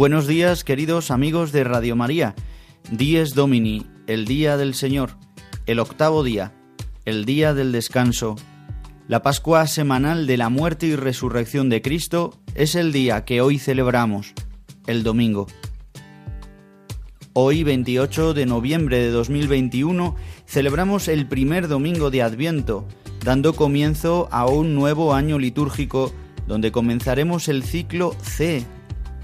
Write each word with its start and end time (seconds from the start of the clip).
Buenos 0.00 0.26
días, 0.26 0.64
queridos 0.64 1.10
amigos 1.10 1.52
de 1.52 1.62
Radio 1.62 1.94
María. 1.94 2.34
Dies 2.90 3.34
Domini, 3.34 3.84
el 4.06 4.24
día 4.24 4.56
del 4.56 4.72
Señor, 4.72 5.10
el 5.66 5.78
octavo 5.78 6.24
día, 6.24 6.54
el 7.04 7.26
día 7.26 7.52
del 7.52 7.70
descanso. 7.70 8.36
La 9.08 9.22
Pascua 9.22 9.66
semanal 9.66 10.26
de 10.26 10.38
la 10.38 10.48
muerte 10.48 10.86
y 10.86 10.96
resurrección 10.96 11.68
de 11.68 11.82
Cristo 11.82 12.32
es 12.54 12.76
el 12.76 12.92
día 12.92 13.26
que 13.26 13.42
hoy 13.42 13.58
celebramos, 13.58 14.32
el 14.86 15.02
domingo. 15.02 15.48
Hoy, 17.34 17.62
28 17.62 18.32
de 18.32 18.46
noviembre 18.46 19.00
de 19.00 19.10
2021, 19.10 20.16
celebramos 20.46 21.08
el 21.08 21.26
primer 21.26 21.68
domingo 21.68 22.10
de 22.10 22.22
Adviento, 22.22 22.88
dando 23.22 23.52
comienzo 23.52 24.30
a 24.32 24.46
un 24.46 24.74
nuevo 24.74 25.12
año 25.12 25.38
litúrgico 25.38 26.10
donde 26.46 26.72
comenzaremos 26.72 27.48
el 27.48 27.64
ciclo 27.64 28.16
C 28.22 28.64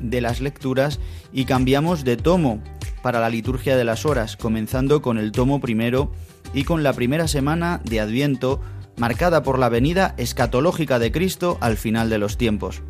de 0.00 0.20
las 0.20 0.40
lecturas 0.40 1.00
y 1.32 1.44
cambiamos 1.44 2.04
de 2.04 2.16
tomo 2.16 2.62
para 3.02 3.20
la 3.20 3.30
liturgia 3.30 3.76
de 3.76 3.84
las 3.84 4.04
horas, 4.04 4.36
comenzando 4.36 5.02
con 5.02 5.18
el 5.18 5.32
tomo 5.32 5.60
primero 5.60 6.12
y 6.52 6.64
con 6.64 6.82
la 6.82 6.92
primera 6.92 7.28
semana 7.28 7.80
de 7.84 8.00
Adviento, 8.00 8.60
marcada 8.96 9.42
por 9.42 9.58
la 9.58 9.68
venida 9.68 10.14
escatológica 10.16 10.98
de 10.98 11.12
Cristo 11.12 11.58
al 11.60 11.76
final 11.76 12.10
de 12.10 12.18
los 12.18 12.36
tiempos. 12.38 12.82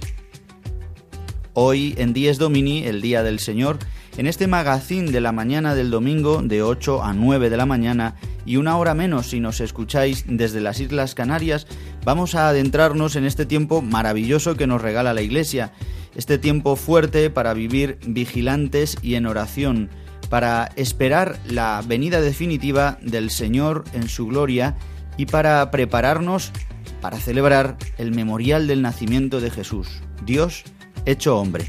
Hoy, 1.52 1.94
en 1.98 2.12
Dies 2.12 2.38
Domini, 2.38 2.84
el 2.84 3.00
Día 3.00 3.22
del 3.22 3.40
Señor, 3.40 3.78
en 4.16 4.26
este 4.26 4.46
magazín 4.46 5.12
de 5.12 5.20
la 5.20 5.32
mañana 5.32 5.74
del 5.74 5.90
domingo 5.90 6.40
de 6.42 6.62
8 6.62 7.02
a 7.02 7.12
9 7.12 7.50
de 7.50 7.56
la 7.56 7.66
mañana 7.66 8.16
y 8.46 8.56
una 8.56 8.78
hora 8.78 8.94
menos 8.94 9.30
si 9.30 9.40
nos 9.40 9.60
escucháis 9.60 10.24
desde 10.26 10.60
las 10.60 10.80
Islas 10.80 11.14
Canarias, 11.14 11.66
vamos 12.04 12.34
a 12.34 12.48
adentrarnos 12.48 13.16
en 13.16 13.26
este 13.26 13.44
tiempo 13.44 13.82
maravilloso 13.82 14.56
que 14.56 14.66
nos 14.66 14.80
regala 14.80 15.12
la 15.12 15.22
Iglesia 15.22 15.72
este 16.16 16.38
tiempo 16.38 16.76
fuerte 16.76 17.30
para 17.30 17.54
vivir 17.54 17.98
vigilantes 18.06 18.96
y 19.02 19.14
en 19.14 19.26
oración, 19.26 19.90
para 20.28 20.70
esperar 20.76 21.38
la 21.46 21.82
venida 21.86 22.20
definitiva 22.20 22.98
del 23.02 23.30
Señor 23.30 23.84
en 23.92 24.08
su 24.08 24.26
gloria 24.26 24.76
y 25.16 25.26
para 25.26 25.70
prepararnos 25.70 26.52
para 27.00 27.18
celebrar 27.18 27.76
el 27.98 28.10
memorial 28.12 28.66
del 28.66 28.82
nacimiento 28.82 29.40
de 29.40 29.50
Jesús, 29.50 30.02
Dios 30.24 30.64
hecho 31.04 31.38
hombre. 31.38 31.66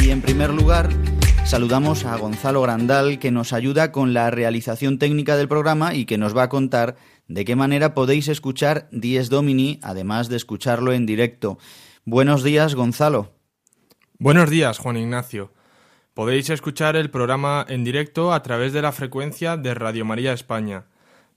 Y 0.00 0.10
en 0.10 0.22
primer 0.22 0.50
lugar, 0.50 0.88
Saludamos 1.44 2.06
a 2.06 2.16
Gonzalo 2.16 2.62
Grandal 2.62 3.18
que 3.18 3.30
nos 3.30 3.52
ayuda 3.52 3.92
con 3.92 4.14
la 4.14 4.30
realización 4.30 4.98
técnica 4.98 5.36
del 5.36 5.46
programa 5.46 5.94
y 5.94 6.06
que 6.06 6.16
nos 6.16 6.36
va 6.36 6.44
a 6.44 6.48
contar 6.48 6.96
de 7.28 7.44
qué 7.44 7.54
manera 7.54 7.94
podéis 7.94 8.28
escuchar 8.28 8.88
Dies 8.90 9.28
Domini, 9.28 9.78
además 9.82 10.28
de 10.28 10.36
escucharlo 10.36 10.92
en 10.92 11.04
directo. 11.06 11.58
Buenos 12.04 12.42
días, 12.42 12.74
Gonzalo. 12.74 13.34
Buenos 14.18 14.48
días, 14.48 14.78
Juan 14.78 14.96
Ignacio. 14.96 15.52
Podéis 16.14 16.48
escuchar 16.48 16.96
el 16.96 17.10
programa 17.10 17.64
en 17.68 17.84
directo 17.84 18.32
a 18.32 18.42
través 18.42 18.72
de 18.72 18.82
la 18.82 18.92
frecuencia 18.92 19.56
de 19.56 19.74
Radio 19.74 20.04
María 20.04 20.32
España, 20.32 20.86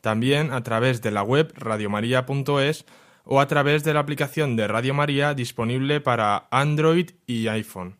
también 0.01 0.51
a 0.53 0.63
través 0.63 1.01
de 1.01 1.11
la 1.11 1.21
web 1.21 1.51
radiomaria.es 1.55 2.85
o 3.25 3.41
a 3.41 3.47
través 3.47 3.83
de 3.83 3.93
la 3.93 3.99
aplicación 3.99 4.55
de 4.55 4.67
Radio 4.67 4.93
María 4.93 5.33
disponible 5.33 5.99
para 5.99 6.47
Android 6.49 7.11
y 7.27 7.47
iPhone. 7.47 7.97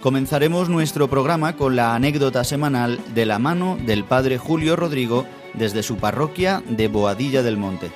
Comenzaremos 0.00 0.68
nuestro 0.68 1.08
programa 1.08 1.56
con 1.56 1.74
la 1.74 1.96
anécdota 1.96 2.44
semanal 2.44 3.00
de 3.14 3.26
la 3.26 3.40
mano 3.40 3.76
del 3.84 4.04
padre 4.04 4.38
Julio 4.38 4.76
Rodrigo 4.76 5.26
desde 5.54 5.82
su 5.82 5.96
parroquia 5.96 6.62
de 6.68 6.86
Boadilla 6.86 7.42
del 7.42 7.56
Monte. 7.56 7.90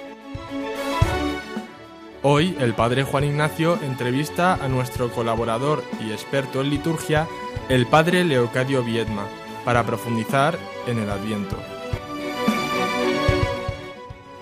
Hoy 2.23 2.57
el 2.59 2.75
padre 2.75 3.05
Juan 3.05 3.23
Ignacio 3.23 3.79
entrevista 3.83 4.55
a 4.55 4.67
nuestro 4.67 5.13
colaborador 5.13 5.85
y 6.05 6.11
experto 6.11 6.61
en 6.61 6.71
liturgia, 6.71 7.29
el 7.69 7.87
padre 7.87 8.25
Leocadio 8.25 8.83
Viedma, 8.83 9.29
para 9.65 9.85
profundizar 9.85 10.59
en 10.89 10.99
el 10.99 11.09
Adviento. 11.09 11.57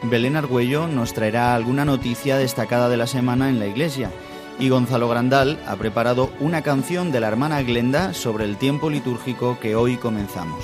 Belén 0.04 0.36
Argüello 0.36 0.88
nos 0.88 1.12
traerá 1.12 1.54
alguna 1.54 1.84
noticia 1.84 2.38
destacada 2.38 2.88
de 2.88 2.96
la 2.96 3.06
semana 3.06 3.50
en 3.50 3.58
la 3.58 3.66
iglesia 3.66 4.10
Y 4.60 4.68
Gonzalo 4.68 5.08
Grandal 5.08 5.58
ha 5.66 5.74
preparado 5.76 6.30
una 6.38 6.60
canción 6.60 7.10
de 7.12 7.20
la 7.20 7.28
hermana 7.28 7.62
Glenda 7.62 8.12
sobre 8.12 8.44
el 8.44 8.58
tiempo 8.58 8.90
litúrgico 8.90 9.58
que 9.58 9.74
hoy 9.74 9.96
comenzamos. 9.96 10.62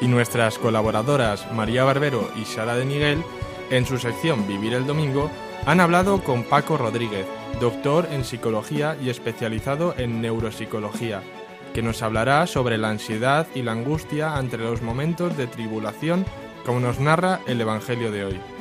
Y 0.00 0.08
nuestras 0.08 0.58
colaboradoras 0.58 1.46
María 1.52 1.84
Barbero 1.84 2.28
y 2.34 2.44
Sara 2.46 2.74
de 2.74 2.84
Miguel, 2.84 3.22
en 3.70 3.86
su 3.86 3.96
sección 3.98 4.48
Vivir 4.48 4.74
el 4.74 4.88
Domingo, 4.88 5.30
han 5.66 5.78
hablado 5.78 6.24
con 6.24 6.42
Paco 6.42 6.76
Rodríguez, 6.76 7.26
doctor 7.60 8.08
en 8.10 8.24
psicología 8.24 8.96
y 9.00 9.08
especializado 9.08 9.94
en 9.98 10.20
neuropsicología, 10.20 11.22
que 11.72 11.82
nos 11.82 12.02
hablará 12.02 12.48
sobre 12.48 12.76
la 12.76 12.90
ansiedad 12.90 13.46
y 13.54 13.62
la 13.62 13.70
angustia 13.70 14.36
ante 14.36 14.58
los 14.58 14.82
momentos 14.82 15.36
de 15.36 15.46
tribulación, 15.46 16.26
como 16.66 16.80
nos 16.80 16.98
narra 16.98 17.38
el 17.46 17.60
Evangelio 17.60 18.10
de 18.10 18.24
hoy. 18.24 18.59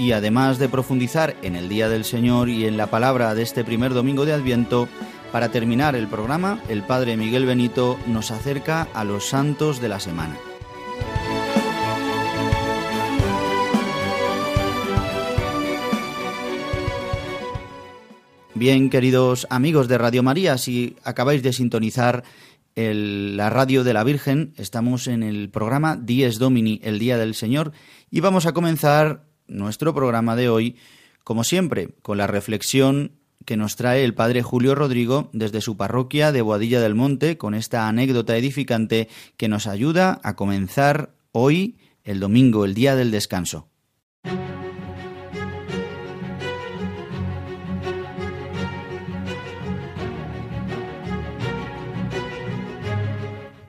Y 0.00 0.12
además 0.12 0.58
de 0.58 0.70
profundizar 0.70 1.36
en 1.42 1.56
el 1.56 1.68
Día 1.68 1.90
del 1.90 2.06
Señor 2.06 2.48
y 2.48 2.64
en 2.64 2.78
la 2.78 2.86
palabra 2.86 3.34
de 3.34 3.42
este 3.42 3.64
primer 3.64 3.92
domingo 3.92 4.24
de 4.24 4.32
Adviento, 4.32 4.88
para 5.30 5.50
terminar 5.50 5.94
el 5.94 6.08
programa, 6.08 6.58
el 6.70 6.82
Padre 6.82 7.18
Miguel 7.18 7.44
Benito 7.44 7.98
nos 8.06 8.30
acerca 8.30 8.88
a 8.94 9.04
los 9.04 9.28
santos 9.28 9.78
de 9.78 9.90
la 9.90 10.00
semana. 10.00 10.38
Bien, 18.54 18.88
queridos 18.88 19.46
amigos 19.50 19.86
de 19.86 19.98
Radio 19.98 20.22
María, 20.22 20.56
si 20.56 20.96
acabáis 21.04 21.42
de 21.42 21.52
sintonizar 21.52 22.24
la 22.74 23.50
radio 23.50 23.84
de 23.84 23.92
la 23.92 24.02
Virgen, 24.02 24.54
estamos 24.56 25.08
en 25.08 25.22
el 25.22 25.50
programa 25.50 25.96
Dies 25.96 26.38
Domini, 26.38 26.80
el 26.82 26.98
Día 26.98 27.18
del 27.18 27.34
Señor, 27.34 27.72
y 28.10 28.20
vamos 28.20 28.46
a 28.46 28.54
comenzar 28.54 29.29
nuestro 29.50 29.94
programa 29.94 30.36
de 30.36 30.48
hoy, 30.48 30.76
como 31.24 31.44
siempre, 31.44 31.90
con 32.02 32.18
la 32.18 32.26
reflexión 32.26 33.12
que 33.44 33.56
nos 33.56 33.76
trae 33.76 34.04
el 34.04 34.14
Padre 34.14 34.42
Julio 34.42 34.74
Rodrigo 34.74 35.30
desde 35.32 35.60
su 35.60 35.76
parroquia 35.76 36.32
de 36.32 36.42
Boadilla 36.42 36.80
del 36.80 36.94
Monte, 36.94 37.36
con 37.36 37.54
esta 37.54 37.88
anécdota 37.88 38.36
edificante 38.36 39.08
que 39.36 39.48
nos 39.48 39.66
ayuda 39.66 40.20
a 40.22 40.36
comenzar 40.36 41.14
hoy, 41.32 41.76
el 42.04 42.20
domingo, 42.20 42.64
el 42.64 42.74
día 42.74 42.96
del 42.96 43.10
descanso. 43.10 43.68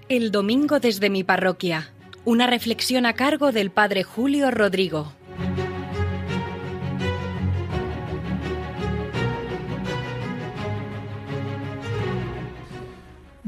El 0.09 0.31
domingo 0.31 0.81
desde 0.81 1.09
mi 1.09 1.23
parroquia. 1.23 1.93
Una 2.25 2.45
reflexión 2.45 3.05
a 3.05 3.13
cargo 3.13 3.53
del 3.53 3.71
Padre 3.71 4.03
Julio 4.03 4.51
Rodrigo. 4.51 5.13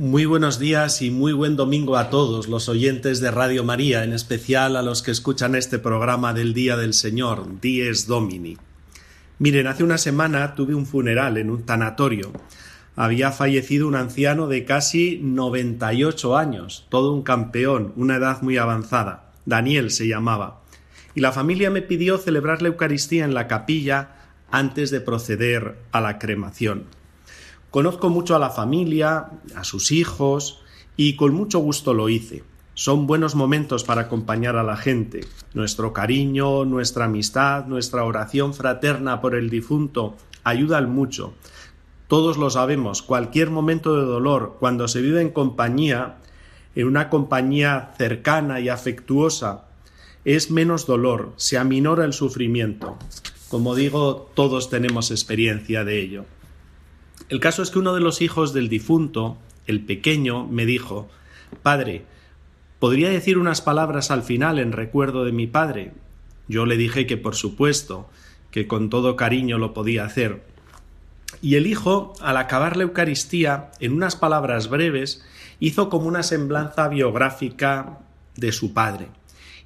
Muy 0.03 0.25
buenos 0.25 0.59
días 0.59 1.01
y 1.01 1.11
muy 1.11 1.31
buen 1.31 1.55
domingo 1.55 1.95
a 1.95 2.09
todos 2.09 2.49
los 2.49 2.67
oyentes 2.67 3.21
de 3.21 3.31
Radio 3.31 3.63
María, 3.63 4.03
en 4.03 4.11
especial 4.11 4.75
a 4.75 4.81
los 4.81 5.01
que 5.01 5.11
escuchan 5.11 5.55
este 5.55 5.79
programa 5.79 6.33
del 6.33 6.53
Día 6.53 6.75
del 6.75 6.93
Señor, 6.93 7.61
Dies 7.61 8.05
Domini. 8.05 8.57
Miren, 9.39 9.65
hace 9.65 9.81
una 9.81 9.97
semana 9.97 10.55
tuve 10.55 10.75
un 10.75 10.85
funeral 10.85 11.37
en 11.37 11.49
un 11.49 11.63
tanatorio 11.63 12.33
había 12.97 13.31
fallecido 13.31 13.87
un 13.87 13.95
anciano 13.95 14.47
de 14.47 14.65
casi 14.65 15.21
98 15.23 16.37
años, 16.37 16.85
todo 16.89 17.13
un 17.13 17.23
campeón, 17.23 17.93
una 17.95 18.17
edad 18.17 18.41
muy 18.41 18.57
avanzada. 18.57 19.31
Daniel 19.45 19.89
se 19.89 20.09
llamaba. 20.09 20.63
Y 21.15 21.21
la 21.21 21.31
familia 21.31 21.69
me 21.69 21.81
pidió 21.81 22.17
celebrar 22.17 22.61
la 22.61 22.67
Eucaristía 22.67 23.23
en 23.23 23.33
la 23.33 23.47
capilla 23.47 24.17
antes 24.51 24.91
de 24.91 24.99
proceder 24.99 25.77
a 25.93 26.01
la 26.01 26.19
cremación. 26.19 26.83
Conozco 27.73 28.09
mucho 28.09 28.37
a 28.37 28.39
la 28.39 28.51
familia, 28.51 29.31
a 29.53 29.65
sus 29.65 29.91
hijos, 29.91 30.61
y 30.95 31.17
con 31.17 31.33
mucho 31.33 31.59
gusto 31.59 31.93
lo 31.93 32.07
hice. 32.07 32.45
Son 32.73 33.05
buenos 33.05 33.35
momentos 33.35 33.83
para 33.83 34.03
acompañar 34.03 34.55
a 34.55 34.63
la 34.63 34.77
gente. 34.77 35.25
Nuestro 35.53 35.91
cariño, 35.91 36.63
nuestra 36.63 37.05
amistad, 37.05 37.65
nuestra 37.65 38.05
oración 38.05 38.53
fraterna 38.53 39.19
por 39.19 39.35
el 39.35 39.49
difunto 39.49 40.15
ayudan 40.45 40.89
mucho 40.89 41.33
todos 42.13 42.37
lo 42.37 42.51
sabemos, 42.51 43.01
cualquier 43.01 43.49
momento 43.49 43.95
de 43.95 44.05
dolor, 44.05 44.57
cuando 44.59 44.87
se 44.87 45.01
vive 45.01 45.19
en 45.19 45.31
compañía, 45.31 46.17
en 46.75 46.85
una 46.85 47.09
compañía 47.09 47.91
cercana 47.97 48.59
y 48.59 48.69
afectuosa, 48.69 49.65
es 50.23 50.51
menos 50.51 50.85
dolor, 50.85 51.33
se 51.37 51.57
aminora 51.57 52.05
el 52.05 52.13
sufrimiento. 52.13 52.99
Como 53.49 53.73
digo, 53.73 54.29
todos 54.35 54.69
tenemos 54.69 55.09
experiencia 55.09 55.83
de 55.83 56.01
ello. 56.01 56.25
El 57.29 57.39
caso 57.39 57.63
es 57.63 57.71
que 57.71 57.79
uno 57.79 57.93
de 57.93 58.01
los 58.01 58.21
hijos 58.21 58.53
del 58.53 58.69
difunto, 58.69 59.37
el 59.65 59.81
pequeño, 59.81 60.47
me 60.47 60.65
dijo 60.65 61.09
Padre, 61.61 62.05
¿podría 62.79 63.09
decir 63.09 63.37
unas 63.37 63.61
palabras 63.61 64.11
al 64.11 64.23
final 64.23 64.59
en 64.59 64.71
recuerdo 64.71 65.25
de 65.25 65.31
mi 65.31 65.47
padre? 65.47 65.93
Yo 66.47 66.65
le 66.65 66.77
dije 66.77 67.07
que 67.07 67.17
por 67.17 67.35
supuesto, 67.35 68.09
que 68.51 68.67
con 68.67 68.89
todo 68.89 69.15
cariño 69.15 69.57
lo 69.57 69.73
podía 69.73 70.05
hacer, 70.05 70.43
y 71.41 71.55
el 71.55 71.67
hijo, 71.67 72.13
al 72.21 72.37
acabar 72.37 72.77
la 72.77 72.83
Eucaristía, 72.83 73.71
en 73.79 73.93
unas 73.93 74.15
palabras 74.15 74.69
breves, 74.69 75.25
hizo 75.59 75.89
como 75.89 76.07
una 76.07 76.23
semblanza 76.23 76.87
biográfica 76.87 77.99
de 78.35 78.51
su 78.51 78.73
padre 78.73 79.07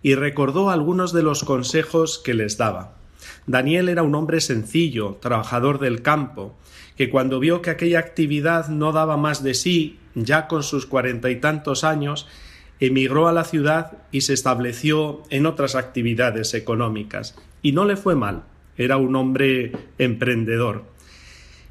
y 0.02 0.16
recordó 0.16 0.70
algunos 0.70 1.14
de 1.14 1.24
los 1.24 1.44
consejos 1.44 2.20
que 2.20 2.34
les 2.34 2.58
daba. 2.58 2.96
Daniel 3.46 3.90
era 3.90 4.04
un 4.04 4.16
hombre 4.16 4.42
sencillo, 4.42 5.18
trabajador 5.22 5.80
del 5.80 6.02
campo, 6.02 6.56
que 6.98 7.10
cuando 7.10 7.40
vio 7.40 7.62
que 7.62 7.70
aquella 7.70 8.00
actividad 8.00 8.68
no 8.70 8.92
daba 8.92 9.18
más 9.18 9.44
de 9.44 9.54
sí, 9.54 10.00
ya 10.16 10.48
con 10.48 10.64
sus 10.64 10.86
cuarenta 10.86 11.30
y 11.30 11.40
tantos 11.40 11.84
años, 11.84 12.28
emigró 12.80 13.28
a 13.28 13.34
la 13.34 13.44
ciudad 13.44 14.00
y 14.12 14.22
se 14.22 14.34
estableció 14.34 15.24
en 15.30 15.46
otras 15.46 15.76
actividades 15.76 16.54
económicas. 16.54 17.36
Y 17.62 17.72
no 17.72 17.86
le 17.86 17.96
fue 17.96 18.16
mal, 18.16 18.44
era 18.78 18.98
un 18.98 19.16
hombre 19.16 19.72
emprendedor. 19.98 20.86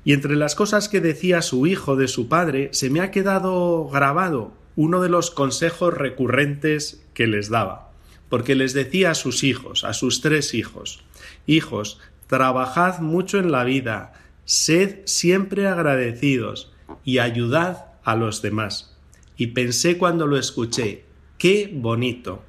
Y 0.05 0.13
entre 0.13 0.37
las 0.37 0.55
cosas 0.55 0.89
que 0.89 1.01
decía 1.01 1.43
su 1.43 1.67
hijo 1.67 1.97
de 1.97 2.07
su 2.07 2.29
padre, 2.29 2.69
se 2.73 2.91
me 2.91 3.01
ha 3.01 3.11
quedado 3.11 3.89
grabado 3.89 4.53
uno 4.77 5.01
de 5.01 5.09
los 5.09 5.31
consejos 5.31 5.95
recurrentes 5.95 7.05
que 7.15 7.27
les 7.27 7.49
daba, 7.49 7.91
porque 8.29 8.55
les 8.55 8.75
decía 8.75 9.11
a 9.11 9.15
sus 9.15 9.43
hijos, 9.43 9.83
a 9.83 9.93
sus 9.93 10.21
tres 10.21 10.55
hijos, 10.55 11.03
Hijos, 11.47 12.01
trabajad 12.27 12.99
mucho 13.01 13.39
en 13.39 13.53
la 13.53 13.65
vida, 13.65 14.13
sed 14.47 15.01
siempre 15.07 15.67
agradecidos 15.67 16.73
y 17.05 17.19
ayudad 17.19 17.87
a 18.05 18.15
los 18.15 18.43
demás. 18.43 18.97
Y 19.37 19.49
pensé 19.49 19.99
cuando 19.99 20.27
lo 20.27 20.39
escuché, 20.39 21.05
qué 21.37 21.71
bonito, 21.75 22.45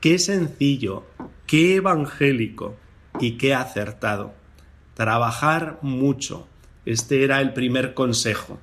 qué 0.00 0.18
sencillo, 0.18 1.06
qué 1.46 1.76
evangélico 1.76 2.76
y 3.20 3.38
qué 3.38 3.54
acertado. 3.54 4.34
Trabajar 4.94 5.78
mucho, 5.82 6.48
este 6.84 7.22
era 7.22 7.40
el 7.40 7.52
primer 7.52 7.94
consejo. 7.94 8.58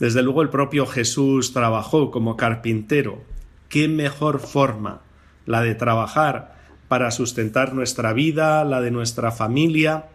Desde 0.00 0.22
luego 0.22 0.42
el 0.42 0.50
propio 0.50 0.86
Jesús 0.86 1.52
trabajó 1.52 2.10
como 2.10 2.36
carpintero. 2.36 3.22
¿Qué 3.68 3.86
mejor 3.86 4.40
forma 4.40 5.02
la 5.46 5.62
de 5.62 5.76
trabajar 5.76 6.56
para 6.88 7.12
sustentar 7.12 7.74
nuestra 7.74 8.12
vida, 8.12 8.64
la 8.64 8.80
de 8.80 8.90
nuestra 8.90 9.30
familia 9.30 10.08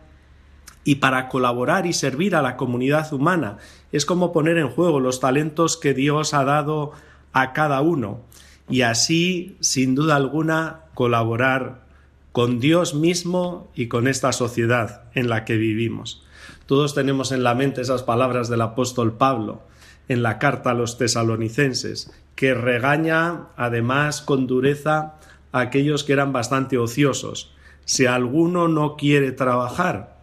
y 0.87 0.95
para 0.95 1.27
colaborar 1.27 1.85
y 1.85 1.91
servir 1.91 2.33
a 2.33 2.41
la 2.41 2.55
comunidad 2.55 3.11
humana? 3.11 3.57
Es 3.91 4.05
como 4.05 4.31
poner 4.31 4.57
en 4.57 4.69
juego 4.69 5.01
los 5.01 5.19
talentos 5.19 5.75
que 5.75 5.93
Dios 5.93 6.33
ha 6.33 6.45
dado 6.45 6.93
a 7.33 7.51
cada 7.51 7.81
uno 7.81 8.21
y 8.69 8.83
así, 8.83 9.57
sin 9.59 9.95
duda 9.95 10.15
alguna, 10.15 10.83
colaborar 10.93 11.85
con 12.31 12.61
Dios 12.61 12.93
mismo 12.93 13.69
y 13.75 13.89
con 13.89 14.07
esta 14.07 14.31
sociedad 14.31 15.01
en 15.13 15.27
la 15.27 15.43
que 15.43 15.57
vivimos. 15.57 16.23
Todos 16.67 16.95
tenemos 16.95 17.33
en 17.33 17.43
la 17.43 17.53
mente 17.53 17.81
esas 17.81 18.03
palabras 18.03 18.47
del 18.47 18.61
apóstol 18.61 19.17
Pablo 19.17 19.63
en 20.07 20.23
la 20.23 20.39
carta 20.39 20.71
a 20.71 20.73
los 20.73 20.97
tesalonicenses, 20.97 22.13
que 22.35 22.53
regaña 22.53 23.47
además 23.57 24.21
con 24.21 24.47
dureza 24.47 25.15
a 25.51 25.59
aquellos 25.59 26.05
que 26.05 26.13
eran 26.13 26.31
bastante 26.31 26.77
ociosos. 26.77 27.51
Si 27.83 28.05
alguno 28.05 28.69
no 28.69 28.95
quiere 28.95 29.33
trabajar, 29.33 30.16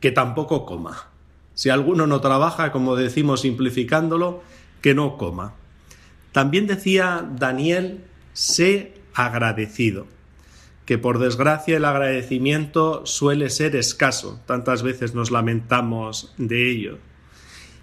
que 0.00 0.10
tampoco 0.10 0.66
coma. 0.66 1.08
Si 1.54 1.68
alguno 1.68 2.06
no 2.06 2.20
trabaja, 2.20 2.72
como 2.72 2.96
decimos 2.96 3.42
simplificándolo, 3.42 4.42
que 4.80 4.94
no 4.94 5.16
coma. 5.18 5.54
También 6.32 6.66
decía 6.66 7.28
Daniel, 7.36 8.04
sé 8.32 8.94
agradecido 9.14 10.06
que 10.90 10.98
por 10.98 11.20
desgracia 11.20 11.76
el 11.76 11.84
agradecimiento 11.84 13.06
suele 13.06 13.48
ser 13.50 13.76
escaso, 13.76 14.40
tantas 14.44 14.82
veces 14.82 15.14
nos 15.14 15.30
lamentamos 15.30 16.34
de 16.36 16.68
ello. 16.68 16.98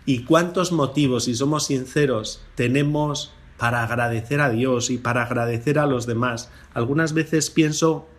¿Y 0.06 0.24
cuántos 0.26 0.74
motivos, 0.74 1.24
si 1.24 1.34
somos 1.34 1.68
sinceros, 1.68 2.44
tenemos 2.56 3.34
para 3.58 3.84
agradecer 3.84 4.42
a 4.42 4.50
Dios 4.50 4.90
y 4.90 4.98
para 4.98 5.24
agradecer 5.24 5.80
a 5.80 5.86
los 5.86 6.06
demás? 6.06 6.52
Algunas 6.74 7.14
veces 7.14 7.50
pienso 7.50 8.10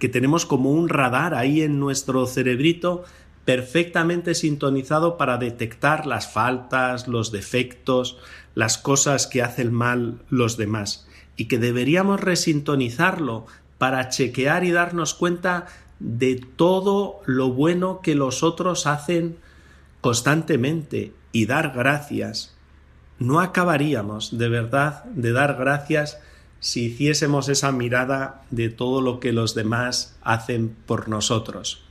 que 0.00 0.08
tenemos 0.08 0.46
como 0.46 0.72
un 0.72 0.88
radar 0.88 1.34
ahí 1.34 1.62
en 1.62 1.78
nuestro 1.78 2.26
cerebrito 2.26 3.04
perfectamente 3.44 4.34
sintonizado 4.34 5.16
para 5.16 5.36
detectar 5.36 6.06
las 6.06 6.32
faltas, 6.32 7.06
los 7.06 7.30
defectos, 7.30 8.18
las 8.54 8.78
cosas 8.78 9.26
que 9.26 9.42
hacen 9.42 9.72
mal 9.72 10.22
los 10.30 10.56
demás 10.56 11.06
y 11.36 11.46
que 11.46 11.58
deberíamos 11.58 12.20
resintonizarlo 12.20 13.46
para 13.78 14.08
chequear 14.08 14.64
y 14.64 14.72
darnos 14.72 15.14
cuenta 15.14 15.66
de 16.00 16.44
todo 16.56 17.20
lo 17.26 17.50
bueno 17.50 18.00
que 18.02 18.14
los 18.14 18.42
otros 18.42 18.86
hacen 18.86 19.36
constantemente 20.00 21.12
y 21.30 21.46
dar 21.46 21.72
gracias. 21.74 22.56
No 23.18 23.40
acabaríamos 23.40 24.38
de 24.38 24.48
verdad 24.48 25.04
de 25.04 25.32
dar 25.32 25.56
gracias 25.56 26.18
si 26.60 26.84
hiciésemos 26.84 27.48
esa 27.48 27.72
mirada 27.72 28.44
de 28.50 28.68
todo 28.68 29.00
lo 29.00 29.18
que 29.18 29.32
los 29.32 29.54
demás 29.54 30.16
hacen 30.22 30.76
por 30.86 31.08
nosotros. 31.08 31.82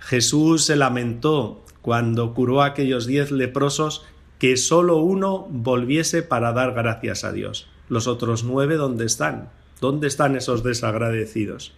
Jesús 0.00 0.64
se 0.64 0.76
lamentó 0.76 1.64
cuando 1.82 2.34
curó 2.34 2.62
a 2.62 2.66
aquellos 2.66 3.06
diez 3.06 3.30
leprosos 3.30 4.04
que 4.38 4.56
sólo 4.56 4.96
uno 4.96 5.46
volviese 5.50 6.22
para 6.22 6.52
dar 6.52 6.72
gracias 6.72 7.24
a 7.24 7.32
Dios. 7.32 7.68
Los 7.88 8.06
otros 8.06 8.42
nueve, 8.42 8.76
¿dónde 8.76 9.04
están? 9.04 9.50
¿Dónde 9.80 10.08
están 10.08 10.34
esos 10.34 10.62
desagradecidos? 10.62 11.74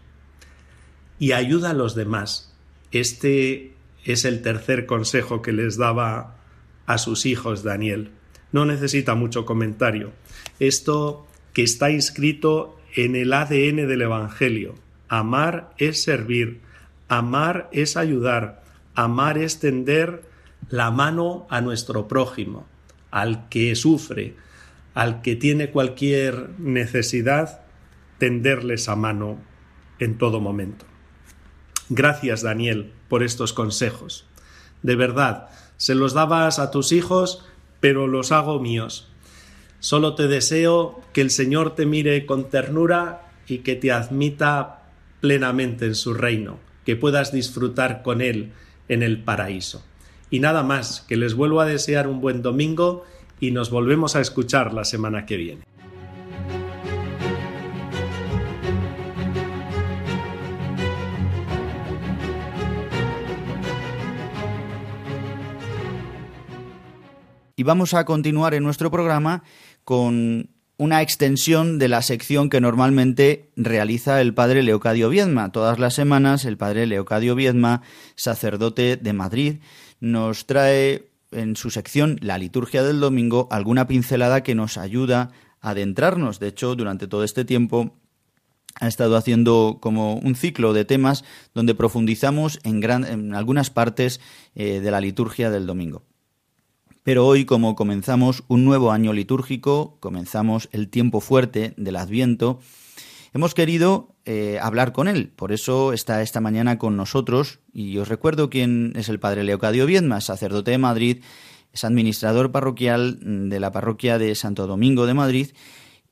Y 1.19 1.33
ayuda 1.33 1.71
a 1.71 1.75
los 1.75 1.95
demás. 1.95 2.55
Este 2.93 3.75
es 4.05 4.25
el 4.25 4.43
tercer 4.43 4.87
consejo 4.87 5.43
que 5.43 5.52
les 5.52 5.76
daba 5.76 6.37
a 6.87 6.99
sus 6.99 7.26
hijos 7.26 7.64
Daniel. 7.64 8.11
No 8.52 8.64
necesita 8.64 9.14
mucho 9.14 9.45
comentario. 9.45 10.12
Esto 10.61 11.26
que 11.53 11.63
está 11.63 11.91
inscrito 11.91 12.79
en 12.95 13.17
el 13.17 13.33
ADN 13.33 13.89
del 13.89 14.03
Evangelio. 14.03 14.75
Amar 15.09 15.73
es 15.79 16.03
servir, 16.03 16.61
amar 17.09 17.69
es 17.73 17.97
ayudar, 17.97 18.63
amar 18.95 19.39
es 19.39 19.61
tender 19.61 20.23
la 20.69 20.91
mano 20.91 21.47
a 21.51 21.61
nuestro 21.61 22.09
prójimo, 22.09 22.67
al 23.11 23.49
que 23.49 23.75
sufre, 23.75 24.35
al 24.95 25.23
que 25.23 25.37
tiene 25.37 25.71
cualquier 25.71 26.51
necesidad, 26.59 27.63
tenderles 28.19 28.89
a 28.89 28.97
mano 28.97 29.39
en 29.99 30.19
todo 30.19 30.41
momento. 30.41 30.87
Gracias, 31.89 32.43
Daniel, 32.43 32.93
por 33.09 33.23
estos 33.23 33.53
consejos. 33.53 34.27
De 34.83 34.97
verdad, 34.97 35.49
se 35.77 35.95
los 35.95 36.15
dabas 36.15 36.59
a 36.59 36.71
tus 36.71 36.93
hijos, 36.93 37.45
pero 37.81 38.07
los 38.07 38.33
hago 38.33 38.61
míos. 38.61 39.12
Solo 39.83 40.15
te 40.15 40.29
deseo 40.29 41.01
que 41.12 41.23
el 41.23 41.31
Señor 41.31 41.75
te 41.75 41.87
mire 41.87 42.25
con 42.25 42.49
ternura 42.49 43.33
y 43.49 43.59
que 43.59 43.75
te 43.75 43.91
admita 43.91 44.85
plenamente 45.21 45.87
en 45.87 45.97
su 45.97 46.15
reino, 46.15 46.61
que 46.87 46.95
puedas 46.95 47.33
disfrutar 47.33 48.05
con 48.05 48.21
Él 48.23 48.53
en 48.89 49.03
el 49.03 49.25
paraíso. 49.25 49.85
Y 50.31 50.39
nada 50.39 50.62
más, 50.62 51.01
que 51.01 51.17
les 51.17 51.35
vuelvo 51.35 51.61
a 51.61 51.67
desear 51.67 52.07
un 52.07 52.21
buen 52.21 52.43
domingo 52.43 53.05
y 53.41 53.51
nos 53.51 53.71
volvemos 53.71 54.15
a 54.15 54.21
escuchar 54.21 54.73
la 54.73 54.85
semana 54.85 55.27
que 55.27 55.37
viene. 55.37 55.72
Y 67.57 67.65
vamos 67.65 67.95
a 67.95 68.05
continuar 68.05 68.55
en 68.55 68.63
nuestro 68.63 68.91
programa 68.91 69.43
con 69.85 70.51
una 70.79 71.03
extensión 71.03 71.79
de 71.79 71.89
la 71.89 72.03
sección 72.03 72.49
que 72.49 72.61
normalmente 72.61 73.51
realiza 73.57 74.21
el 74.21 74.35
padre 74.35 74.63
Leocadio 74.63 75.11
Viedma. 75.11 75.53
Todas 75.53 75.79
las 75.79 75.95
semanas 75.95 76.45
el 76.45 76.57
padre 76.57 76.87
Leocadio 76.87 77.35
Viedma, 77.35 77.83
sacerdote 78.17 78.97
de 78.97 79.13
Madrid, 79.13 79.57
nos 80.01 80.47
trae 80.47 81.11
en 81.31 81.57
su 81.57 81.71
sección 81.71 82.19
La 82.21 82.39
liturgia 82.39 82.83
del 82.83 83.01
domingo 83.01 83.49
alguna 83.51 83.87
pincelada 83.87 84.43
que 84.43 84.55
nos 84.55 84.79
ayuda 84.79 85.31
a 85.61 85.71
adentrarnos. 85.71 86.41
De 86.41 86.49
hecho, 86.49 86.75
durante 86.75 87.07
todo 87.07 87.23
este 87.23 87.45
tiempo 87.45 87.97
ha 88.81 88.89
estado 88.89 89.17
haciendo 89.17 89.79
como 89.81 90.15
un 90.15 90.35
ciclo 90.35 90.73
de 90.73 90.85
temas 90.85 91.25
donde 91.55 91.75
profundizamos 91.75 92.59
en, 92.65 92.83
en 92.83 93.35
algunas 93.35 93.71
partes 93.71 94.21
eh, 94.55 94.81
de 94.81 94.91
la 94.91 95.01
liturgia 95.01 95.51
del 95.51 95.67
domingo. 95.67 96.03
Pero 97.03 97.27
hoy, 97.27 97.45
como 97.45 97.75
comenzamos 97.75 98.45
un 98.49 98.65
nuevo 98.65 98.93
año 98.93 99.13
litúrgico, 99.13 99.97
comenzamos 99.99 100.69
el 100.73 100.89
tiempo 100.89 101.21
fuerte 101.21 101.75
del 101.77 101.97
Adviento, 101.97 102.61
hemos 103.35 103.55
querido 103.55 104.15
eh, 104.25 104.59
hablar 104.63 104.93
con 104.93 105.09
él. 105.09 105.29
Por 105.35 105.51
eso 105.51 105.93
está 105.93 106.23
esta 106.23 106.41
mañana 106.41 106.79
con 106.79 106.97
nosotros. 106.97 107.59
Y 107.73 107.99
os 107.99 108.09
recuerdo 108.09 108.51
quién 108.51 108.93
es 108.95 109.09
el 109.09 109.19
padre 109.19 109.43
Leocadio 109.43 109.87
Viedma, 109.87 110.21
sacerdote 110.21 110.71
de 110.71 110.79
Madrid, 110.79 111.25
es 111.73 111.85
administrador 111.85 112.53
parroquial 112.53 113.49
de 113.49 113.59
la 113.59 113.73
parroquia 113.73 114.19
de 114.19 114.35
Santo 114.35 114.67
Domingo 114.67 115.07
de 115.07 115.15
Madrid 115.15 115.49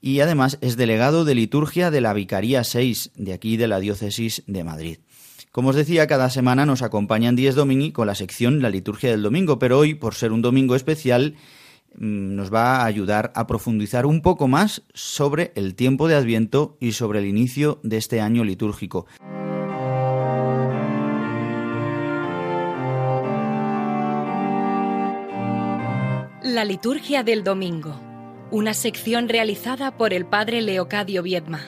y 0.00 0.20
además 0.20 0.58
es 0.62 0.76
delegado 0.76 1.24
de 1.24 1.34
liturgia 1.34 1.90
de 1.90 2.00
la 2.00 2.14
Vicaría 2.14 2.64
6 2.64 3.12
de 3.14 3.32
aquí 3.34 3.56
de 3.56 3.68
la 3.68 3.80
diócesis 3.80 4.42
de 4.46 4.64
Madrid. 4.64 4.98
Como 5.52 5.70
os 5.70 5.76
decía, 5.76 6.06
cada 6.06 6.30
semana 6.30 6.64
nos 6.64 6.82
acompañan 6.82 7.34
Diez 7.34 7.56
Domini 7.56 7.90
con 7.90 8.06
la 8.06 8.14
sección 8.14 8.62
La 8.62 8.70
liturgia 8.70 9.10
del 9.10 9.22
domingo, 9.22 9.58
pero 9.58 9.78
hoy, 9.78 9.94
por 9.94 10.14
ser 10.14 10.30
un 10.30 10.42
domingo 10.42 10.76
especial, 10.76 11.34
mm, 11.96 12.36
nos 12.36 12.54
va 12.54 12.76
a 12.76 12.84
ayudar 12.84 13.32
a 13.34 13.48
profundizar 13.48 14.06
un 14.06 14.22
poco 14.22 14.46
más 14.46 14.82
sobre 14.94 15.50
el 15.56 15.74
tiempo 15.74 16.06
de 16.06 16.14
Adviento 16.14 16.76
y 16.78 16.92
sobre 16.92 17.18
el 17.18 17.26
inicio 17.26 17.80
de 17.82 17.96
este 17.96 18.20
año 18.20 18.44
litúrgico. 18.44 19.06
La 26.44 26.64
liturgia 26.64 27.24
del 27.24 27.42
domingo, 27.42 27.98
una 28.52 28.72
sección 28.72 29.28
realizada 29.28 29.96
por 29.96 30.14
el 30.14 30.26
padre 30.26 30.62
Leocadio 30.62 31.24
Viedma. 31.24 31.60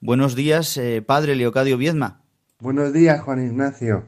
Buenos 0.00 0.36
días, 0.36 0.76
eh, 0.76 1.02
Padre 1.02 1.34
Leocadio 1.34 1.76
Viedma. 1.76 2.22
Buenos 2.60 2.92
días, 2.92 3.20
Juan 3.20 3.44
Ignacio. 3.44 4.04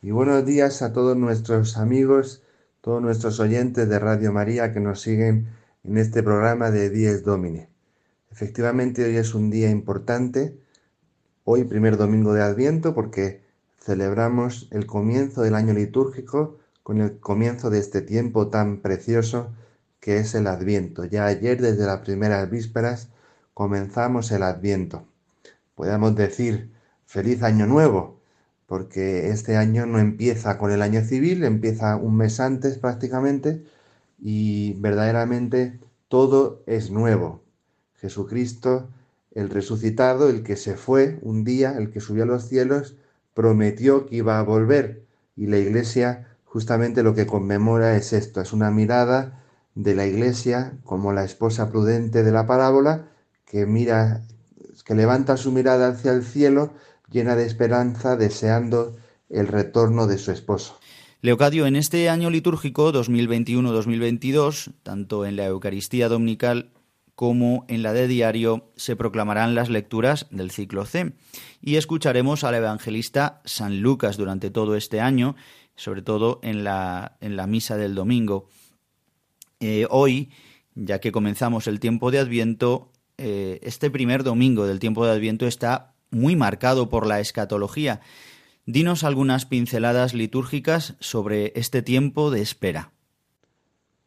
Y 0.00 0.12
buenos 0.12 0.46
días 0.46 0.82
a 0.82 0.92
todos 0.92 1.16
nuestros 1.16 1.76
amigos, 1.76 2.44
todos 2.80 3.02
nuestros 3.02 3.40
oyentes 3.40 3.88
de 3.88 3.98
Radio 3.98 4.32
María 4.32 4.72
que 4.72 4.78
nos 4.78 5.00
siguen 5.00 5.48
en 5.82 5.98
este 5.98 6.22
programa 6.22 6.70
de 6.70 6.90
Diez 6.90 7.24
Domine. 7.24 7.68
Efectivamente, 8.30 9.04
hoy 9.04 9.16
es 9.16 9.34
un 9.34 9.50
día 9.50 9.68
importante, 9.68 10.56
hoy 11.42 11.64
primer 11.64 11.96
domingo 11.96 12.34
de 12.34 12.42
Adviento, 12.42 12.94
porque 12.94 13.42
celebramos 13.80 14.68
el 14.70 14.86
comienzo 14.86 15.42
del 15.42 15.56
año 15.56 15.74
litúrgico 15.74 16.60
con 16.84 17.00
el 17.00 17.18
comienzo 17.18 17.68
de 17.68 17.80
este 17.80 18.00
tiempo 18.00 18.46
tan 18.46 18.80
precioso 18.80 19.52
que 19.98 20.18
es 20.18 20.36
el 20.36 20.46
Adviento. 20.46 21.04
Ya 21.04 21.26
ayer, 21.26 21.60
desde 21.60 21.84
las 21.84 21.98
primeras 22.02 22.48
vísperas, 22.48 23.08
comenzamos 23.54 24.30
el 24.30 24.44
Adviento 24.44 25.08
podemos 25.74 26.14
decir 26.16 26.72
feliz 27.06 27.42
año 27.42 27.66
nuevo, 27.66 28.20
porque 28.66 29.28
este 29.30 29.56
año 29.56 29.86
no 29.86 29.98
empieza 29.98 30.58
con 30.58 30.72
el 30.72 30.82
año 30.82 31.02
civil, 31.02 31.44
empieza 31.44 31.96
un 31.96 32.16
mes 32.16 32.40
antes 32.40 32.78
prácticamente 32.78 33.64
y 34.18 34.74
verdaderamente 34.80 35.80
todo 36.08 36.62
es 36.66 36.90
nuevo. 36.90 37.42
Jesucristo, 37.94 38.88
el 39.32 39.50
resucitado, 39.50 40.28
el 40.28 40.42
que 40.42 40.56
se 40.56 40.76
fue 40.76 41.18
un 41.22 41.44
día, 41.44 41.76
el 41.76 41.90
que 41.90 42.00
subió 42.00 42.24
a 42.24 42.26
los 42.26 42.48
cielos, 42.48 42.96
prometió 43.34 44.06
que 44.06 44.16
iba 44.16 44.38
a 44.38 44.42
volver 44.42 45.04
y 45.36 45.46
la 45.46 45.58
iglesia 45.58 46.28
justamente 46.44 47.02
lo 47.02 47.14
que 47.14 47.26
conmemora 47.26 47.96
es 47.96 48.12
esto, 48.12 48.40
es 48.40 48.52
una 48.52 48.70
mirada 48.70 49.42
de 49.74 49.94
la 49.94 50.06
iglesia 50.06 50.78
como 50.84 51.12
la 51.12 51.24
esposa 51.24 51.70
prudente 51.70 52.22
de 52.22 52.32
la 52.32 52.46
parábola 52.46 53.08
que 53.46 53.64
mira 53.66 54.22
que 54.84 54.94
levanta 54.94 55.36
su 55.36 55.52
mirada 55.52 55.88
hacia 55.88 56.12
el 56.12 56.24
cielo 56.24 56.72
llena 57.10 57.36
de 57.36 57.46
esperanza, 57.46 58.16
deseando 58.16 58.96
el 59.28 59.46
retorno 59.48 60.06
de 60.06 60.18
su 60.18 60.32
esposo. 60.32 60.78
Leocadio, 61.20 61.66
en 61.66 61.76
este 61.76 62.08
año 62.08 62.30
litúrgico 62.30 62.92
2021-2022, 62.92 64.72
tanto 64.82 65.24
en 65.24 65.36
la 65.36 65.46
Eucaristía 65.46 66.08
Dominical 66.08 66.70
como 67.14 67.64
en 67.68 67.82
la 67.82 67.92
de 67.92 68.08
diario, 68.08 68.72
se 68.76 68.96
proclamarán 68.96 69.54
las 69.54 69.68
lecturas 69.68 70.26
del 70.30 70.50
ciclo 70.50 70.84
C 70.84 71.12
y 71.60 71.76
escucharemos 71.76 72.42
al 72.42 72.56
evangelista 72.56 73.40
San 73.44 73.80
Lucas 73.80 74.16
durante 74.16 74.50
todo 74.50 74.74
este 74.74 75.00
año, 75.00 75.36
sobre 75.76 76.02
todo 76.02 76.40
en 76.42 76.64
la, 76.64 77.16
en 77.20 77.36
la 77.36 77.46
misa 77.46 77.76
del 77.76 77.94
domingo. 77.94 78.48
Eh, 79.60 79.86
hoy, 79.90 80.30
ya 80.74 80.98
que 80.98 81.12
comenzamos 81.12 81.68
el 81.68 81.78
tiempo 81.78 82.10
de 82.10 82.18
Adviento, 82.18 82.91
eh, 83.18 83.60
este 83.62 83.90
primer 83.90 84.24
domingo 84.24 84.66
del 84.66 84.78
tiempo 84.78 85.04
de 85.04 85.12
Adviento 85.12 85.46
está 85.46 85.94
muy 86.10 86.36
marcado 86.36 86.88
por 86.88 87.06
la 87.06 87.20
escatología. 87.20 88.00
Dinos 88.66 89.04
algunas 89.04 89.46
pinceladas 89.46 90.14
litúrgicas 90.14 90.94
sobre 91.00 91.52
este 91.56 91.82
tiempo 91.82 92.30
de 92.30 92.42
espera. 92.42 92.92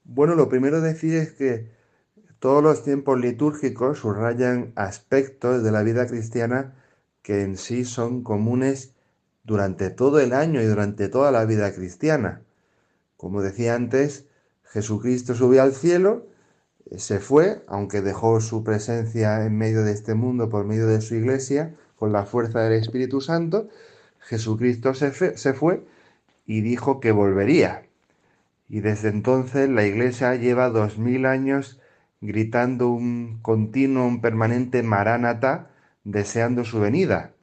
Bueno, 0.04 0.36
lo 0.36 0.48
primero 0.50 0.82
decir 0.82 1.16
es 1.16 1.34
que 1.34 1.76
Todos 2.40 2.62
los 2.62 2.84
tiempos 2.84 3.20
litúrgicos 3.20 4.00
subrayan 4.00 4.72
aspectos 4.76 5.64
de 5.64 5.72
la 5.72 5.82
vida 5.82 6.06
cristiana 6.06 6.76
que 7.24 7.42
en 7.42 7.58
sí 7.58 7.86
son 7.86 8.22
comunes 8.22 8.94
durante 9.44 9.90
todo 9.90 10.20
el 10.20 10.32
año 10.32 10.62
y 10.62 10.66
durante 10.66 11.10
toda 11.10 11.32
la 11.32 11.46
vida 11.46 11.74
cristiana. 11.74 12.44
Como 13.18 13.42
decía 13.42 13.74
antes, 13.74 14.26
Jesucristo 14.64 15.34
subió 15.34 15.64
al 15.64 15.74
cielo, 15.74 16.28
se 16.98 17.20
fue, 17.20 17.64
aunque 17.68 18.02
dejó 18.02 18.40
su 18.42 18.64
presencia 18.64 19.46
en 19.46 19.58
medio 19.58 19.84
de 19.84 19.92
este 19.92 20.14
mundo 20.14 20.50
por 20.50 20.66
medio 20.66 20.88
de 20.88 21.02
su 21.02 21.16
iglesia, 21.16 21.76
con 21.96 22.12
la 22.12 22.26
fuerza 22.26 22.62
del 22.62 22.74
Espíritu 22.74 23.22
Santo, 23.22 23.70
Jesucristo 24.20 24.94
se, 24.94 25.12
fue 25.54 25.86
y 26.46 26.62
dijo 26.62 27.00
que 27.00 27.12
volvería. 27.12 27.84
Y 28.68 28.80
desde 28.82 29.10
entonces 29.10 29.70
la 29.70 29.86
iglesia 29.86 30.36
lleva 30.36 30.70
dos 30.70 30.98
mil 30.98 31.26
años 31.26 31.80
gritando 32.22 32.90
un 32.90 33.40
continuo, 33.42 34.08
un 34.08 34.22
permanente 34.22 34.84
maránata, 34.84 35.70
deseando 36.04 36.66
su 36.66 36.80
venida. 36.80 37.34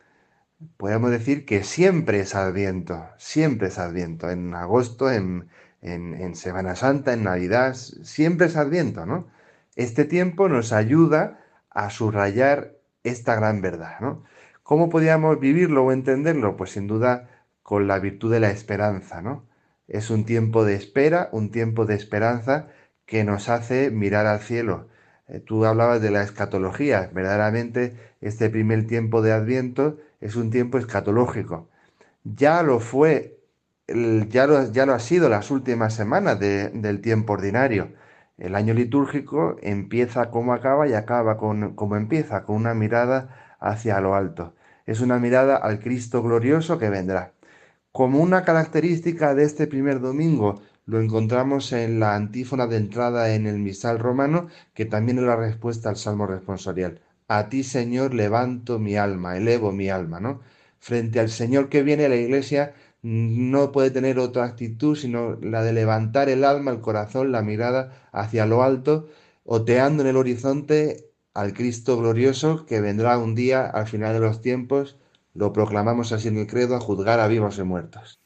Podemos 0.77 1.11
decir 1.11 1.45
que 1.45 1.65
siempre 1.65 2.21
es 2.21 2.35
Adviento, 2.35 3.07
siempre 3.19 3.69
es 3.69 3.79
Adviento, 3.79 4.31
en 4.31 4.55
agosto, 4.55 5.11
en, 5.11 5.49
en, 5.83 6.35
Semana 6.37 6.77
Santa, 6.77 7.13
en 7.13 7.25
Navidad, 7.25 7.75
siempre 7.75 8.47
es 8.47 8.57
Adviento, 8.57 9.05
¿no? 9.05 9.27
Este 9.77 10.05
tiempo 10.05 10.49
nos 10.49 10.73
ayuda 10.73 11.41
a 11.71 11.91
subrayar 11.91 12.77
esta 13.03 13.35
gran 13.35 13.61
verdad, 13.61 14.01
¿no? 14.01 14.25
¿Cómo 14.63 14.89
podíamos 14.89 15.41
vivirlo 15.41 15.85
o 15.85 15.93
entenderlo? 15.93 16.57
Pues 16.57 16.71
sin 16.71 16.87
duda 16.87 17.29
con 17.63 17.89
la 17.89 17.99
virtud 17.99 18.33
de 18.33 18.41
la 18.41 18.51
esperanza, 18.51 19.23
¿no? 19.23 19.45
Es 19.89 20.11
un 20.11 20.25
tiempo 20.25 20.65
de 20.65 20.75
espera, 20.75 21.29
un 21.33 21.51
tiempo 21.51 21.85
de 21.85 21.97
esperanza 21.97 22.69
que 23.07 23.25
nos 23.25 23.49
hace 23.49 23.91
mirar 23.91 24.27
al 24.27 24.41
cielo. 24.41 24.89
Eh, 25.29 25.41
tú 25.41 25.65
hablabas 25.65 26.01
de 26.01 26.11
la 26.11 26.23
escatología. 26.23 27.11
Verdaderamente 27.13 27.95
este 28.21 28.51
primer 28.51 28.87
tiempo 28.87 29.23
de 29.23 29.33
Adviento 29.33 29.99
es 30.21 30.37
un 30.37 30.51
tiempo 30.51 30.79
escatológico. 30.79 31.69
Ya 32.25 32.63
lo 32.63 32.81
fue, 32.81 33.42
ya 33.87 34.47
lo, 34.47 34.73
ya 34.73 34.87
lo 34.87 34.95
ha 34.95 34.99
sido 35.01 35.29
las 35.29 35.51
últimas 35.51 35.95
semanas 35.95 36.39
del 36.41 37.01
tiempo 37.01 37.35
ordinario. 37.35 37.93
El 38.39 38.55
año 38.55 38.75
litúrgico 38.75 39.57
empieza 39.63 40.31
como 40.31 40.53
acaba 40.55 40.89
y 40.89 40.95
acaba 40.95 41.37
con, 41.37 41.75
como 41.75 41.97
empieza, 41.97 42.45
con 42.45 42.57
una 42.57 42.75
mirada 42.75 43.57
hacia 43.61 44.01
lo 44.01 44.15
alto. 44.15 44.55
Es 44.87 45.01
una 45.01 45.19
mirada 45.19 45.57
al 45.57 45.79
Cristo 45.81 46.23
glorioso 46.23 46.79
que 46.79 46.91
vendrá. 46.91 47.35
Como 47.93 48.21
una 48.21 48.45
característica 48.45 49.35
de 49.35 49.45
este 49.45 49.67
primer 49.67 50.01
domingo 50.01 50.63
lo 50.87 51.01
encontramos 51.01 51.73
en 51.73 52.01
la 52.01 52.15
antífona 52.15 52.67
de 52.67 52.77
entrada 52.79 53.35
en 53.35 53.47
el 53.47 53.59
misal 53.59 53.99
romano, 53.99 54.49
que 54.75 54.85
también 54.87 55.19
es 55.19 55.25
la 55.25 55.37
respuesta 55.37 55.89
al 55.91 55.97
salmo 55.97 56.27
responsorial. 56.27 57.01
A 57.29 57.49
ti, 57.49 57.63
Señor, 57.65 58.15
levanto 58.15 58.79
mi 58.79 58.97
alma, 58.97 59.37
elevo 59.37 59.73
mi 59.73 59.89
alma, 59.91 60.21
¿no? 60.21 60.41
Frente 60.81 61.21
al 61.21 61.31
Señor 61.31 61.69
que 61.69 61.83
viene 61.83 62.09
la 62.09 62.17
iglesia 62.17 62.75
no 63.03 63.73
puede 63.73 63.91
tener 63.91 64.19
otra 64.19 64.45
actitud 64.45 64.97
sino 64.97 65.37
la 65.41 65.63
de 65.63 65.73
levantar 65.73 66.29
el 66.29 66.45
alma, 66.45 66.71
el 66.71 66.81
corazón, 66.81 67.33
la 67.33 67.43
mirada 67.43 68.09
hacia 68.13 68.47
lo 68.47 68.63
alto, 68.63 69.09
oteando 69.45 70.03
en 70.03 70.09
el 70.11 70.17
horizonte 70.17 71.11
al 71.35 71.55
Cristo 71.55 71.99
glorioso 71.99 72.67
que 72.67 72.81
vendrá 72.81 73.19
un 73.19 73.35
día 73.35 73.67
al 73.67 73.87
final 73.89 74.15
de 74.15 74.21
los 74.21 74.41
tiempos, 74.41 74.99
lo 75.35 75.53
proclamamos 75.53 76.13
así 76.13 76.29
en 76.29 76.39
el 76.39 76.47
credo, 76.47 76.77
a 76.77 76.81
juzgar 76.81 77.21
a 77.21 77.29
vivos 77.29 77.59
y 77.59 77.63
muertos 77.65 78.22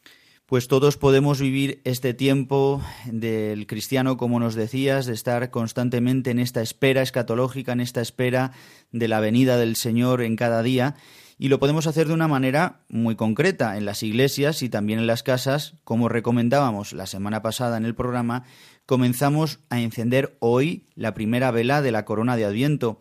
pues 0.47 0.69
todos 0.69 0.97
podemos 0.97 1.41
vivir 1.41 1.81
este 1.83 2.15
tiempo 2.15 2.81
del 3.05 3.67
cristiano, 3.67 4.17
como 4.17 4.39
nos 4.39 4.55
decías, 4.55 5.05
de 5.07 5.13
estar 5.13 5.51
constantemente 5.51 6.31
en 6.31 6.39
esta 6.39 6.63
espera 6.63 7.03
escatológica, 7.03 7.73
en 7.73 7.81
esta 7.81 8.01
espera 8.01 8.53
de 8.93 9.09
la 9.09 9.19
venida 9.19 9.57
del 9.57 9.75
Señor 9.75 10.23
en 10.23 10.37
cada 10.37 10.63
día, 10.63 10.95
y 11.37 11.49
lo 11.49 11.59
podemos 11.59 11.89
hacer 11.89 12.07
de 12.07 12.15
una 12.15 12.29
manera 12.29 12.81
muy 12.89 13.17
concreta 13.17 13.77
en 13.77 13.85
las 13.85 14.05
iglesias 14.05 14.63
y 14.63 14.69
también 14.69 15.01
en 15.01 15.09
las 15.09 15.25
casas, 15.25 15.75
como 15.83 16.09
recomendábamos 16.09 16.93
la 16.93 17.07
semana 17.07 17.43
pasada 17.43 17.77
en 17.77 17.85
el 17.85 17.97
programa, 17.97 18.45
comenzamos 18.87 19.59
a 19.69 19.81
encender 19.81 20.37
hoy 20.39 20.87
la 20.95 21.13
primera 21.13 21.51
vela 21.51 21.83
de 21.83 21.91
la 21.91 22.05
corona 22.05 22.37
de 22.37 22.45
Adviento. 22.45 23.01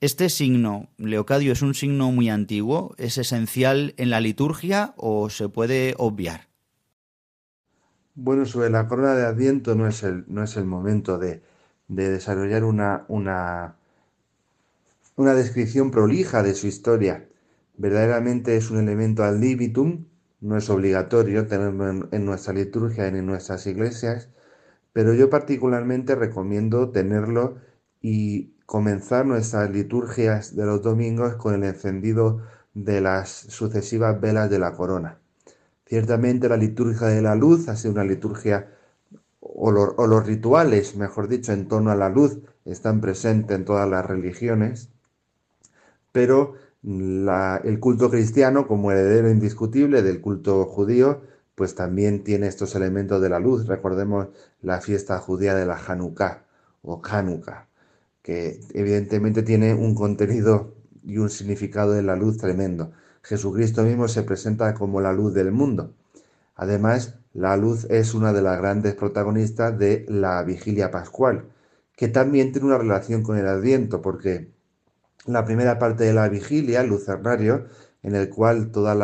Este 0.00 0.30
signo, 0.30 0.88
Leocadio, 0.96 1.52
es 1.52 1.60
un 1.60 1.74
signo 1.74 2.10
muy 2.12 2.30
antiguo, 2.30 2.94
es 2.96 3.18
esencial 3.18 3.94
en 3.98 4.08
la 4.08 4.22
liturgia 4.22 4.94
o 4.96 5.28
se 5.28 5.50
puede 5.50 5.94
obviar. 5.98 6.47
Bueno, 8.20 8.46
sobre 8.46 8.68
la 8.68 8.88
corona 8.88 9.14
de 9.14 9.24
Adviento 9.24 9.76
no 9.76 9.86
es 9.86 10.02
el, 10.02 10.24
no 10.26 10.42
es 10.42 10.56
el 10.56 10.64
momento 10.64 11.18
de, 11.18 11.40
desarrollar 11.86 12.64
una, 12.64 13.04
una, 13.06 13.76
una, 15.14 15.34
descripción 15.34 15.92
prolija 15.92 16.42
de 16.42 16.54
su 16.54 16.66
historia. 16.66 17.28
Verdaderamente 17.76 18.56
es 18.56 18.72
un 18.72 18.78
elemento 18.80 19.22
al 19.22 19.40
libitum, 19.40 20.06
no 20.40 20.56
es 20.56 20.68
obligatorio 20.68 21.46
tenerlo 21.46 22.08
en, 22.10 22.24
nuestra 22.24 22.54
liturgia 22.54 23.08
ni 23.12 23.20
en 23.20 23.26
nuestras 23.26 23.68
iglesias, 23.68 24.30
pero 24.92 25.14
yo 25.14 25.30
particularmente 25.30 26.16
recomiendo 26.16 26.90
tenerlo 26.90 27.58
y 28.02 28.54
comenzar 28.66 29.26
nuestras 29.26 29.70
liturgias 29.70 30.56
de 30.56 30.66
los 30.66 30.82
domingos 30.82 31.36
con 31.36 31.54
el 31.54 31.62
encendido 31.62 32.42
de 32.74 33.00
las 33.00 33.28
sucesivas 33.30 34.20
velas 34.20 34.50
de 34.50 34.58
la 34.58 34.72
corona. 34.74 35.17
Ciertamente 35.88 36.50
la 36.50 36.58
liturgia 36.58 37.06
de 37.06 37.22
la 37.22 37.34
luz 37.34 37.66
ha 37.68 37.76
sido 37.76 37.94
una 37.94 38.04
liturgia, 38.04 38.68
o, 39.40 39.70
los 39.72 40.26
rituales, 40.26 40.96
mejor 40.96 41.28
dicho, 41.28 41.52
en 41.52 41.66
torno 41.66 41.90
a 41.90 41.94
la 41.96 42.10
luz, 42.10 42.40
están 42.66 43.00
presentes 43.00 43.56
en 43.56 43.64
todas 43.64 43.88
las 43.88 44.04
religiones, 44.04 44.90
pero 46.12 46.54
el 46.82 47.80
culto 47.80 48.10
cristiano, 48.10 48.66
como 48.66 48.92
heredero 48.92 49.30
indiscutible 49.30 50.02
del 50.02 50.20
culto 50.20 50.66
judío, 50.66 51.22
pues 51.54 51.74
también 51.74 52.22
tiene 52.22 52.48
estos 52.48 52.74
elementos 52.74 53.22
de 53.22 53.30
la 53.30 53.38
luz. 53.38 53.66
Recordemos 53.66 54.28
la 54.60 54.82
fiesta 54.82 55.18
judía 55.18 55.54
de 55.54 55.64
la 55.64 55.76
Hanukkah 55.76 56.44
o 56.82 57.00
Hanukkah, 57.02 57.66
que 58.22 58.60
evidentemente 58.74 59.42
tiene 59.42 59.72
un 59.72 59.94
contenido 59.94 60.74
y 61.02 61.16
un 61.16 61.30
significado 61.30 61.92
de 61.92 62.02
la 62.02 62.14
luz 62.14 62.36
tremendo. 62.36 62.92
Jesucristo 63.28 63.82
mismo 63.82 64.08
se 64.08 64.22
presenta 64.22 64.72
como 64.72 65.02
la 65.02 65.12
luz 65.12 65.34
del 65.34 65.52
mundo. 65.52 65.92
Además, 66.54 67.18
la 67.34 67.58
luz 67.58 67.84
es 67.90 68.14
una 68.14 68.32
de 68.32 68.40
las 68.40 68.56
grandes 68.56 68.94
protagonistas 68.94 69.78
de 69.78 70.06
la 70.08 70.42
vigilia 70.44 70.90
pascual, 70.90 71.44
que 71.94 72.08
también 72.08 72.52
tiene 72.52 72.68
una 72.68 72.78
relación 72.78 73.22
con 73.22 73.36
el 73.36 73.46
adviento, 73.46 74.00
porque 74.00 74.50
la 75.26 75.44
primera 75.44 75.78
parte 75.78 76.04
de 76.04 76.14
la 76.14 76.30
vigilia, 76.30 76.80
el 76.80 76.88
lucernario, 76.88 77.66
en 78.02 78.14
el 78.14 78.30
cual 78.30 78.70
todos 78.70 78.96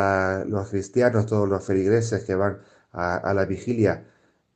los 0.48 0.70
cristianos, 0.70 1.26
todos 1.26 1.46
los 1.46 1.62
feligreses 1.62 2.24
que 2.24 2.34
van 2.34 2.60
a, 2.92 3.34
la 3.34 3.44
vigilia 3.44 4.06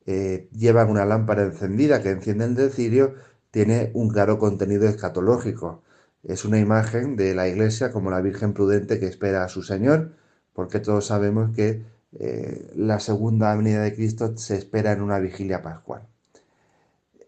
eh, 0.06 0.48
llevan 0.52 0.88
una 0.88 1.04
lámpara 1.04 1.42
encendida 1.42 2.02
que 2.02 2.10
encienden 2.10 2.54
del 2.54 2.70
cirio, 2.70 3.16
tiene 3.50 3.90
un 3.92 4.08
claro 4.08 4.38
contenido 4.38 4.88
escatológico. 4.88 5.82
Es 6.22 6.44
una 6.44 6.58
imagen 6.58 7.16
de 7.16 7.34
la 7.34 7.48
iglesia 7.48 7.92
como 7.92 8.10
la 8.10 8.20
Virgen 8.20 8.52
prudente 8.52 8.98
que 8.98 9.06
espera 9.06 9.44
a 9.44 9.48
su 9.48 9.62
Señor, 9.62 10.12
porque 10.52 10.80
todos 10.80 11.06
sabemos 11.06 11.54
que 11.54 11.84
eh, 12.18 12.70
la 12.74 13.00
segunda 13.00 13.54
venida 13.54 13.82
de 13.82 13.94
Cristo 13.94 14.36
se 14.36 14.56
espera 14.56 14.92
en 14.92 15.02
una 15.02 15.18
vigilia 15.18 15.62
pascual. 15.62 16.02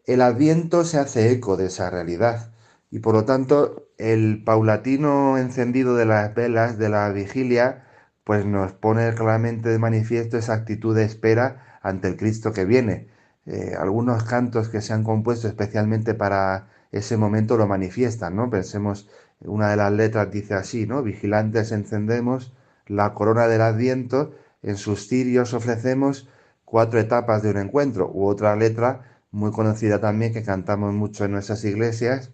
El 0.06 0.22
adviento 0.22 0.84
se 0.84 0.98
hace 0.98 1.30
eco 1.30 1.56
de 1.56 1.66
esa 1.66 1.90
realidad 1.90 2.52
y 2.90 2.98
por 3.00 3.14
lo 3.14 3.24
tanto 3.24 3.86
el 3.98 4.42
paulatino 4.44 5.38
encendido 5.38 5.94
de 5.94 6.06
las 6.06 6.34
velas 6.34 6.78
de 6.78 6.88
la 6.88 7.08
vigilia 7.10 7.84
pues 8.24 8.44
nos 8.46 8.72
pone 8.72 9.14
claramente 9.14 9.68
de 9.68 9.78
manifiesto 9.78 10.38
esa 10.38 10.54
actitud 10.54 10.94
de 10.96 11.04
espera 11.04 11.78
ante 11.82 12.08
el 12.08 12.16
Cristo 12.16 12.52
que 12.52 12.64
viene. 12.64 13.08
Eh, 13.46 13.74
algunos 13.78 14.24
cantos 14.24 14.68
que 14.68 14.80
se 14.80 14.92
han 14.92 15.04
compuesto 15.04 15.48
especialmente 15.48 16.14
para 16.14 16.68
ese 16.92 17.16
momento 17.16 17.56
lo 17.56 17.66
manifiestan, 17.66 18.36
¿no? 18.36 18.50
Pensemos, 18.50 19.08
una 19.40 19.70
de 19.70 19.76
las 19.76 19.92
letras 19.92 20.30
dice 20.30 20.54
así, 20.54 20.86
¿no? 20.86 21.02
Vigilantes 21.02 21.72
encendemos 21.72 22.52
la 22.86 23.14
corona 23.14 23.46
del 23.46 23.60
adviento, 23.62 24.34
en 24.62 24.76
sus 24.76 25.06
cirios 25.08 25.54
ofrecemos 25.54 26.28
cuatro 26.64 26.98
etapas 26.98 27.42
de 27.42 27.50
un 27.50 27.58
encuentro, 27.58 28.10
u 28.12 28.26
otra 28.26 28.56
letra 28.56 29.20
muy 29.30 29.52
conocida 29.52 30.00
también 30.00 30.32
que 30.32 30.42
cantamos 30.42 30.92
mucho 30.92 31.24
en 31.24 31.32
nuestras 31.32 31.64
iglesias, 31.64 32.32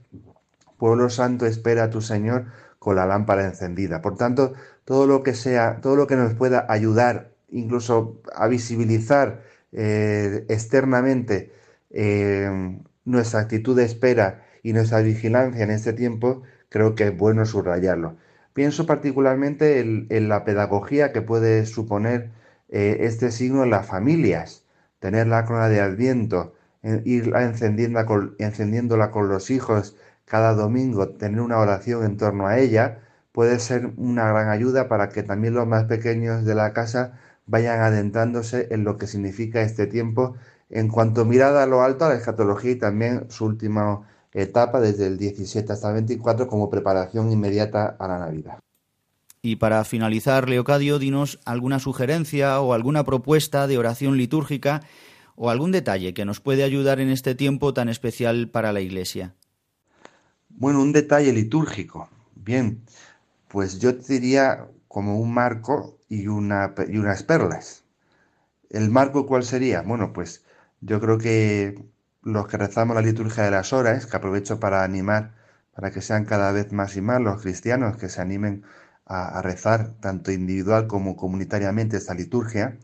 Pueblo 0.79 1.11
Santo 1.11 1.47
espera 1.47 1.85
a 1.85 1.90
tu 1.90 2.01
Señor 2.01 2.47
con 2.79 2.97
la 2.97 3.07
lámpara 3.07 3.45
encendida. 3.45 4.03
Por 4.03 4.16
tanto, 4.16 4.55
todo 4.85 5.07
lo 5.07 5.23
que 5.23 5.35
sea, 5.35 5.81
todo 5.81 5.97
lo 5.97 6.07
que 6.07 6.16
nos 6.16 6.35
pueda 6.35 6.66
ayudar, 6.69 7.33
incluso 7.51 8.21
a 8.35 8.47
visibilizar 8.49 9.42
eh, 9.73 10.45
externamente 10.49 11.53
eh, 11.90 12.79
nuestra 13.05 13.40
actitud 13.40 13.77
de 13.77 13.85
espera 13.85 14.46
y 14.66 14.72
nuestra 14.72 15.00
vigilancia 15.00 15.62
en 15.62 15.70
este 15.70 15.92
tiempo, 15.92 16.42
creo 16.70 16.96
que 16.96 17.05
es 17.05 17.16
bueno 17.16 17.46
subrayarlo. 17.46 18.16
Pienso 18.52 18.85
particularmente 18.85 19.79
en, 19.79 20.29
la 20.29 20.44
pedagogía 20.44 21.12
que 21.12 21.22
puede 21.22 21.66
suponer 21.66 22.33
eh, 22.68 22.96
este 23.02 23.31
signo 23.31 23.62
en 23.62 23.70
las 23.70 23.87
familias. 23.87 24.64
Tener 24.98 25.29
la 25.29 25.44
corona 25.44 25.68
de 25.68 25.81
Adviento 25.81 26.55
ir 27.05 27.33
encendiéndola 27.38 29.11
con 29.12 29.29
los 29.29 29.50
hijos 29.50 29.96
cada 30.24 30.55
domingo, 30.55 31.11
tener 31.11 31.40
una 31.40 31.59
oración 31.59 32.05
en 32.05 32.16
torno 32.16 32.48
a 32.48 32.59
ella, 32.59 32.98
puede 33.31 33.61
ser 33.61 33.92
una 33.96 34.26
gran 34.29 34.48
ayuda 34.48 34.88
para 34.88 35.11
que 35.11 35.22
también 35.22 35.55
los 35.55 35.68
más 35.68 35.85
pequeños 35.85 36.44
de 36.44 36.57
la 36.57 36.72
casa 36.72 37.20
vayan 37.46 37.83
adentrándose 37.83 38.66
en 38.72 38.83
lo 38.83 38.98
que 38.98 39.07
significa 39.07 39.61
este 39.61 39.87
tiempo 39.87 40.35
en 40.70 40.88
cuanto 40.88 41.24
mirada 41.24 41.62
a 41.62 41.66
lo 41.66 41.83
alto 41.83 42.05
a 42.05 42.09
la 42.09 42.16
escatología 42.16 42.72
y 42.72 42.76
también 42.76 43.31
su 43.31 43.44
última 43.44 44.02
etapa 44.37 44.81
desde 44.81 45.07
el 45.07 45.16
17 45.16 45.72
hasta 45.72 45.88
el 45.88 45.94
24 45.94 46.46
como 46.46 46.68
preparación 46.68 47.33
inmediata 47.33 47.96
a 47.99 48.07
la 48.07 48.18
Navidad. 48.18 48.59
Y 49.40 49.57
para 49.57 49.85
finalizar, 49.85 50.49
Leocadio, 50.49 50.99
dinos 50.99 51.40
alguna 51.44 51.79
sugerencia 51.79 52.61
o 52.61 52.75
alguna 52.75 53.05
propuesta 53.05 53.66
de 53.66 53.79
oración 53.79 54.16
litúrgica 54.16 54.83
o 55.37 55.51
algún 55.51 55.72
detalle 55.72 56.14
que 56.14 56.25
nos 56.25 56.40
puede 56.40 56.64
ayudar 56.64 57.01
en 57.01 57.11
este 57.11 57.35
tiempo 57.35 57.72
tan 57.72 57.88
especial 57.88 58.49
para 58.49 58.72
la 58.72 58.81
Iglesia. 58.81 59.35
Bueno, 60.49 60.83
un 60.83 60.92
detalle 60.92 61.33
litúrgico. 61.33 62.09
Bien, 62.35 62.83
pues 63.49 63.79
yo 63.79 63.96
te 63.96 64.14
diría 64.14 64.66
como 64.88 65.18
un 65.18 65.33
marco 65.33 65.99
y, 66.09 66.27
una, 66.27 66.75
y 66.88 66.99
unas 66.99 67.22
perlas. 67.22 67.85
¿El 68.70 68.90
marco 68.90 69.27
cuál 69.27 69.44
sería? 69.44 69.83
Bueno, 69.83 70.12
pues 70.12 70.42
yo 70.81 71.01
creo 71.01 71.18
que 71.18 71.79
los 72.27 72.49
que 72.49 72.59
rezamos 72.59 72.97
la 72.97 73.03
liturgia 73.03 73.45
de 73.45 73.53
las 73.53 73.73
horas, 73.73 74.07
que 74.07 74.17
aprovecho 74.17 74.59
para 74.61 74.83
animar, 74.85 75.33
para 75.75 75.91
que 75.93 76.03
sean 76.03 76.25
cada 76.25 76.53
vez 76.53 76.73
más 76.73 76.97
y 76.97 77.01
más 77.01 77.21
los 77.21 77.41
cristianos 77.43 77.97
que 77.99 78.09
se 78.09 78.21
animen 78.21 78.65
a, 79.07 79.41
rezar 79.43 79.95
tanto 80.01 80.33
individual 80.33 80.89
como 80.89 81.17
comunitariamente 81.17 81.97
esta 81.97 82.15
liturgia, 82.15 82.79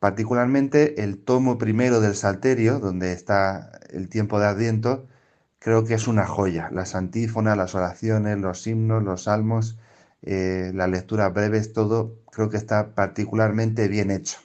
particularmente 0.00 1.02
el 1.04 1.18
tomo 1.18 1.58
primero 1.58 2.00
del 2.00 2.14
Salterio, 2.16 2.78
donde 2.80 3.12
está 3.12 3.72
el 3.90 4.08
tiempo 4.08 4.40
de 4.40 4.46
Adviento, 4.46 5.06
creo 5.58 5.84
que 5.84 5.94
es 5.94 6.08
una 6.08 6.26
joya. 6.26 6.70
Las 6.72 6.94
antífonas, 6.94 7.56
las 7.58 7.74
oraciones, 7.74 8.38
los 8.38 8.66
himnos, 8.66 9.02
los 9.02 9.24
salmos, 9.24 9.78
eh, 10.22 10.72
las 10.74 10.88
lecturas 10.90 11.32
breves, 11.34 11.72
todo 11.72 12.16
creo 12.32 12.48
que 12.50 12.56
está 12.56 12.94
particularmente 12.94 13.88
bien 13.88 14.10
hecho. 14.10 14.38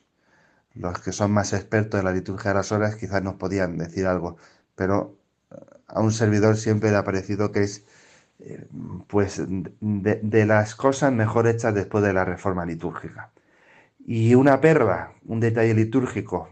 Los 0.79 0.99
que 0.99 1.11
son 1.11 1.31
más 1.31 1.53
expertos 1.53 1.99
en 1.99 2.05
la 2.05 2.11
liturgia 2.11 2.51
de 2.51 2.55
las 2.55 2.71
horas 2.71 2.95
quizás 2.95 3.23
nos 3.23 3.35
podían 3.35 3.77
decir 3.77 4.05
algo, 4.05 4.37
pero 4.75 5.17
a 5.87 6.01
un 6.01 6.11
servidor 6.11 6.57
siempre 6.57 6.91
le 6.91 6.97
ha 6.97 7.03
parecido 7.03 7.51
que 7.51 7.63
es 7.63 7.85
eh, 8.39 8.67
pues 9.07 9.41
de, 9.47 10.45
las 10.45 10.75
cosas 10.75 11.11
mejor 11.11 11.47
hechas 11.47 11.73
después 11.73 12.03
de 12.03 12.13
la 12.13 12.25
reforma 12.25 12.65
litúrgica. 12.65 13.31
Y 14.05 14.35
una 14.35 14.61
perla, 14.61 15.13
un 15.25 15.39
detalle 15.39 15.73
litúrgico, 15.73 16.49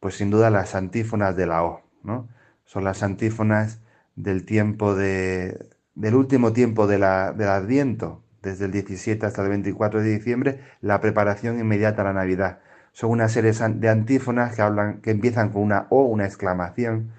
pues 0.00 0.16
sin 0.16 0.30
duda 0.30 0.50
las 0.50 0.74
antífonas 0.74 1.36
de 1.36 1.46
la 1.46 1.64
O, 1.64 1.82
¿no? 2.04 2.28
Son 2.64 2.84
las 2.84 3.02
antífonas 3.02 3.80
del 4.16 4.44
tiempo 4.44 4.94
de, 4.94 5.68
del 5.94 6.14
último 6.14 6.52
tiempo 6.52 6.86
de 6.86 6.98
la, 6.98 7.32
del 7.32 7.48
Adviento, 7.48 8.22
desde 8.42 8.66
el 8.66 8.72
17 8.72 9.26
hasta 9.26 9.42
el 9.42 9.48
24 9.48 10.00
de 10.02 10.10
diciembre, 10.18 10.60
la 10.80 11.00
preparación 11.00 11.58
inmediata 11.58 12.02
a 12.02 12.06
la 12.06 12.12
Navidad. 12.12 12.60
Son 12.96 13.10
una 13.10 13.28
serie 13.28 13.52
de 13.52 13.88
antífonas 13.90 14.56
que, 14.56 14.62
hablan, 14.62 15.02
que 15.02 15.10
empiezan 15.10 15.50
con 15.52 15.62
una 15.62 15.86
O, 15.90 16.04
una 16.04 16.24
exclamación, 16.24 17.12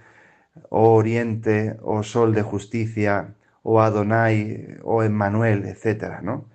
O 0.69 0.95
Oriente, 0.95 1.77
O 1.83 2.01
Sol 2.01 2.33
de 2.33 2.41
Justicia, 2.41 3.35
O 3.61 3.79
Adonai, 3.79 4.79
O 4.83 5.03
Emmanuel, 5.03 5.65
etc. 5.65 6.21
¿no? 6.23 6.45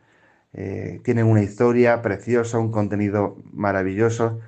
Eh, 0.54 1.00
tienen 1.04 1.26
una 1.26 1.40
historia 1.40 2.02
preciosa, 2.02 2.58
un 2.58 2.72
contenido 2.72 3.36
maravilloso. 3.52 4.40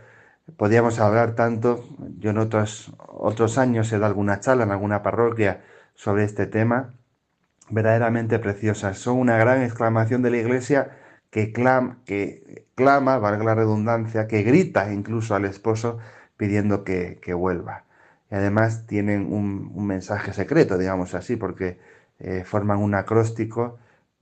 Podríamos 0.57 0.99
hablar 0.99 1.37
tanto, 1.37 1.85
yo 2.19 2.31
en 2.31 2.39
otros, 2.39 2.93
otros 2.99 3.59
años 3.59 3.93
he 3.93 3.97
dado 3.97 4.07
alguna 4.07 4.41
charla 4.41 4.65
en 4.65 4.73
alguna 4.73 5.05
parroquia 5.05 5.63
sobre 5.95 6.25
este 6.25 6.47
tema, 6.47 6.95
verdaderamente 7.71 8.41
preciosas. 8.41 8.99
Son 8.99 9.19
una 9.19 9.39
gran 9.39 9.63
exclamación 9.63 10.23
de 10.23 10.31
la 10.33 10.39
Iglesia 10.39 10.91
que 11.31 11.53
clama, 11.53 11.99
que 12.07 12.64
clama, 12.75 13.19
valga 13.19 13.45
la 13.45 13.55
redundancia, 13.55 14.27
que 14.27 14.43
grita 14.43 14.93
incluso 14.93 15.35
al 15.35 15.45
esposo 15.45 15.99
pidiendo 16.37 16.85
que, 16.85 17.19
vuelva. 17.35 17.85
Y 18.31 18.35
además 18.35 18.87
tienen 18.87 19.33
un, 19.33 19.87
mensaje 19.87 20.33
secreto, 20.33 20.79
digamos 20.79 21.15
así, 21.15 21.37
porque 21.37 21.79
eh, 22.19 22.45
forman 22.45 22.79
un 22.79 22.95
acróstico 22.95 23.79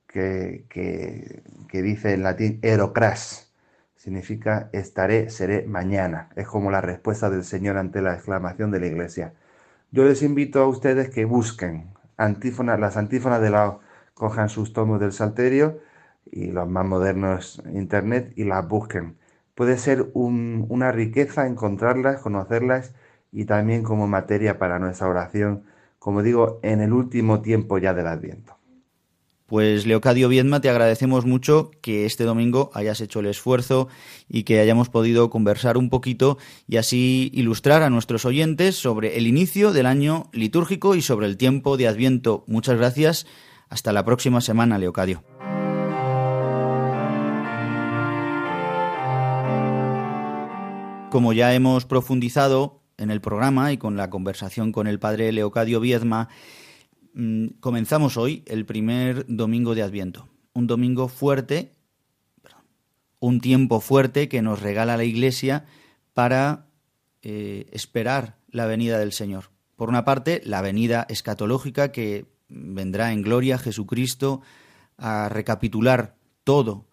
que, 0.06 0.66
que, 0.68 1.82
dice 1.82 2.14
en 2.14 2.22
latín 2.22 2.58
erocras, 2.62 3.52
significa 3.96 4.68
estaré, 4.72 5.30
seré 5.30 5.66
mañana. 5.66 6.28
Es 6.36 6.46
como 6.46 6.70
la 6.70 6.80
respuesta 6.80 7.30
del 7.30 7.44
Señor 7.44 7.76
ante 7.78 8.02
la 8.02 8.14
exclamación 8.14 8.70
de 8.70 8.80
la 8.80 8.86
iglesia. 8.86 9.34
Yo 9.90 10.04
les 10.04 10.22
invito 10.22 10.62
a 10.62 10.68
ustedes 10.68 11.10
que 11.10 11.24
busquen 11.24 11.92
antífonas, 12.16 12.80
las 12.80 12.96
antífonas 12.96 13.40
de 13.40 13.50
la 13.50 13.78
cojan 14.14 14.48
sus 14.48 14.72
tomos 14.72 15.00
del 15.00 15.12
Salterio 15.12 15.80
y 16.30 16.46
los 16.46 16.68
más 16.68 16.86
modernos 16.86 17.62
Internet 17.72 18.32
y 18.36 18.44
las 18.44 18.66
busquen. 18.66 19.16
Puede 19.54 19.76
ser 19.78 20.10
una 20.14 20.92
riqueza 20.92 21.46
encontrarlas, 21.46 22.20
conocerlas 22.20 22.94
y 23.30 23.44
también 23.44 23.82
como 23.82 24.08
materia 24.08 24.58
para 24.58 24.78
nuestra 24.78 25.08
oración, 25.08 25.64
como 25.98 26.22
digo, 26.22 26.58
en 26.62 26.80
el 26.80 26.92
último 26.92 27.42
tiempo 27.42 27.78
ya 27.78 27.94
del 27.94 28.06
Adviento. 28.06 28.56
Pues 29.52 29.84
Leocadio 29.84 30.30
Viedma, 30.30 30.62
te 30.62 30.70
agradecemos 30.70 31.26
mucho 31.26 31.70
que 31.82 32.06
este 32.06 32.24
domingo 32.24 32.70
hayas 32.72 33.02
hecho 33.02 33.20
el 33.20 33.26
esfuerzo 33.26 33.88
y 34.26 34.44
que 34.44 34.60
hayamos 34.60 34.88
podido 34.88 35.28
conversar 35.28 35.76
un 35.76 35.90
poquito 35.90 36.38
y 36.66 36.78
así 36.78 37.30
ilustrar 37.34 37.82
a 37.82 37.90
nuestros 37.90 38.24
oyentes 38.24 38.76
sobre 38.76 39.18
el 39.18 39.26
inicio 39.26 39.74
del 39.74 39.84
año 39.84 40.30
litúrgico 40.32 40.94
y 40.94 41.02
sobre 41.02 41.26
el 41.26 41.36
tiempo 41.36 41.76
de 41.76 41.86
Adviento. 41.86 42.44
Muchas 42.46 42.78
gracias. 42.78 43.26
Hasta 43.68 43.92
la 43.92 44.06
próxima 44.06 44.40
semana, 44.40 44.78
Leocadio. 44.78 45.22
Como 51.12 51.34
ya 51.34 51.54
hemos 51.54 51.84
profundizado 51.84 52.80
en 52.96 53.10
el 53.10 53.20
programa 53.20 53.70
y 53.70 53.76
con 53.76 53.96
la 53.96 54.08
conversación 54.08 54.72
con 54.72 54.86
el 54.86 54.98
padre 54.98 55.30
Leocadio 55.30 55.78
Viedma, 55.78 56.30
Mm, 57.14 57.48
comenzamos 57.60 58.16
hoy 58.16 58.42
el 58.46 58.64
primer 58.64 59.26
domingo 59.28 59.74
de 59.74 59.82
Adviento. 59.82 60.28
Un 60.54 60.66
domingo 60.66 61.08
fuerte, 61.08 61.74
un 63.18 63.40
tiempo 63.40 63.80
fuerte 63.80 64.28
que 64.28 64.42
nos 64.42 64.62
regala 64.62 64.96
la 64.96 65.04
Iglesia 65.04 65.66
para 66.14 66.66
eh, 67.22 67.66
esperar 67.72 68.38
la 68.48 68.66
venida 68.66 68.98
del 68.98 69.12
Señor. 69.12 69.50
Por 69.76 69.88
una 69.88 70.04
parte, 70.04 70.40
la 70.44 70.62
venida 70.62 71.06
escatológica 71.08 71.92
que 71.92 72.26
vendrá 72.48 73.12
en 73.12 73.22
gloria 73.22 73.58
Jesucristo 73.58 74.40
a 74.96 75.28
recapitular 75.28 76.16
todo, 76.44 76.86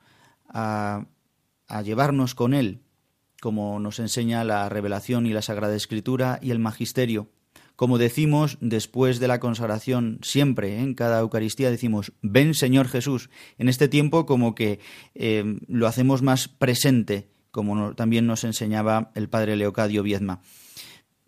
a 0.47 1.05
llevarnos 1.83 2.33
con 2.33 2.53
Él, 2.53 2.81
como 3.41 3.79
nos 3.79 3.99
enseña 3.99 4.43
la 4.43 4.67
revelación 4.69 5.25
y 5.25 5.33
la 5.33 5.41
Sagrada 5.41 5.75
Escritura 5.75 6.39
y 6.41 6.51
el 6.51 6.59
Magisterio 6.59 7.29
como 7.79 7.97
decimos 7.97 8.57
después 8.59 9.21
de 9.21 9.29
la 9.29 9.39
consagración, 9.39 10.19
siempre 10.21 10.73
¿eh? 10.75 10.81
en 10.81 10.95
cada 10.95 11.21
Eucaristía 11.21 11.71
decimos, 11.71 12.11
ven 12.21 12.53
Señor 12.53 12.89
Jesús. 12.89 13.29
En 13.57 13.69
este 13.69 13.87
tiempo 13.87 14.25
como 14.25 14.53
que 14.53 14.81
eh, 15.15 15.57
lo 15.69 15.87
hacemos 15.87 16.21
más 16.21 16.49
presente, 16.49 17.29
como 17.51 17.95
también 17.95 18.27
nos 18.27 18.43
enseñaba 18.43 19.11
el 19.15 19.29
padre 19.29 19.55
Leocadio 19.55 20.03
Viedma. 20.03 20.41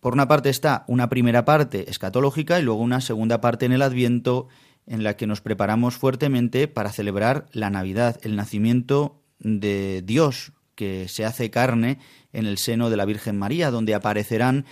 Por 0.02 0.12
una 0.12 0.28
parte 0.28 0.50
está 0.50 0.84
una 0.90 1.08
primera 1.08 1.46
parte 1.46 1.90
escatológica 1.90 2.60
y 2.60 2.64
luego 2.64 2.82
una 2.82 3.00
segunda 3.00 3.40
parte 3.40 3.66
en 3.66 3.72
el 3.72 3.82
Adviento 3.82 4.50
en 4.86 5.06
la 5.06 5.16
que 5.16 5.28
nos 5.28 5.40
preparamos 5.40 5.96
fuertemente 5.96 6.68
para 6.68 6.92
celebrar 6.92 7.46
la 7.54 7.70
Navidad, 7.70 8.20
el 8.24 8.36
nacimiento 8.36 9.22
de 9.40 10.02
Dios 10.04 10.52
que 10.76 11.08
se 11.08 11.26
hace 11.26 11.50
carne 11.50 12.00
en 12.34 12.46
el 12.46 12.58
seno 12.58 12.90
de 12.90 12.98
la 12.98 13.06
Virgen 13.06 13.38
María, 13.38 13.72
donde 13.72 13.94
aparecerán 13.94 14.66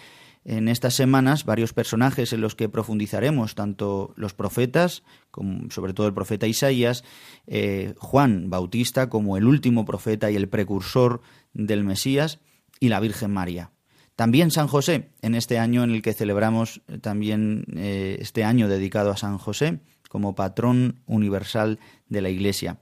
en 0.45 0.67
estas 0.67 0.95
semanas 0.95 1.45
varios 1.45 1.73
personajes 1.73 2.33
en 2.33 2.41
los 2.41 2.55
que 2.55 2.69
profundizaremos, 2.69 3.55
tanto 3.55 4.13
los 4.15 4.33
profetas, 4.33 5.03
como 5.31 5.69
sobre 5.69 5.93
todo 5.93 6.07
el 6.07 6.13
profeta 6.13 6.47
Isaías, 6.47 7.03
eh, 7.45 7.93
Juan 7.97 8.49
Bautista 8.49 9.09
como 9.09 9.37
el 9.37 9.45
último 9.45 9.85
profeta 9.85 10.31
y 10.31 10.35
el 10.35 10.49
precursor 10.49 11.21
del 11.53 11.83
Mesías, 11.83 12.39
y 12.79 12.89
la 12.89 12.99
Virgen 12.99 13.31
María. 13.31 13.71
También 14.15 14.51
San 14.51 14.67
José, 14.67 15.11
en 15.21 15.35
este 15.35 15.59
año 15.59 15.83
en 15.83 15.91
el 15.91 16.01
que 16.01 16.13
celebramos 16.13 16.81
eh, 16.87 16.97
también 16.97 17.65
eh, 17.75 18.17
este 18.19 18.43
año 18.43 18.67
dedicado 18.67 19.11
a 19.11 19.17
San 19.17 19.37
José 19.37 19.79
como 20.09 20.35
patrón 20.35 21.01
universal 21.05 21.79
de 22.07 22.21
la 22.21 22.29
Iglesia. 22.29 22.79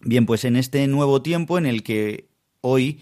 Bien, 0.00 0.26
pues 0.26 0.44
en 0.44 0.56
este 0.56 0.86
nuevo 0.86 1.22
tiempo 1.22 1.58
en 1.58 1.66
el 1.66 1.82
que 1.82 2.27
hoy, 2.68 3.00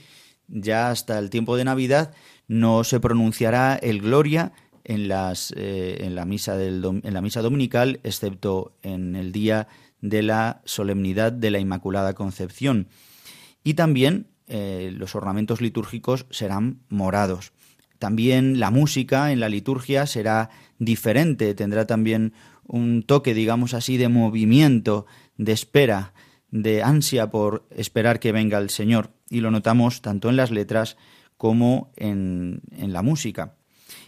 ya 0.48 0.90
hasta 0.90 1.18
el 1.18 1.30
tiempo 1.30 1.56
de 1.56 1.64
Navidad, 1.64 2.14
no 2.48 2.84
se 2.84 3.00
pronunciará 3.00 3.74
el 3.76 4.00
Gloria 4.00 4.52
en, 4.84 5.10
eh, 5.10 6.08
la 6.10 6.24
misa 6.24 6.62
en 6.62 7.14
la 7.14 7.20
misa 7.20 7.42
dominical, 7.42 8.00
excepto 8.04 8.76
en 8.82 9.16
el 9.16 9.32
día 9.32 9.66
de 10.00 10.22
la 10.22 10.62
solemnidad 10.64 11.32
de 11.32 11.50
la 11.50 11.58
Inmaculada 11.58 12.14
Concepción. 12.14 12.88
Y 13.64 13.74
también 13.74 14.28
eh, 14.46 14.92
los 14.94 15.16
ornamentos 15.16 15.60
litúrgicos 15.60 16.26
serán 16.30 16.80
morados. 16.88 17.52
también 17.98 18.60
la 18.60 18.70
música 18.70 19.32
en 19.32 19.40
la 19.40 19.48
liturgia 19.48 20.06
será 20.06 20.50
diferente, 20.78 21.54
tendrá 21.54 21.86
también 21.86 22.34
un 22.66 23.02
toque, 23.02 23.32
digamos 23.32 23.72
así, 23.72 23.96
de 23.96 24.08
movimiento, 24.08 25.06
de 25.38 25.52
espera, 25.52 26.12
de 26.50 26.82
ansia 26.82 27.30
por 27.30 27.66
esperar 27.70 28.20
que 28.20 28.32
venga 28.32 28.58
el 28.58 28.68
Señor. 28.68 29.15
Y 29.28 29.40
lo 29.40 29.50
notamos 29.50 30.02
tanto 30.02 30.28
en 30.28 30.36
las 30.36 30.50
letras 30.50 30.96
como 31.36 31.92
en, 31.96 32.62
en 32.72 32.92
la 32.92 33.02
música. 33.02 33.54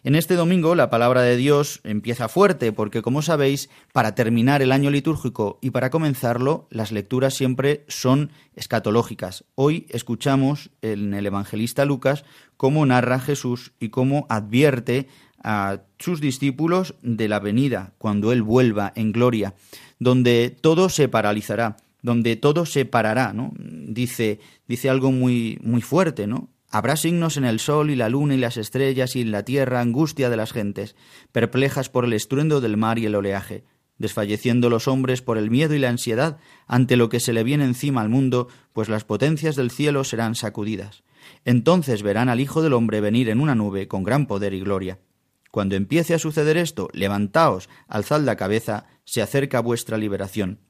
En 0.04 0.14
este 0.14 0.34
domingo 0.34 0.74
la 0.74 0.90
palabra 0.90 1.22
de 1.22 1.36
Dios 1.36 1.80
empieza 1.84 2.28
fuerte 2.28 2.72
porque, 2.72 3.02
como 3.02 3.22
sabéis, 3.22 3.68
para 3.92 4.14
terminar 4.14 4.62
el 4.62 4.72
año 4.72 4.90
litúrgico 4.90 5.58
y 5.60 5.70
para 5.70 5.90
comenzarlo, 5.90 6.66
las 6.70 6.92
lecturas 6.92 7.34
siempre 7.34 7.84
son 7.88 8.30
escatológicas. 8.54 9.44
Hoy 9.54 9.86
escuchamos 9.90 10.70
en 10.82 11.14
el 11.14 11.26
evangelista 11.26 11.84
Lucas 11.84 12.24
cómo 12.56 12.86
narra 12.86 13.20
Jesús 13.20 13.72
y 13.78 13.88
cómo 13.88 14.26
advierte 14.28 15.08
a 15.42 15.82
sus 15.98 16.20
discípulos 16.20 16.94
de 17.02 17.28
la 17.28 17.38
venida, 17.38 17.92
cuando 17.98 18.32
Él 18.32 18.42
vuelva 18.42 18.92
en 18.96 19.12
gloria, 19.12 19.54
donde 19.98 20.50
todo 20.60 20.88
se 20.88 21.08
paralizará, 21.08 21.76
donde 22.02 22.36
todo 22.36 22.66
se 22.66 22.84
parará, 22.84 23.32
¿no? 23.32 23.52
Dice, 23.58 24.40
dice 24.66 24.90
algo 24.90 25.12
muy, 25.12 25.58
muy 25.62 25.82
fuerte, 25.82 26.26
¿no? 26.26 26.48
Habrá 26.70 26.96
signos 26.96 27.36
en 27.38 27.44
el 27.44 27.60
sol 27.60 27.90
y 27.90 27.96
la 27.96 28.10
luna 28.10 28.34
y 28.34 28.38
las 28.38 28.58
estrellas 28.58 29.16
y 29.16 29.22
en 29.22 29.30
la 29.30 29.42
tierra 29.42 29.80
angustia 29.80 30.28
de 30.28 30.36
las 30.36 30.52
gentes, 30.52 30.96
perplejas 31.32 31.88
por 31.88 32.04
el 32.04 32.12
estruendo 32.12 32.60
del 32.60 32.76
mar 32.76 32.98
y 32.98 33.06
el 33.06 33.14
oleaje, 33.14 33.64
desfalleciendo 33.96 34.68
los 34.68 34.86
hombres 34.86 35.22
por 35.22 35.38
el 35.38 35.50
miedo 35.50 35.74
y 35.74 35.78
la 35.78 35.88
ansiedad 35.88 36.38
ante 36.66 36.96
lo 36.96 37.08
que 37.08 37.20
se 37.20 37.32
le 37.32 37.42
viene 37.42 37.64
encima 37.64 38.02
al 38.02 38.10
mundo, 38.10 38.48
pues 38.74 38.90
las 38.90 39.04
potencias 39.04 39.56
del 39.56 39.70
cielo 39.70 40.04
serán 40.04 40.34
sacudidas. 40.34 41.02
Entonces 41.44 42.02
verán 42.02 42.28
al 42.28 42.40
Hijo 42.40 42.62
del 42.62 42.74
Hombre 42.74 43.00
venir 43.00 43.30
en 43.30 43.40
una 43.40 43.54
nube 43.54 43.88
con 43.88 44.02
gran 44.02 44.26
poder 44.26 44.52
y 44.52 44.60
gloria. 44.60 44.98
Cuando 45.50 45.74
empiece 45.74 46.14
a 46.14 46.18
suceder 46.18 46.58
esto, 46.58 46.88
levantaos, 46.92 47.70
alzad 47.88 48.20
la 48.20 48.36
cabeza, 48.36 48.86
se 49.04 49.22
acerca 49.22 49.60
vuestra 49.60 49.96
liberación. 49.96 50.60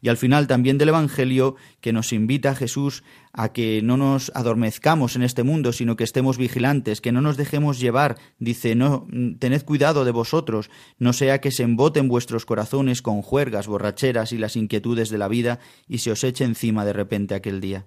Y 0.00 0.08
al 0.08 0.16
final 0.16 0.46
también 0.46 0.78
del 0.78 0.90
Evangelio 0.90 1.56
que 1.80 1.92
nos 1.92 2.12
invita 2.12 2.50
a 2.50 2.54
Jesús 2.54 3.02
a 3.32 3.52
que 3.52 3.80
no 3.82 3.96
nos 3.96 4.32
adormezcamos 4.34 5.16
en 5.16 5.22
este 5.22 5.42
mundo, 5.42 5.72
sino 5.72 5.96
que 5.96 6.04
estemos 6.04 6.38
vigilantes, 6.38 7.00
que 7.00 7.12
no 7.12 7.20
nos 7.20 7.36
dejemos 7.36 7.78
llevar. 7.78 8.16
Dice, 8.38 8.74
no, 8.74 9.06
tened 9.38 9.62
cuidado 9.64 10.04
de 10.04 10.10
vosotros, 10.12 10.70
no 10.98 11.12
sea 11.12 11.40
que 11.40 11.50
se 11.50 11.62
emboten 11.62 12.08
vuestros 12.08 12.46
corazones 12.46 13.02
con 13.02 13.22
juergas, 13.22 13.66
borracheras 13.66 14.32
y 14.32 14.38
las 14.38 14.56
inquietudes 14.56 15.10
de 15.10 15.18
la 15.18 15.28
vida 15.28 15.58
y 15.86 15.98
se 15.98 16.10
os 16.10 16.24
eche 16.24 16.44
encima 16.44 16.84
de 16.84 16.92
repente 16.92 17.34
aquel 17.34 17.60
día. 17.60 17.86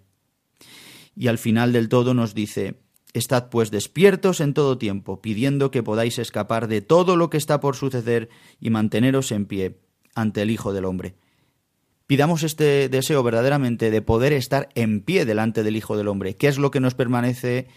Y 1.16 1.28
al 1.28 1.38
final 1.38 1.74
del 1.74 1.90
todo 1.90 2.14
nos 2.14 2.34
dice, 2.34 2.82
Estad 3.12 3.50
pues 3.50 3.72
despiertos 3.72 4.40
en 4.40 4.54
todo 4.54 4.78
tiempo, 4.78 5.20
pidiendo 5.20 5.72
que 5.72 5.82
podáis 5.82 6.20
escapar 6.20 6.68
de 6.68 6.82
todo 6.82 7.16
lo 7.16 7.32
que 7.32 7.38
está 7.38 7.60
por 7.60 7.76
suceder 7.76 8.30
y 8.60 8.70
manteneros 8.70 9.32
en 9.32 9.48
pie 9.48 9.80
ante 10.14 10.44
el 10.44 10.52
Hijo 10.52 10.74
del 10.74 10.86
Hombre 10.86 11.16
pidamos 12.10 12.42
este 12.42 12.90
deseo 12.90 13.22
verdaderamente 13.22 13.92
de 13.92 14.02
poder 14.02 14.34
estar 14.34 14.70
en 14.74 15.02
pie 15.02 15.26
delante 15.26 15.62
del 15.62 15.76
Hijo 15.76 15.96
del 15.96 16.08
Hombre. 16.08 16.36
¿Qué 16.36 16.48
es 16.48 16.58
lo 16.58 16.72
que 16.72 16.80
nos 16.80 16.96
permanece 16.96 17.68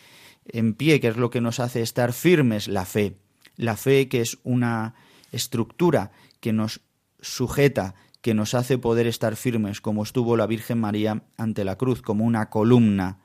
en 0.46 0.72
pie? 0.72 1.00
¿Qué 1.00 1.08
es 1.08 1.18
lo 1.18 1.28
que 1.28 1.42
nos 1.42 1.60
hace 1.60 1.82
estar 1.82 2.14
firmes? 2.14 2.66
La 2.66 2.86
fe. 2.86 3.18
La 3.56 3.76
fe 3.76 4.08
que 4.08 4.22
es 4.22 4.38
una 4.42 4.94
estructura 5.32 6.12
que 6.40 6.54
nos 6.54 6.80
sujeta, 7.20 7.94
que 8.22 8.32
nos 8.32 8.54
hace 8.54 8.78
poder 8.78 9.06
estar 9.06 9.36
firmes, 9.36 9.82
como 9.82 10.02
estuvo 10.02 10.34
la 10.34 10.46
Virgen 10.46 10.80
María 10.80 11.24
ante 11.36 11.62
la 11.62 11.76
cruz, 11.76 12.00
como 12.00 12.24
una 12.24 12.48
columna. 12.48 13.20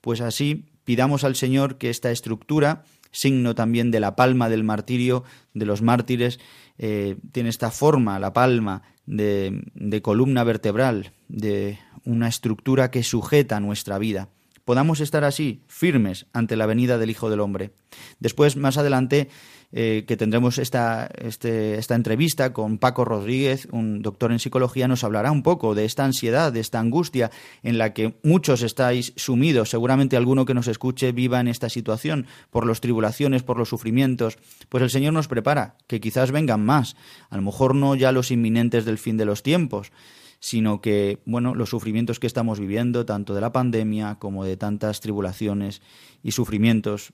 Pues 0.00 0.20
así 0.20 0.66
pidamos 0.82 1.22
al 1.22 1.36
Señor 1.36 1.78
que 1.78 1.88
esta 1.88 2.10
estructura, 2.10 2.82
signo 3.12 3.54
también 3.54 3.92
de 3.92 4.00
la 4.00 4.16
palma 4.16 4.48
del 4.48 4.64
martirio, 4.64 5.22
de 5.54 5.66
los 5.66 5.82
mártires, 5.82 6.40
eh, 6.78 7.16
tiene 7.30 7.48
esta 7.48 7.70
forma, 7.70 8.18
la 8.18 8.32
palma, 8.32 8.82
de, 9.08 9.62
de 9.74 10.02
columna 10.02 10.44
vertebral, 10.44 11.12
de 11.28 11.78
una 12.04 12.28
estructura 12.28 12.90
que 12.90 13.02
sujeta 13.02 13.58
nuestra 13.60 13.98
vida 13.98 14.28
podamos 14.68 15.00
estar 15.00 15.24
así, 15.24 15.62
firmes 15.66 16.26
ante 16.34 16.54
la 16.54 16.66
venida 16.66 16.98
del 16.98 17.08
Hijo 17.08 17.30
del 17.30 17.40
Hombre. 17.40 17.70
Después, 18.20 18.58
más 18.58 18.76
adelante, 18.76 19.30
eh, 19.70 20.04
que 20.08 20.16
tendremos 20.16 20.56
esta, 20.56 21.10
este, 21.18 21.78
esta 21.78 21.94
entrevista 21.94 22.54
con 22.54 22.78
Paco 22.78 23.04
Rodríguez, 23.04 23.68
un 23.70 24.00
doctor 24.00 24.32
en 24.32 24.38
psicología, 24.38 24.88
nos 24.88 25.04
hablará 25.04 25.30
un 25.30 25.42
poco 25.42 25.74
de 25.74 25.84
esta 25.84 26.04
ansiedad, 26.04 26.52
de 26.52 26.60
esta 26.60 26.80
angustia 26.80 27.30
en 27.62 27.76
la 27.76 27.92
que 27.92 28.14
muchos 28.22 28.62
estáis 28.62 29.12
sumidos. 29.16 29.68
Seguramente 29.68 30.16
alguno 30.16 30.46
que 30.46 30.54
nos 30.54 30.68
escuche 30.68 31.12
viva 31.12 31.40
en 31.40 31.48
esta 31.48 31.68
situación, 31.68 32.26
por 32.50 32.66
las 32.66 32.80
tribulaciones, 32.80 33.42
por 33.42 33.58
los 33.58 33.68
sufrimientos. 33.68 34.38
Pues 34.70 34.82
el 34.82 34.90
Señor 34.90 35.12
nos 35.12 35.28
prepara, 35.28 35.76
que 35.86 36.00
quizás 36.00 36.30
vengan 36.30 36.64
más, 36.64 36.96
a 37.28 37.36
lo 37.36 37.42
mejor 37.42 37.74
no 37.74 37.94
ya 37.94 38.10
los 38.10 38.30
inminentes 38.30 38.86
del 38.86 38.96
fin 38.96 39.18
de 39.18 39.26
los 39.26 39.42
tiempos, 39.42 39.92
sino 40.40 40.80
que, 40.80 41.20
bueno, 41.24 41.54
los 41.54 41.70
sufrimientos 41.70 42.20
que 42.20 42.26
estamos 42.26 42.60
viviendo, 42.60 43.04
tanto 43.04 43.34
de 43.34 43.40
la 43.40 43.52
pandemia 43.52 44.16
como 44.18 44.44
de 44.44 44.56
tantas 44.56 45.00
tribulaciones 45.00 45.82
y 46.22 46.32
sufrimientos 46.32 47.12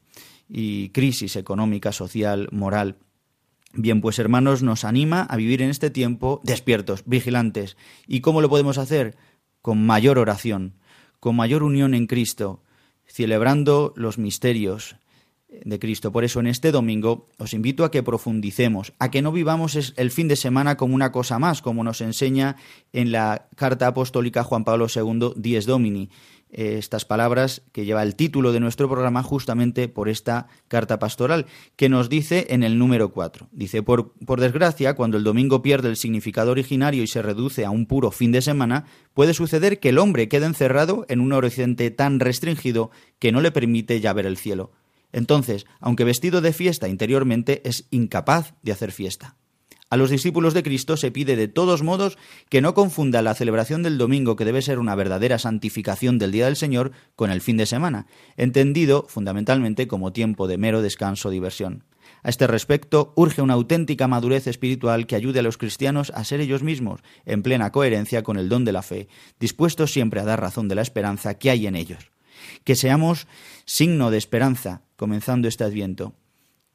y 0.49 0.91
crisis 0.91 1.37
económica, 1.37 1.93
social, 1.93 2.49
moral. 2.53 2.97
Bien, 3.73 4.01
pues 4.01 4.19
hermanos, 4.19 4.63
nos 4.63 4.85
anima 4.85 5.23
a 5.23 5.37
vivir 5.37 5.63
en 5.63 5.71
este 5.71 5.91
tiempo 5.91 6.41
despiertos, 6.45 7.03
vigilantes. 7.07 7.77
¿Y 8.07 8.21
cómo 8.21 8.41
lo 8.41 8.49
podemos 8.49 8.79
hacer? 8.79 9.17
Con 9.63 9.85
mayor 9.85 10.19
oración, 10.19 10.75
con 11.19 11.35
mayor 11.35 11.63
unión 11.63 11.95
en 11.95 12.07
Cristo, 12.07 12.63
celebrando 13.07 13.93
los 13.97 14.19
misterios, 14.19 14.97
de 15.65 15.79
Cristo. 15.79 16.13
Por 16.13 16.25
eso 16.25 16.41
en 16.41 16.47
este 16.47 16.73
domingo 16.73 17.29
os 17.39 17.55
invito 17.55 17.85
a 17.85 17.91
que 17.91 18.03
profundicemos, 18.03 18.93
a 18.99 19.11
que 19.11 19.23
no 19.23 19.33
vivamos 19.33 19.95
el 19.97 20.11
fin 20.11 20.29
de 20.29 20.37
semana 20.37 20.77
como 20.77 20.95
una 20.95 21.13
cosa 21.13 21.39
más, 21.39 21.63
como 21.63 21.85
nos 21.85 22.01
enseña 22.01 22.57
en 22.93 23.13
la 23.13 23.49
carta 23.57 23.87
apostólica 23.87 24.45
Juan 24.45 24.65
Pablo 24.65 24.87
II, 24.95 25.33
Dies 25.37 25.67
Domini. 25.67 26.11
Eh, 26.57 26.79
estas 26.79 27.05
palabras 27.05 27.63
que 27.73 27.85
lleva 27.85 28.05
el 28.05 28.15
título 28.15 28.53
de 28.53 28.61
nuestro 28.61 28.89
programa 28.89 29.25
justamente 29.25 29.89
por 29.89 30.09
esta 30.09 30.47
carta 30.69 31.01
pastoral, 31.01 31.47
que 31.75 31.89
nos 31.89 32.09
dice 32.09 32.47
en 32.51 32.63
el 32.63 32.79
número 32.79 33.09
4. 33.11 33.49
Dice, 33.51 33.83
por, 33.83 34.13
por 34.25 34.41
desgracia, 34.41 34.95
cuando 34.95 35.17
el 35.17 35.25
domingo 35.25 35.63
pierde 35.63 35.89
el 35.89 35.97
significado 35.97 36.53
originario 36.53 37.03
y 37.03 37.09
se 37.09 37.23
reduce 37.23 37.65
a 37.65 37.71
un 37.71 37.87
puro 37.87 38.13
fin 38.13 38.31
de 38.31 38.41
semana, 38.41 38.85
puede 39.15 39.35
suceder 39.35 39.81
que 39.81 39.89
el 39.89 39.99
hombre 39.99 40.29
quede 40.29 40.47
encerrado 40.47 41.05
en 41.09 41.19
un 41.19 41.33
horizonte 41.33 41.91
tan 41.91 42.21
restringido 42.21 42.93
que 43.19 43.33
no 43.33 43.41
le 43.41 43.51
permite 43.51 44.01
ya 44.01 44.13
ver 44.13 44.27
el 44.27 44.37
cielo. 44.37 44.71
Entonces, 45.15 45.65
aunque 45.79 46.03
vestido 46.03 46.41
de 46.41 46.53
fiesta 46.53 46.89
interiormente, 46.89 47.63
es 47.65 47.87
incapaz 47.91 48.55
de 48.63 48.73
hacer 48.73 48.91
fiesta. 48.91 49.37
A 49.89 49.97
los 49.97 50.11
discípulos 50.11 50.55
de 50.55 50.65
Cristo 50.65 50.97
se 50.97 51.13
pide 51.13 51.37
de 51.37 51.47
todos 51.47 51.85
modos 51.85 52.19
que 52.49 52.61
no 52.61 52.75
confunda 52.75 53.23
la 53.23 53.35
celebración 53.35 53.85
del 53.85 53.97
domingo, 53.97 54.35
que 54.35 54.45
debe 54.45 54.61
ser 54.61 54.81
una 54.81 54.97
verdadera 54.97 55.39
santificación 55.39 56.19
del 56.19 56.33
Día 56.33 56.47
del 56.47 56.57
Señor, 56.57 56.91
con 57.15 57.31
el 57.31 57.41
fin 57.41 57.57
de 57.57 57.67
semana, 57.67 58.09
entendido 58.37 59.07
fundamentalmente 59.09 59.87
como 59.87 60.13
tiempo 60.13 60.49
de 60.49 60.59
mero 60.59 60.83
descanso 60.83 61.31
diversión. 61.31 61.85
A 62.25 62.31
este 62.31 62.49
respecto, 62.49 63.13
urge 63.15 63.41
una 63.41 63.55
auténtica 63.55 64.09
madurez 64.09 64.49
espiritual 64.49 65.07
que 65.07 65.15
ayude 65.15 65.39
a 65.39 65.43
los 65.45 65.59
cristianos 65.59 66.11
a 66.17 66.25
ser 66.25 66.41
ellos 66.41 66.65
mismos, 66.65 67.03
en 67.25 67.45
plena 67.45 67.71
coherencia 67.71 68.25
con 68.25 68.37
el 68.37 68.49
don 68.49 68.65
de 68.65 68.73
la 68.73 68.83
fe, 68.83 69.07
dispuestos 69.39 69.93
siempre 69.93 70.21
a 70.21 70.25
dar 70.25 70.41
razón 70.41 70.67
de 70.67 70.75
la 70.75 70.83
esperanza 70.83 71.35
que 71.35 71.51
hay 71.51 71.69
en 71.69 71.77
ellos. 71.77 72.11
Que 72.65 72.75
seamos 72.75 73.29
signo 73.65 74.11
de 74.11 74.19
esperanza, 74.19 74.83
comenzando 74.97 75.49
este 75.49 75.65
adviento, 75.65 76.15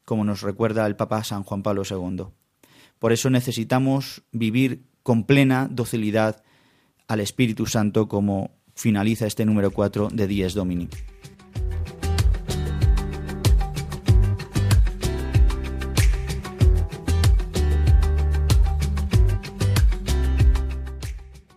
como 0.04 0.24
nos 0.24 0.42
recuerda 0.42 0.86
el 0.86 0.96
Papa 0.96 1.24
San 1.24 1.42
Juan 1.42 1.62
Pablo 1.62 1.82
II. 1.88 2.26
Por 2.98 3.12
eso 3.12 3.30
necesitamos 3.30 4.22
vivir 4.32 4.84
con 5.02 5.24
plena 5.24 5.68
docilidad 5.70 6.42
al 7.08 7.20
Espíritu 7.20 7.66
Santo, 7.66 8.08
como 8.08 8.52
finaliza 8.74 9.26
este 9.26 9.44
número 9.44 9.70
4 9.70 10.08
de 10.12 10.26
Dies 10.26 10.54
Domini. 10.54 10.88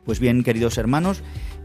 Pues 0.06 0.20
bien, 0.20 0.44
queridos 0.44 0.78
hermanos, 0.78 1.24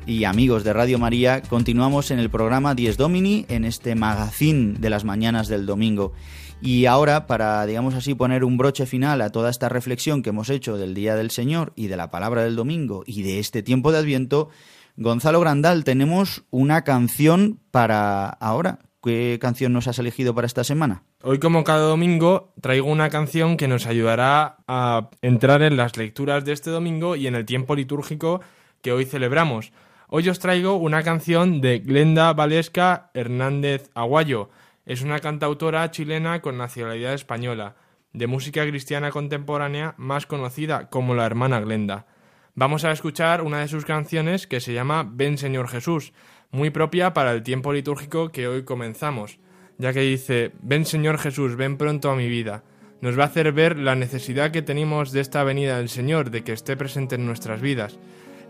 y 0.09 0.25
amigos 0.25 0.65
de 0.65 0.73
Radio 0.73 0.99
María, 0.99 1.43
continuamos 1.43 2.11
en 2.11 2.19
el 2.19 2.31
programa 2.31 2.75
Dies 2.75 2.97
Domini, 2.97 3.45
en 3.51 3.67
este 3.67 3.95
magazín 3.95 4.81
de 4.81 4.89
las 4.89 5.05
mañanas 5.05 5.49
del 5.49 5.67
domingo. 5.67 6.15
Y 6.63 6.87
ahora, 6.87 7.27
para, 7.27 7.67
digamos 7.67 7.93
así, 7.95 8.15
poner 8.15 8.43
un 8.43 8.57
broche 8.57 8.87
final 8.87 9.21
a 9.21 9.31
toda 9.31 9.51
esta 9.51 9.69
reflexión 9.69 10.23
que 10.23 10.31
hemos 10.31 10.49
hecho 10.49 10.79
del 10.79 10.95
Día 10.95 11.15
del 11.15 11.31
Señor 11.31 11.75
y 11.77 11.89
de 11.89 11.99
la 11.99 12.11
palabra 12.11 12.43
del 12.43 12.57
domingo 12.57 13.05
y 13.07 13.23
de 13.23 13.39
este 13.39 13.63
tiempo 13.63 13.93
de 13.93 13.99
Adviento, 13.99 14.49
Gonzalo 14.97 15.41
Grandal, 15.41 15.85
tenemos 15.85 16.43
una 16.49 16.85
canción 16.85 17.61
para 17.71 18.31
ahora. 18.31 18.79
¿Qué 19.03 19.39
canción 19.39 19.75
nos 19.75 19.89
has 19.89 19.99
elegido 19.99 20.35
para 20.35 20.47
esta 20.47 20.65
semana? 20.65 21.03
Hoy, 21.23 21.39
como 21.39 21.65
cada 21.65 21.87
domingo, 21.87 22.55
traigo 22.63 22.91
una 22.91 23.11
canción 23.11 23.59
que 23.59 23.69
nos 23.69 23.87
ayudará 23.87 24.57
a 24.67 25.11
entrar 25.21 25.61
en 25.61 25.77
las 25.77 25.99
lecturas 25.99 26.47
de 26.47 26.53
este 26.53 26.71
domingo 26.71 27.15
y 27.15 27.27
en 27.27 27.35
el 27.35 27.45
tiempo 27.45 27.77
litúrgico 27.77 28.41
que 28.81 28.93
hoy 28.93 29.05
celebramos. 29.05 29.71
Hoy 30.11 30.27
os 30.31 30.39
traigo 30.39 30.77
una 30.77 31.03
canción 31.03 31.61
de 31.61 31.81
Glenda 31.81 32.33
Valesca 32.33 33.11
Hernández 33.13 33.91
Aguayo. 33.95 34.49
Es 34.87 35.03
una 35.03 35.19
cantautora 35.19 35.91
chilena 35.91 36.41
con 36.41 36.57
nacionalidad 36.57 37.13
española, 37.13 37.77
de 38.15 38.27
música 38.27 38.67
cristiana 38.67 39.11
contemporánea 39.11 39.95
más 39.99 40.25
conocida 40.25 40.89
como 40.89 41.15
la 41.15 41.27
hermana 41.27 41.61
Glenda. 41.61 42.07
Vamos 42.55 42.87
a 42.87 42.91
escuchar 42.91 43.43
una 43.43 43.61
de 43.61 43.69
sus 43.69 43.85
canciones 43.85 44.47
que 44.47 44.61
se 44.61 44.73
llama 44.73 45.07
Ven 45.07 45.37
Señor 45.37 45.69
Jesús, 45.69 46.15
muy 46.51 46.71
propia 46.71 47.13
para 47.13 47.33
el 47.33 47.43
tiempo 47.43 47.75
litúrgico 47.75 48.31
que 48.31 48.49
hoy 48.49 48.65
comenzamos, 48.65 49.39
ya 49.77 49.93
que 49.93 50.01
dice 50.01 50.53
Ven 50.63 50.87
Señor 50.87 51.19
Jesús, 51.19 51.55
ven 51.55 51.77
pronto 51.77 52.11
a 52.11 52.17
mi 52.17 52.31
vida. 52.31 52.65
Nos 53.03 53.19
va 53.19 53.25
a 53.25 53.27
hacer 53.27 53.53
ver 53.53 53.79
la 53.79 53.95
necesidad 53.95 54.53
que 54.53 54.63
tenemos 54.63 55.13
de 55.13 55.21
esta 55.21 55.45
venida 55.45 55.77
del 55.77 55.91
Señor, 55.91 56.31
de 56.31 56.45
que 56.45 56.53
esté 56.53 56.79
presente 56.79 57.17
en 57.17 57.27
nuestras 57.27 57.61
vidas, 57.61 57.99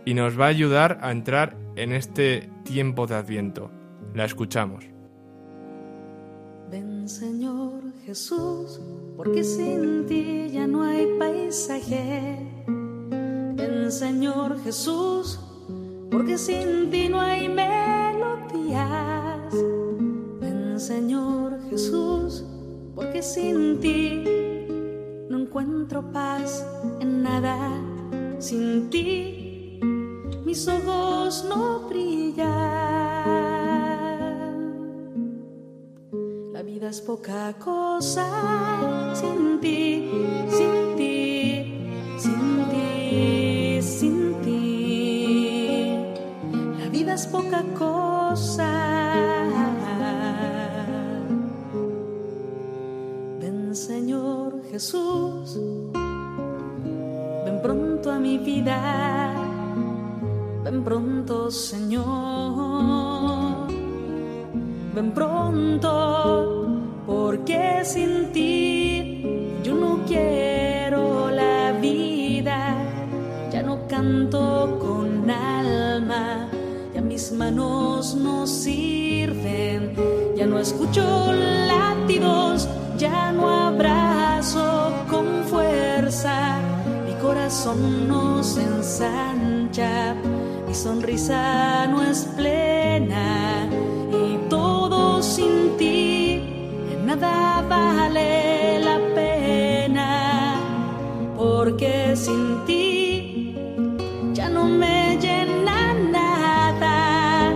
y 0.09 0.14
nos 0.14 0.40
va 0.40 0.47
a 0.47 0.49
ayudar 0.49 0.99
a 1.03 1.12
entrar 1.12 1.55
en 1.77 1.92
este 1.92 2.49
tiempo 2.64 3.07
de 3.07 3.16
Adviento. 3.16 3.71
La 4.14 4.25
escuchamos. 4.25 4.87
Ven 6.71 7.07
Señor 7.07 7.83
Jesús, 8.07 8.81
porque 9.18 9.44
sin 9.44 10.07
ti 10.07 10.49
ya 10.51 10.66
no 10.66 10.83
hay 10.83 11.07
paisaje. 11.18 12.38
Ven 12.66 13.92
Señor 13.92 14.59
Jesús, 14.64 15.38
porque 16.11 16.38
sin 16.38 16.90
ti 16.90 17.11
no 17.11 17.21
hay 17.21 17.47
melodías. 17.47 19.53
Ven 20.40 20.81
Señor 20.81 21.61
Jesús, 21.68 22.47
porque 22.94 23.21
sin 23.21 23.79
ti 23.79 24.25
no 25.29 25.40
encuentro 25.40 26.01
paz 26.12 26.66
en 26.99 27.23
nada. 27.23 27.59
Sin 28.38 28.88
ti 28.88 29.38
mis 30.48 30.66
ojos 30.66 31.44
no 31.46 31.80
brillan. 31.90 32.88
vida 36.78 36.88
es 36.88 37.00
poca 37.02 37.54
cosa 37.58 38.26
sin 39.12 39.61
ti, 39.61 40.11
sin 40.48 40.96
ti, 40.96 41.16
sin 42.16 42.68
ti, 42.70 43.82
sin 43.82 44.34
ti. 44.44 44.62
La 46.78 46.88
vida 46.88 47.12
es 47.12 47.26
poca 47.26 47.62
cosa. 47.78 48.70
Ven 53.40 53.74
Señor 53.74 54.62
Jesús, 54.70 55.58
ven 57.44 57.61
pronto 57.61 58.11
a 58.11 58.18
mi 58.18 58.38
vida, 58.38 59.08
ven 60.70 60.85
pronto 60.85 61.50
Señor, 61.50 62.04
ven 64.94 65.12
pronto 65.12 66.68
porque 67.07 67.81
sin 67.85 68.33
ti 68.33 69.24
yo 69.62 69.74
no 69.74 70.00
quiero 70.07 71.31
la 71.31 71.72
vida, 71.72 72.76
ya 73.50 73.62
no 73.62 73.87
canto 73.88 74.78
con 74.78 75.31
alma, 75.31 76.50
ya 76.94 77.00
mis 77.00 77.33
manos 77.33 78.14
no 78.14 78.46
sirven, 78.46 79.94
ya 80.37 80.44
no 80.46 80.59
escucho 80.59 81.33
latidos, 81.66 82.68
ya 82.98 83.33
no 83.33 83.68
abrazo 83.68 84.92
con 85.09 85.44
fuerza, 85.44 86.59
mi 87.07 87.14
corazón 87.22 88.07
no 88.07 88.42
se 88.44 88.64
ensancha, 88.64 90.14
mi 90.68 90.74
sonrisa 90.74 91.87
no 91.87 92.02
es 92.02 92.26
plena 92.37 93.66
y 94.12 94.37
todo 94.50 95.22
sin 95.22 95.78
ti 95.78 96.42
nada 97.07 97.64
vale 97.66 98.78
la 98.81 98.98
pena, 99.14 100.61
porque 101.38 102.14
sin 102.14 102.66
ti 102.66 103.54
ya 104.35 104.50
no 104.50 104.64
me 104.66 105.16
llena 105.18 105.94
nada, 105.94 107.54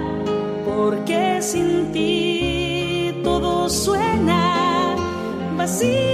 porque 0.65 1.43
sin 1.43 1.93
ti 1.93 3.21
todo 3.23 3.69
suena 3.69 4.97
vacío. 5.59 6.12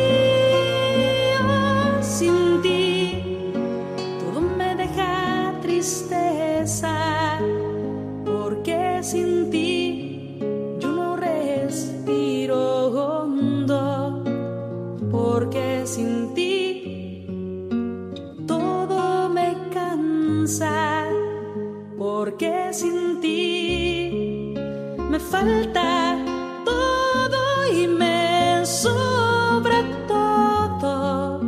Falta 25.30 26.16
todo 26.64 27.72
y 27.72 27.86
me 27.86 28.64
sobra 28.66 29.82
todo, 30.06 31.40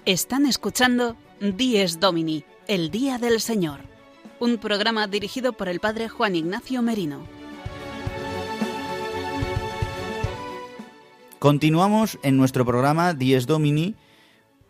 Están 0.04 0.46
escuchando 0.46 1.16
Dies 1.40 2.00
Domini, 2.00 2.44
el 2.68 2.90
Día 2.90 3.18
del 3.18 3.40
Señor, 3.40 3.80
un 4.40 4.58
programa 4.58 5.06
dirigido 5.06 5.52
por 5.52 5.68
el 5.68 5.80
Padre 5.80 6.08
Juan 6.08 6.36
Ignacio 6.36 6.82
Merino. 6.82 7.33
Continuamos 11.44 12.18
en 12.22 12.38
nuestro 12.38 12.64
programa 12.64 13.12
Dies 13.12 13.46
Domini 13.46 13.96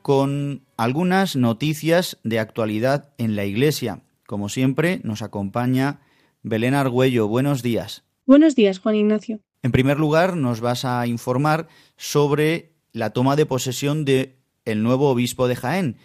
con 0.02 0.64
algunas 0.76 1.36
noticias 1.36 2.18
de 2.24 2.40
actualidad 2.40 3.14
en 3.16 3.36
la 3.36 3.44
Iglesia. 3.44 4.02
Como 4.26 4.48
siempre, 4.48 5.00
nos 5.04 5.22
acompaña 5.22 6.00
Belén 6.42 6.74
Argüello. 6.74 7.28
Buenos 7.28 7.62
días. 7.62 8.02
Buenos 8.26 8.56
días, 8.56 8.80
Juan 8.80 8.96
Ignacio. 8.96 9.38
En 9.62 9.70
primer 9.70 10.00
lugar, 10.00 10.36
nos 10.36 10.60
vas 10.60 10.84
a 10.84 11.06
informar 11.06 11.68
sobre 11.96 12.72
la 12.90 13.10
toma 13.10 13.36
de 13.36 13.46
posesión 13.46 14.04
de 14.04 14.40
el 14.64 14.82
nuevo 14.82 15.10
obispo 15.10 15.46
de 15.46 15.54
Jaén, 15.54 15.96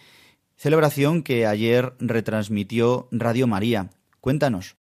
celebración 0.55 1.23
que 1.23 1.47
ayer 1.47 1.95
retransmitió 1.97 3.07
Radio 3.09 3.47
María. 3.47 3.89
Cuéntanos. 4.21 4.75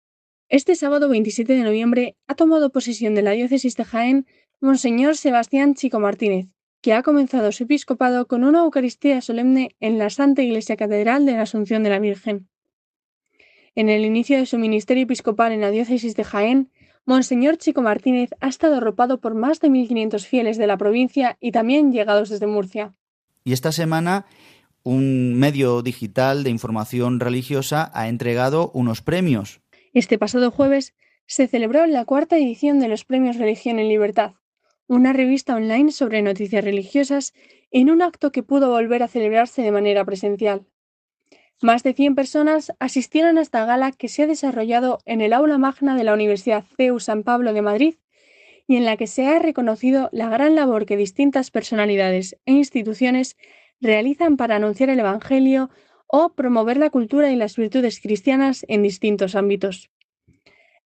Este 0.51 0.77
sábado 0.77 1.09
27 1.09 1.51
de 1.55 1.63
noviembre 1.63 2.15
ha 2.27 2.35
tomado 2.35 2.73
posesión 2.73 3.15
de 3.15 3.23
la 3.23 3.31
diócesis 3.31 3.75
de 3.77 3.85
Jaén 3.87 4.27
Monseñor 4.61 5.17
Sebastián 5.17 5.75
Chico 5.75 6.01
Martínez, 6.01 6.49
que 6.81 6.93
ha 6.93 7.05
comenzado 7.05 7.53
su 7.53 7.63
episcopado 7.63 8.27
con 8.27 8.43
una 8.43 8.59
Eucaristía 8.61 9.21
solemne 9.21 9.77
en 9.79 9.99
la 9.99 10.11
Santa 10.11 10.43
Iglesia 10.43 10.77
Catedral 10.77 11.27
de 11.27 11.33
la 11.33 11.43
Asunción 11.43 11.85
de 11.85 11.91
la 11.91 12.01
Virgen. 12.01 12.49
En 13.77 13.89
el 13.89 14.05
inicio 14.05 14.37
de 14.37 14.47
su 14.47 14.59
ministerio 14.59 15.05
episcopal 15.05 15.53
en 15.53 15.61
la 15.61 15.71
diócesis 15.71 16.17
de 16.17 16.25
Jaén, 16.25 16.73
Monseñor 17.07 17.57
Chico 17.59 17.83
Martínez 17.83 18.31
ha 18.41 18.49
estado 18.49 18.79
arropado 18.79 19.21
por 19.21 19.37
más 19.37 19.61
de 19.61 19.69
1.500 19.69 20.27
fieles 20.27 20.59
de 20.59 20.67
la 20.67 20.77
provincia 20.77 21.37
y 21.41 21.53
también 21.53 21.93
llegados 21.93 22.29
desde 22.29 22.49
Murcia. 22.49 22.95
Y 23.45 23.53
esta 23.53 23.71
semana 23.71 24.27
un 24.83 25.35
medio 25.35 25.83
digital 25.83 26.43
de 26.43 26.51
información 26.51 27.21
religiosa 27.21 27.93
ha 27.95 28.09
entregado 28.09 28.73
unos 28.75 29.03
premios. 29.03 29.61
Este 29.93 30.19
pasado 30.19 30.51
jueves 30.51 30.95
se 31.27 31.47
celebró 31.47 31.87
la 31.87 32.05
cuarta 32.05 32.37
edición 32.37 32.81
de 32.81 32.89
los 32.89 33.05
Premios 33.05 33.37
Religión 33.37 33.79
en 33.79 33.89
Libertad, 33.89 34.33
una 34.89 35.13
revista 35.13 35.55
online 35.55 35.93
sobre 35.93 36.23
noticias 36.23 36.65
religiosas, 36.65 37.35
en 37.71 37.91
un 37.91 38.01
acto 38.01 38.33
que 38.33 38.43
pudo 38.43 38.71
volver 38.71 39.03
a 39.03 39.09
celebrarse 39.09 39.63
de 39.63 39.71
manera 39.71 40.05
presencial. 40.05 40.67
Más 41.61 41.83
de 41.83 41.93
100 41.93 42.15
personas 42.15 42.73
asistieron 42.79 43.37
a 43.37 43.43
esta 43.43 43.65
gala 43.67 43.93
que 43.93 44.09
se 44.09 44.23
ha 44.23 44.27
desarrollado 44.27 45.01
en 45.05 45.21
el 45.21 45.33
aula 45.33 45.59
magna 45.59 45.95
de 45.95 46.05
la 46.05 46.15
Universidad 46.15 46.65
CEU 46.77 47.01
San 47.01 47.23
Pablo 47.23 47.53
de 47.53 47.63
Madrid 47.63 47.95
y 48.67 48.77
en 48.77 48.85
la 48.85 48.97
que 48.97 49.07
se 49.07 49.27
ha 49.27 49.39
reconocido 49.39 50.09
la 50.13 50.29
gran 50.29 50.55
labor 50.55 50.87
que 50.87 50.97
distintas 50.97 51.51
personalidades 51.51 52.39
e 52.47 52.53
instituciones 52.53 53.37
realizan 53.81 54.37
para 54.37 54.57
anunciar 54.57 54.89
el 54.89 55.01
Evangelio 55.01 55.69
o 56.07 56.31
promover 56.31 56.79
la 56.79 56.91
cultura 56.91 57.31
y 57.31 57.37
las 57.37 57.57
virtudes 57.57 58.01
cristianas 58.01 58.65
en 58.69 58.83
distintos 58.83 59.35
ámbitos. 59.35 59.91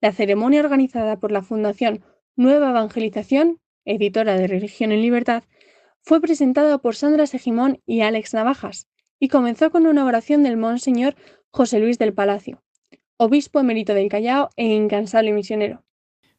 La 0.00 0.12
ceremonia 0.12 0.61
organizada 0.61 1.20
por 1.20 1.30
la 1.30 1.42
Fundación 1.42 2.03
Nueva 2.34 2.70
Evangelización 2.70 3.61
editora 3.85 4.37
de 4.37 4.47
Religión 4.47 4.93
en 4.93 5.03
Libertad, 5.03 5.45
fue 6.03 6.20
presentada 6.20 6.78
por 6.78 6.97
Sandra 6.97 7.26
Segimón 7.26 7.80
y 7.87 8.01
Alex 8.01 8.35
Navajas, 8.35 8.89
y 9.18 9.28
comenzó 9.28 9.70
con 9.70 9.87
una 9.87 10.05
oración 10.05 10.43
del 10.43 10.57
Monseñor 10.57 11.14
José 11.51 11.78
Luis 11.78 11.99
del 11.99 12.12
Palacio, 12.12 12.62
obispo 13.16 13.61
emérito 13.61 13.95
del 13.95 14.09
Callao 14.09 14.51
e 14.57 14.66
incansable 14.66 15.33
misionero. 15.33 15.85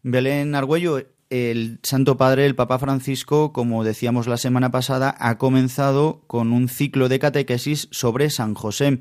Belén 0.02 0.54
Argüello, 0.54 1.02
el 1.30 1.80
Santo 1.82 2.18
Padre, 2.18 2.46
el 2.46 2.56
Papa 2.56 2.78
Francisco, 2.78 3.54
como 3.54 3.84
decíamos 3.84 4.28
la 4.28 4.38
semana 4.38 4.70
pasada, 4.70 5.16
ha 5.18 5.38
comenzado 5.38 6.24
con 6.28 6.52
un 6.52 6.68
ciclo 6.68 7.10
de 7.10 7.20
catequesis 7.20 7.88
sobre 7.92 8.30
San 8.30 8.54
José. 8.54 9.00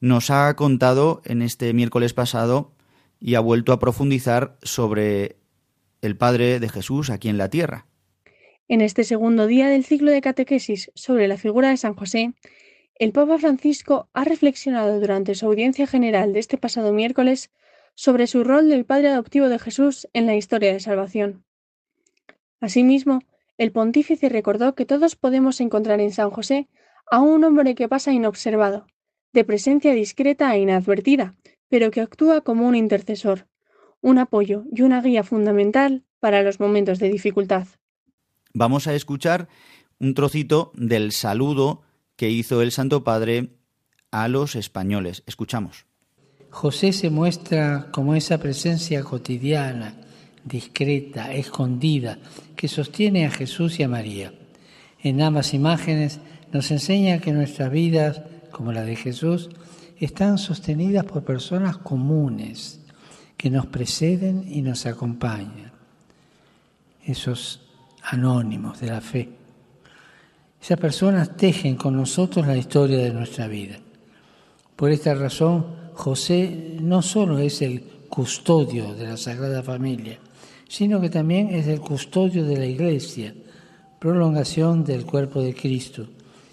Nos 0.00 0.30
ha 0.30 0.54
contado 0.56 1.22
en 1.24 1.42
este 1.42 1.72
miércoles 1.72 2.14
pasado 2.14 2.72
y 3.20 3.34
ha 3.34 3.40
vuelto 3.40 3.72
a 3.72 3.78
profundizar 3.78 4.58
sobre 4.62 5.36
el 6.00 6.16
Padre 6.16 6.60
de 6.60 6.68
Jesús 6.68 7.10
aquí 7.10 7.28
en 7.28 7.38
la 7.38 7.50
tierra. 7.50 7.86
En 8.68 8.80
este 8.80 9.04
segundo 9.04 9.46
día 9.46 9.68
del 9.68 9.84
ciclo 9.84 10.10
de 10.10 10.20
catequesis 10.20 10.90
sobre 10.94 11.28
la 11.28 11.36
figura 11.36 11.70
de 11.70 11.76
San 11.76 11.94
José, 11.94 12.34
el 12.98 13.12
Papa 13.12 13.38
Francisco 13.38 14.08
ha 14.12 14.24
reflexionado 14.24 14.98
durante 15.00 15.34
su 15.34 15.46
audiencia 15.46 15.86
general 15.86 16.32
de 16.32 16.40
este 16.40 16.58
pasado 16.58 16.92
miércoles 16.92 17.50
sobre 17.94 18.26
su 18.26 18.42
rol 18.42 18.68
del 18.68 18.84
Padre 18.84 19.08
adoptivo 19.08 19.48
de 19.48 19.58
Jesús 19.58 20.08
en 20.12 20.26
la 20.26 20.34
historia 20.34 20.72
de 20.72 20.80
salvación. 20.80 21.44
Asimismo, 22.60 23.20
el 23.58 23.72
pontífice 23.72 24.28
recordó 24.28 24.74
que 24.74 24.86
todos 24.86 25.16
podemos 25.16 25.60
encontrar 25.60 26.00
en 26.00 26.12
San 26.12 26.30
José 26.30 26.68
a 27.10 27.20
un 27.20 27.44
hombre 27.44 27.74
que 27.74 27.88
pasa 27.88 28.12
inobservado, 28.12 28.86
de 29.32 29.44
presencia 29.44 29.92
discreta 29.92 30.54
e 30.54 30.60
inadvertida, 30.60 31.34
pero 31.68 31.90
que 31.90 32.00
actúa 32.00 32.40
como 32.40 32.66
un 32.66 32.74
intercesor, 32.74 33.46
un 34.00 34.18
apoyo 34.18 34.64
y 34.72 34.82
una 34.82 35.00
guía 35.00 35.24
fundamental 35.24 36.04
para 36.20 36.42
los 36.42 36.60
momentos 36.60 36.98
de 36.98 37.08
dificultad. 37.08 37.66
Vamos 38.52 38.86
a 38.86 38.94
escuchar 38.94 39.48
un 39.98 40.14
trocito 40.14 40.72
del 40.74 41.12
saludo 41.12 41.82
que 42.16 42.30
hizo 42.30 42.62
el 42.62 42.72
Santo 42.72 43.04
Padre 43.04 43.50
a 44.10 44.28
los 44.28 44.56
españoles. 44.56 45.22
Escuchamos. 45.26 45.86
José 46.50 46.92
se 46.92 47.10
muestra 47.10 47.88
como 47.92 48.14
esa 48.14 48.38
presencia 48.38 49.02
cotidiana, 49.02 49.94
discreta, 50.44 51.34
escondida, 51.34 52.18
que 52.56 52.68
sostiene 52.68 53.26
a 53.26 53.30
Jesús 53.30 53.78
y 53.78 53.82
a 53.82 53.88
María. 53.88 54.32
En 55.02 55.20
ambas 55.20 55.52
imágenes 55.52 56.20
nos 56.52 56.70
enseña 56.70 57.18
que 57.18 57.32
nuestras 57.32 57.70
vidas, 57.70 58.22
como 58.52 58.72
la 58.72 58.84
de 58.84 58.96
Jesús, 58.96 59.50
están 59.98 60.38
sostenidas 60.38 61.04
por 61.04 61.24
personas 61.24 61.76
comunes 61.76 62.85
que 63.36 63.50
nos 63.50 63.66
preceden 63.66 64.44
y 64.48 64.62
nos 64.62 64.86
acompañan. 64.86 65.72
Esos 67.04 67.60
anónimos 68.02 68.80
de 68.80 68.86
la 68.86 69.00
fe. 69.00 69.28
Esas 70.60 70.78
personas 70.78 71.36
tejen 71.36 71.76
con 71.76 71.96
nosotros 71.96 72.46
la 72.46 72.56
historia 72.56 72.98
de 72.98 73.12
nuestra 73.12 73.46
vida. 73.46 73.78
Por 74.74 74.90
esta 74.90 75.14
razón, 75.14 75.66
José 75.94 76.76
no 76.80 77.02
solo 77.02 77.38
es 77.38 77.62
el 77.62 77.82
custodio 78.08 78.94
de 78.94 79.04
la 79.04 79.16
Sagrada 79.16 79.62
Familia, 79.62 80.18
sino 80.68 81.00
que 81.00 81.10
también 81.10 81.54
es 81.54 81.66
el 81.66 81.80
custodio 81.80 82.44
de 82.44 82.56
la 82.56 82.66
Iglesia, 82.66 83.34
prolongación 83.98 84.84
del 84.84 85.06
cuerpo 85.06 85.42
de 85.42 85.54
Cristo, 85.54 86.06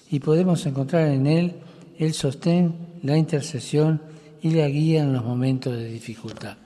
y 0.09 0.19
podemos 0.19 0.65
encontrar 0.65 1.07
en 1.07 1.25
él 1.25 1.55
el 1.97 2.13
sostén, 2.13 2.75
la 3.01 3.17
intercesión 3.17 4.01
y 4.41 4.51
la 4.51 4.67
guía 4.67 5.01
en 5.01 5.13
los 5.13 5.23
momentos 5.23 5.73
de 5.73 5.87
dificultad. 5.87 6.57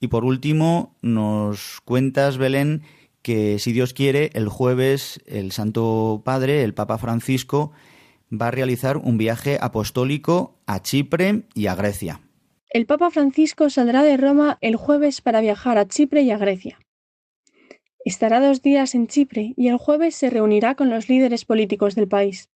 Y 0.00 0.08
por 0.08 0.24
último, 0.24 0.96
nos 1.02 1.80
cuentas, 1.84 2.38
Belén, 2.38 2.82
que 3.22 3.58
si 3.58 3.72
Dios 3.72 3.92
quiere, 3.92 4.30
el 4.32 4.48
jueves 4.48 5.20
el 5.26 5.52
Santo 5.52 6.22
Padre, 6.24 6.64
el 6.64 6.72
Papa 6.72 6.96
Francisco, 6.96 7.72
va 8.32 8.48
a 8.48 8.50
realizar 8.50 8.96
un 8.96 9.18
viaje 9.18 9.58
apostólico 9.60 10.58
a 10.66 10.80
Chipre 10.80 11.42
y 11.54 11.66
a 11.66 11.74
Grecia. 11.74 12.20
El 12.70 12.86
Papa 12.86 13.10
Francisco 13.10 13.68
saldrá 13.68 14.02
de 14.02 14.16
Roma 14.16 14.56
el 14.60 14.76
jueves 14.76 15.20
para 15.20 15.40
viajar 15.40 15.76
a 15.76 15.86
Chipre 15.86 16.22
y 16.22 16.30
a 16.30 16.38
Grecia. 16.38 16.78
Estará 18.04 18.40
dos 18.40 18.62
días 18.62 18.94
en 18.94 19.06
Chipre 19.06 19.52
y 19.56 19.68
el 19.68 19.76
jueves 19.76 20.14
se 20.14 20.30
reunirá 20.30 20.76
con 20.76 20.88
los 20.88 21.08
líderes 21.08 21.44
políticos 21.44 21.94
del 21.94 22.08
país. 22.08 22.48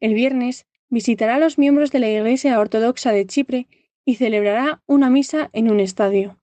El 0.00 0.12
viernes 0.12 0.66
visitará 0.90 1.36
a 1.36 1.38
los 1.38 1.56
miembros 1.56 1.90
de 1.92 2.00
la 2.00 2.10
Iglesia 2.10 2.58
Ortodoxa 2.58 3.12
de 3.12 3.24
Chipre 3.26 3.68
y 4.04 4.16
celebrará 4.16 4.82
una 4.86 5.08
misa 5.08 5.48
en 5.52 5.70
un 5.70 5.80
estadio. 5.80 6.41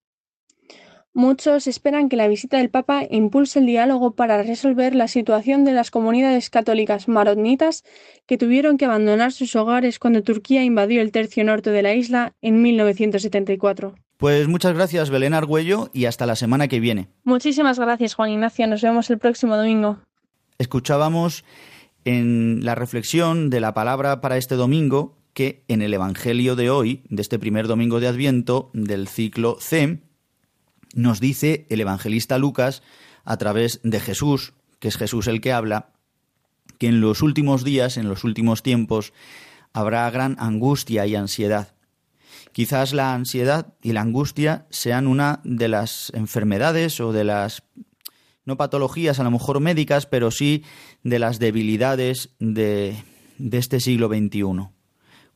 Muchos 1.19 1.67
esperan 1.67 2.07
que 2.07 2.15
la 2.15 2.29
visita 2.29 2.59
del 2.59 2.69
Papa 2.69 3.03
impulse 3.11 3.59
el 3.59 3.65
diálogo 3.65 4.11
para 4.11 4.41
resolver 4.41 4.95
la 4.95 5.09
situación 5.09 5.65
de 5.65 5.73
las 5.73 5.91
comunidades 5.91 6.49
católicas 6.49 7.09
maronitas 7.09 7.83
que 8.25 8.37
tuvieron 8.37 8.77
que 8.77 8.85
abandonar 8.85 9.33
sus 9.33 9.53
hogares 9.57 9.99
cuando 9.99 10.23
Turquía 10.23 10.63
invadió 10.63 11.01
el 11.01 11.11
tercio 11.11 11.43
norte 11.43 11.71
de 11.71 11.81
la 11.81 11.93
isla 11.93 12.35
en 12.41 12.61
1974. 12.61 13.95
Pues 14.15 14.47
muchas 14.47 14.73
gracias, 14.73 15.09
Belén 15.09 15.33
Argüello, 15.33 15.89
y 15.91 16.05
hasta 16.05 16.25
la 16.25 16.37
semana 16.37 16.69
que 16.69 16.79
viene. 16.79 17.09
Muchísimas 17.25 17.77
gracias, 17.77 18.13
Juan 18.13 18.29
Ignacio. 18.29 18.65
Nos 18.67 18.81
vemos 18.81 19.09
el 19.09 19.17
próximo 19.17 19.57
domingo. 19.57 19.99
Escuchábamos 20.57 21.43
en 22.05 22.63
la 22.63 22.75
reflexión 22.75 23.49
de 23.49 23.59
la 23.59 23.73
palabra 23.73 24.21
para 24.21 24.37
este 24.37 24.55
domingo 24.55 25.17
que 25.33 25.65
en 25.67 25.81
el 25.81 25.93
Evangelio 25.93 26.55
de 26.55 26.69
hoy, 26.69 27.03
de 27.09 27.21
este 27.21 27.39
primer 27.39 27.67
domingo 27.67 27.99
de 27.99 28.07
Adviento 28.07 28.71
del 28.73 29.09
ciclo 29.09 29.57
C, 29.59 29.99
nos 30.93 31.19
dice 31.19 31.65
el 31.69 31.81
evangelista 31.81 32.37
Lucas 32.37 32.81
a 33.23 33.37
través 33.37 33.79
de 33.83 33.99
Jesús, 33.99 34.53
que 34.79 34.87
es 34.87 34.97
Jesús 34.97 35.27
el 35.27 35.41
que 35.41 35.53
habla, 35.53 35.93
que 36.77 36.87
en 36.87 37.01
los 37.01 37.21
últimos 37.21 37.63
días, 37.63 37.97
en 37.97 38.07
los 38.07 38.23
últimos 38.23 38.63
tiempos, 38.63 39.13
habrá 39.73 40.09
gran 40.09 40.35
angustia 40.39 41.05
y 41.05 41.15
ansiedad. 41.15 41.75
Quizás 42.51 42.93
la 42.93 43.13
ansiedad 43.13 43.73
y 43.81 43.91
la 43.91 44.01
angustia 44.01 44.65
sean 44.69 45.07
una 45.07 45.41
de 45.43 45.67
las 45.67 46.11
enfermedades 46.15 46.99
o 46.99 47.11
de 47.11 47.23
las 47.23 47.63
no 48.45 48.57
patologías 48.57 49.19
a 49.19 49.23
lo 49.23 49.31
mejor 49.31 49.59
médicas, 49.59 50.07
pero 50.07 50.31
sí 50.31 50.63
de 51.03 51.19
las 51.19 51.37
debilidades 51.37 52.35
de, 52.39 53.03
de 53.37 53.57
este 53.57 53.79
siglo 53.79 54.07
XXI. 54.07 54.78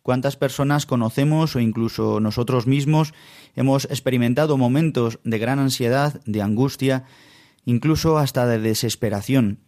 ¿Cuántas 0.03 0.35
personas 0.35 0.85
conocemos 0.85 1.55
o 1.55 1.61
incluso 1.61 2.19
nosotros 2.19 2.67
mismos 2.67 3.13
hemos 3.55 3.85
experimentado 3.85 4.57
momentos 4.57 5.19
de 5.23 5.39
gran 5.39 5.59
ansiedad, 5.59 6.21
de 6.25 6.41
angustia, 6.41 7.05
incluso 7.63 8.17
hasta 8.17 8.45
de 8.45 8.59
desesperación? 8.59 9.59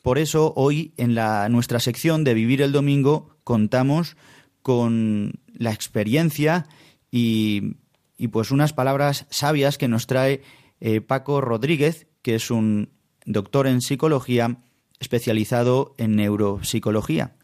Por 0.00 0.18
eso 0.18 0.54
hoy 0.56 0.94
en 0.96 1.14
nuestra 1.52 1.80
sección 1.80 2.24
de 2.24 2.32
Vivir 2.32 2.62
el 2.62 2.72
Domingo 2.72 3.36
contamos 3.44 4.16
con 4.62 5.34
la 5.52 5.72
experiencia 5.72 6.66
y, 7.10 7.76
y 8.16 8.28
pues 8.28 8.50
unas 8.50 8.72
palabras 8.72 9.26
sabias 9.28 9.76
que 9.76 9.88
nos 9.88 10.06
trae 10.06 10.40
eh, 10.80 11.02
Paco 11.02 11.42
Rodríguez, 11.42 12.06
que 12.22 12.36
es 12.36 12.50
un 12.50 12.88
doctor 13.26 13.66
en 13.66 13.82
psicología 13.82 14.62
especializado 14.98 15.94
en 15.98 16.16
neuropsicología. 16.16 17.36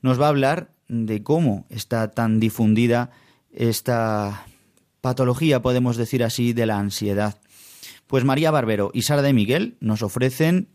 Nos 0.00 0.18
va 0.18 0.26
a 0.26 0.30
hablar 0.30 0.75
de 0.88 1.22
cómo 1.22 1.66
está 1.70 2.10
tan 2.10 2.40
difundida 2.40 3.10
esta 3.50 4.46
patología, 5.00 5.62
podemos 5.62 5.96
decir 5.96 6.22
así, 6.24 6.52
de 6.52 6.66
la 6.66 6.78
ansiedad. 6.78 7.40
Pues 8.06 8.24
María 8.24 8.50
Barbero 8.50 8.90
y 8.94 9.02
Sara 9.02 9.22
de 9.22 9.32
Miguel 9.32 9.76
nos 9.80 10.02
ofrecen 10.02 10.68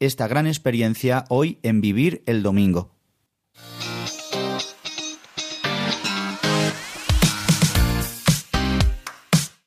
esta 0.00 0.28
gran 0.28 0.46
experiencia 0.46 1.24
hoy 1.28 1.58
en 1.62 1.80
Vivir 1.80 2.22
el 2.26 2.42
Domingo. 2.42 2.90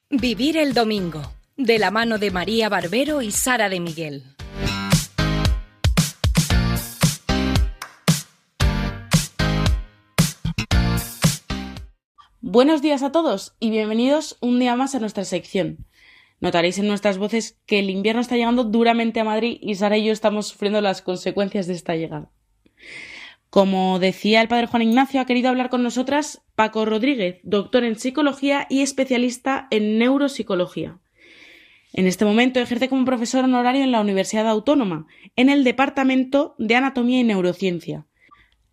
Vivir 0.10 0.58
el 0.58 0.74
Domingo, 0.74 1.22
de 1.58 1.80
la 1.80 1.92
mano 1.92 2.18
de 2.18 2.32
María 2.32 2.70
Barbero 2.70 3.22
y 3.22 3.32
Sara 3.32 3.70
de 3.70 3.80
Miguel. 3.80 4.37
Buenos 12.50 12.82
días 12.82 13.04
a 13.04 13.12
todos 13.12 13.58
y 13.60 13.72
bienvenidos 13.72 14.38
un 14.40 14.58
día 14.58 14.78
más 14.78 14.96
a 14.96 15.02
nuestra 15.02 15.26
sección. 15.26 15.86
Notaréis 16.40 16.80
en 16.80 16.88
nuestras 16.88 17.18
voces 17.18 17.60
que 17.66 17.80
el 17.80 17.90
invierno 17.90 18.22
está 18.22 18.38
llegando 18.38 18.64
duramente 18.64 19.20
a 19.20 19.26
Madrid 19.26 19.58
y 19.62 19.76
Sara 19.76 19.98
y 19.98 20.06
yo 20.06 20.14
estamos 20.14 20.48
sufriendo 20.48 20.80
las 20.80 21.02
consecuencias 21.02 21.68
de 21.68 21.74
esta 21.74 21.98
llegada. 21.98 22.32
Como 23.50 24.00
decía 24.00 24.42
el 24.42 24.48
padre 24.48 24.68
Juan 24.68 24.84
Ignacio, 24.84 25.20
ha 25.20 25.26
querido 25.26 25.50
hablar 25.50 25.70
con 25.70 25.84
nosotras 25.84 26.42
Paco 26.56 26.86
Rodríguez, 26.86 27.42
doctor 27.44 27.84
en 27.84 28.00
psicología 28.00 28.66
y 28.70 28.80
especialista 28.80 29.68
en 29.70 29.98
neuropsicología. 29.98 31.00
En 31.92 32.08
este 32.08 32.24
momento 32.24 32.62
ejerce 32.62 32.88
como 32.88 33.04
profesor 33.04 33.44
honorario 33.44 33.84
en 33.84 33.92
la 33.92 34.00
Universidad 34.00 34.48
Autónoma, 34.48 35.06
en 35.36 35.50
el 35.50 35.66
Departamento 35.66 36.56
de 36.60 36.76
Anatomía 36.76 37.20
y 37.20 37.26
Neurociencia, 37.26 38.06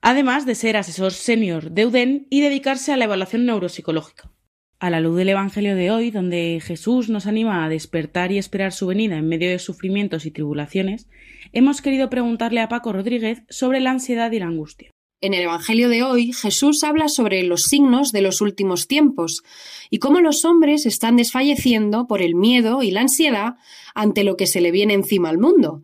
además 0.05 0.45
de 0.45 0.55
ser 0.55 0.77
asesor 0.77 1.13
senior 1.13 1.71
de 1.71 1.87
UDEN 1.87 2.27
y 2.29 2.43
dedicarse 2.43 2.93
a 2.93 2.99
la 2.99 3.07
evaluación 3.07 3.47
neuropsicológica. 3.47 4.31
A 4.79 4.91
la 4.91 5.01
luz 5.01 5.17
del 5.17 5.31
Evangelio 5.31 5.75
de 5.77 5.91
hoy, 5.91 6.11
donde 6.11 6.61
Jesús 6.63 7.09
nos 7.09 7.27
anima 7.27 7.65
a 7.65 7.71
despertar 7.71 8.31
y 8.31 8.37
esperar 8.37 8.73
su 8.75 8.87
venida 8.87 9.17
en 9.17 9.27
medio 9.27 9.49
de 9.49 9.59
sufrimientos 9.59 10.27
y 10.27 10.31
tribulaciones, 10.31 11.09
hemos 11.55 11.81
querido 11.81 12.11
preguntarle 12.11 12.61
a 12.61 12.69
Paco 12.69 12.93
Rodríguez 12.93 13.45
sobre 13.49 13.81
la 13.81 13.93
ansiedad 13.93 14.31
y 14.31 14.41
la 14.41 14.45
angustia. 14.45 14.91
En 15.23 15.33
el 15.33 15.45
Evangelio 15.45 15.89
de 15.89 16.03
hoy, 16.03 16.35
Jesús 16.35 16.85
habla 16.85 17.09
sobre 17.09 17.43
los 17.43 17.63
signos 17.63 18.13
de 18.13 18.21
los 18.21 18.43
últimos 18.43 18.87
tiempos 18.87 19.43
y 19.89 20.01
cómo 20.01 20.21
los 20.21 20.45
hombres 20.45 20.85
están 20.85 21.17
desfalleciendo 21.17 22.07
por 22.07 22.21
el 22.21 22.35
miedo 22.35 22.83
y 22.83 22.91
la 22.91 23.01
ansiedad 23.01 23.55
ante 23.95 24.23
lo 24.23 24.37
que 24.37 24.47
se 24.47 24.61
le 24.61 24.71
viene 24.71 24.93
encima 24.93 25.31
al 25.31 25.39
mundo. 25.39 25.83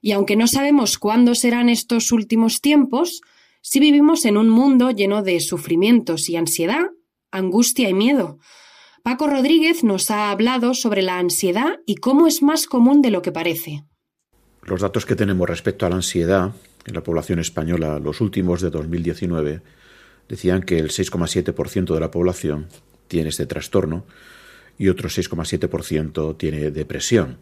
Y 0.00 0.12
aunque 0.12 0.36
no 0.36 0.46
sabemos 0.46 0.96
cuándo 0.96 1.34
serán 1.34 1.68
estos 1.68 2.12
últimos 2.12 2.62
tiempos, 2.62 3.20
sí 3.68 3.80
vivimos 3.80 4.24
en 4.24 4.38
un 4.38 4.48
mundo 4.48 4.90
lleno 4.90 5.22
de 5.22 5.40
sufrimientos 5.40 6.30
y 6.30 6.36
ansiedad, 6.36 6.86
angustia 7.30 7.90
y 7.90 7.94
miedo. 7.94 8.38
Paco 9.02 9.26
Rodríguez 9.26 9.84
nos 9.84 10.10
ha 10.10 10.30
hablado 10.30 10.72
sobre 10.72 11.02
la 11.02 11.18
ansiedad 11.18 11.78
y 11.84 11.96
cómo 11.96 12.26
es 12.26 12.42
más 12.42 12.66
común 12.66 13.02
de 13.02 13.10
lo 13.10 13.20
que 13.20 13.30
parece. 13.30 13.84
Los 14.62 14.80
datos 14.80 15.04
que 15.04 15.16
tenemos 15.16 15.46
respecto 15.46 15.84
a 15.84 15.90
la 15.90 15.96
ansiedad 15.96 16.52
en 16.86 16.94
la 16.94 17.02
población 17.02 17.40
española, 17.40 17.98
los 17.98 18.22
últimos 18.22 18.62
de 18.62 18.70
2019, 18.70 19.60
decían 20.30 20.62
que 20.62 20.78
el 20.78 20.88
6,7% 20.88 21.92
de 21.92 22.00
la 22.00 22.10
población 22.10 22.68
tiene 23.06 23.28
este 23.28 23.44
trastorno 23.44 24.06
y 24.78 24.88
otro 24.88 25.10
6,7% 25.10 26.38
tiene 26.38 26.70
depresión. 26.70 27.36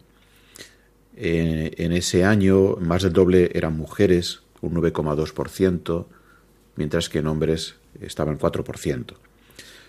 En, 1.14 1.70
en, 1.76 1.92
ese 1.92 2.24
año, 2.24 2.76
más 2.80 3.02
del 3.02 3.12
doble 3.12 3.50
eran 3.54 3.76
mujeres, 3.76 4.42
un 4.60 4.74
9,2%, 4.74 6.06
mientras 6.76 7.08
que 7.08 7.18
en 7.18 7.26
hombres 7.26 7.76
estaban 8.00 8.38
4%. 8.38 9.14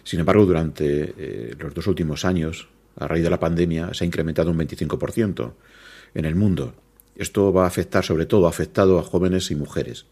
Sin 0.03 0.19
embargo, 0.19 0.45
durante 0.45 1.13
eh, 1.17 1.55
los 1.59 1.73
dos 1.73 1.87
últimos 1.87 2.25
años, 2.25 2.67
a 2.97 3.07
raíz 3.07 3.23
de 3.23 3.29
la 3.29 3.39
pandemia, 3.39 3.93
se 3.93 4.03
ha 4.03 4.07
incrementado 4.07 4.51
un 4.51 4.57
25% 4.57 5.53
en 6.13 6.25
el 6.25 6.35
mundo. 6.35 6.73
Esto 7.15 7.51
va 7.51 7.65
a 7.65 7.67
afectar, 7.67 8.05
sobre 8.05 8.25
todo, 8.25 8.47
afectado 8.47 8.99
a 8.99 9.03
jóvenes 9.03 9.51
y 9.51 9.55
mujeres. 9.55 10.05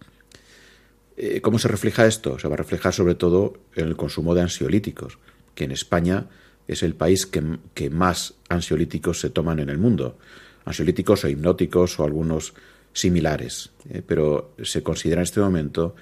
Eh, 1.17 1.39
¿Cómo 1.41 1.59
se 1.59 1.67
refleja 1.67 2.05
esto? 2.05 2.37
Se 2.39 2.47
va 2.47 2.55
a 2.55 2.57
reflejar 2.57 2.93
sobre 2.93 3.15
todo 3.15 3.53
en 3.75 3.87
el 3.87 3.95
consumo 3.95 4.35
de 4.35 4.41
ansiolíticos, 4.41 5.17
que 5.53 5.63
en 5.63 5.71
España 5.71 6.27
es 6.67 6.83
el 6.83 6.95
país 6.95 7.25
que, 7.25 7.41
que 7.73 7.89
más 7.89 8.33
ansiolíticos 8.49 9.19
se 9.19 9.29
toman 9.29 9.59
en 9.59 9.69
el 9.69 9.77
mundo. 9.77 10.17
Ansiolíticos 10.65 11.23
o 11.23 11.29
hipnóticos 11.29 11.99
o 11.99 12.03
algunos 12.03 12.53
similares. 12.91 13.71
Eh, 13.89 14.01
pero 14.05 14.55
se 14.63 14.83
considera 14.83 15.21
en 15.21 15.23
este 15.23 15.39
momento 15.39 15.95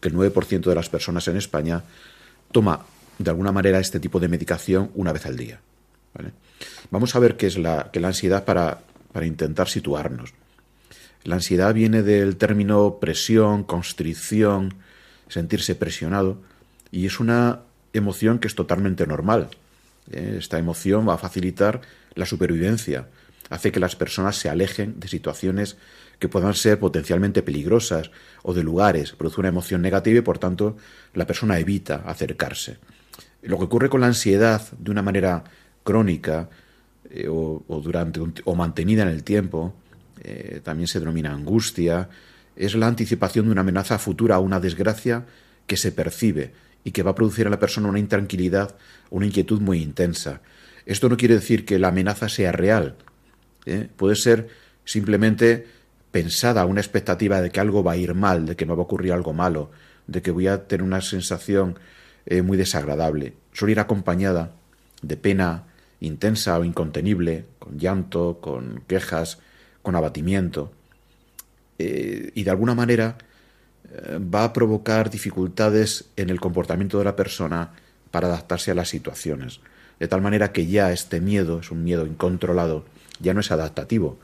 que 0.00 0.08
el 0.08 0.14
9% 0.14 0.60
de 0.60 0.74
las 0.74 0.88
personas 0.88 1.28
en 1.28 1.36
España 1.36 1.84
toma 2.52 2.86
de 3.18 3.30
alguna 3.30 3.52
manera 3.52 3.78
este 3.78 4.00
tipo 4.00 4.18
de 4.18 4.28
medicación 4.28 4.90
una 4.94 5.12
vez 5.12 5.26
al 5.26 5.36
día. 5.36 5.60
Vamos 6.90 7.14
a 7.14 7.18
ver 7.18 7.36
qué 7.36 7.46
es 7.46 7.58
la, 7.58 7.90
la 7.92 8.08
ansiedad 8.08 8.44
para, 8.44 8.80
para 9.12 9.26
intentar 9.26 9.68
situarnos. 9.68 10.32
La 11.24 11.34
ansiedad 11.34 11.74
viene 11.74 12.02
del 12.02 12.36
término 12.36 12.98
presión, 12.98 13.64
constricción, 13.64 14.74
sentirse 15.28 15.74
presionado, 15.74 16.38
y 16.90 17.06
es 17.06 17.20
una 17.20 17.60
emoción 17.92 18.38
que 18.38 18.48
es 18.48 18.54
totalmente 18.54 19.06
normal. 19.06 19.48
¿eh? 20.10 20.36
Esta 20.38 20.58
emoción 20.58 21.06
va 21.06 21.14
a 21.14 21.18
facilitar 21.18 21.82
la 22.14 22.26
supervivencia, 22.26 23.08
hace 23.50 23.70
que 23.70 23.80
las 23.80 23.96
personas 23.96 24.36
se 24.36 24.48
alejen 24.48 24.98
de 24.98 25.08
situaciones 25.08 25.76
que 26.20 26.28
puedan 26.28 26.54
ser 26.54 26.78
potencialmente 26.78 27.42
peligrosas 27.42 28.12
o 28.42 28.54
de 28.54 28.62
lugares, 28.62 29.12
produce 29.12 29.40
una 29.40 29.48
emoción 29.48 29.82
negativa 29.82 30.18
y 30.18 30.22
por 30.22 30.38
tanto 30.38 30.76
la 31.14 31.26
persona 31.26 31.58
evita 31.58 31.96
acercarse. 32.06 32.78
Lo 33.42 33.58
que 33.58 33.64
ocurre 33.64 33.88
con 33.88 34.02
la 34.02 34.06
ansiedad 34.06 34.62
de 34.78 34.90
una 34.90 35.02
manera 35.02 35.42
crónica 35.82 36.50
eh, 37.10 37.26
o, 37.28 37.64
durante 37.82 38.20
o 38.44 38.54
mantenida 38.54 39.02
en 39.02 39.08
el 39.08 39.24
tiempo, 39.24 39.74
eh, 40.22 40.60
también 40.62 40.86
se 40.86 41.00
denomina 41.00 41.32
angustia, 41.32 42.10
es 42.54 42.74
la 42.74 42.86
anticipación 42.86 43.46
de 43.46 43.52
una 43.52 43.62
amenaza 43.62 43.98
futura 43.98 44.38
o 44.38 44.42
una 44.42 44.60
desgracia 44.60 45.24
que 45.66 45.78
se 45.78 45.90
percibe 45.90 46.52
y 46.84 46.90
que 46.90 47.02
va 47.02 47.12
a 47.12 47.14
producir 47.14 47.46
a 47.46 47.50
la 47.50 47.58
persona 47.58 47.88
una 47.88 47.98
intranquilidad, 47.98 48.76
una 49.08 49.24
inquietud 49.24 49.60
muy 49.60 49.80
intensa. 49.80 50.42
Esto 50.84 51.08
no 51.08 51.16
quiere 51.16 51.36
decir 51.36 51.64
que 51.64 51.78
la 51.78 51.88
amenaza 51.88 52.28
sea 52.28 52.52
real, 52.52 52.96
¿eh? 53.64 53.88
puede 53.96 54.16
ser 54.16 54.48
simplemente 54.84 55.79
pensada 56.10 56.66
una 56.66 56.80
expectativa 56.80 57.40
de 57.40 57.50
que 57.50 57.60
algo 57.60 57.82
va 57.82 57.92
a 57.92 57.96
ir 57.96 58.14
mal, 58.14 58.46
de 58.46 58.56
que 58.56 58.66
me 58.66 58.74
va 58.74 58.80
a 58.80 58.84
ocurrir 58.84 59.12
algo 59.12 59.32
malo, 59.32 59.70
de 60.06 60.22
que 60.22 60.30
voy 60.30 60.48
a 60.48 60.66
tener 60.66 60.82
una 60.82 61.00
sensación 61.00 61.78
eh, 62.26 62.42
muy 62.42 62.56
desagradable. 62.56 63.34
Suele 63.52 63.72
ir 63.72 63.80
acompañada 63.80 64.52
de 65.02 65.16
pena 65.16 65.64
intensa 66.00 66.58
o 66.58 66.64
incontenible, 66.64 67.46
con 67.58 67.78
llanto, 67.78 68.38
con 68.40 68.82
quejas, 68.86 69.38
con 69.82 69.96
abatimiento. 69.96 70.72
Eh, 71.78 72.32
y 72.34 72.44
de 72.44 72.50
alguna 72.50 72.74
manera 72.74 73.18
eh, 73.90 74.18
va 74.18 74.44
a 74.44 74.52
provocar 74.52 75.10
dificultades 75.10 76.06
en 76.16 76.30
el 76.30 76.40
comportamiento 76.40 76.98
de 76.98 77.04
la 77.04 77.16
persona 77.16 77.72
para 78.10 78.28
adaptarse 78.28 78.70
a 78.70 78.74
las 78.74 78.88
situaciones. 78.88 79.60
De 79.98 80.08
tal 80.08 80.22
manera 80.22 80.52
que 80.52 80.66
ya 80.66 80.92
este 80.92 81.20
miedo, 81.20 81.60
es 81.60 81.70
un 81.70 81.84
miedo 81.84 82.06
incontrolado, 82.06 82.84
ya 83.20 83.34
no 83.34 83.40
es 83.40 83.50
adaptativo. 83.50 84.18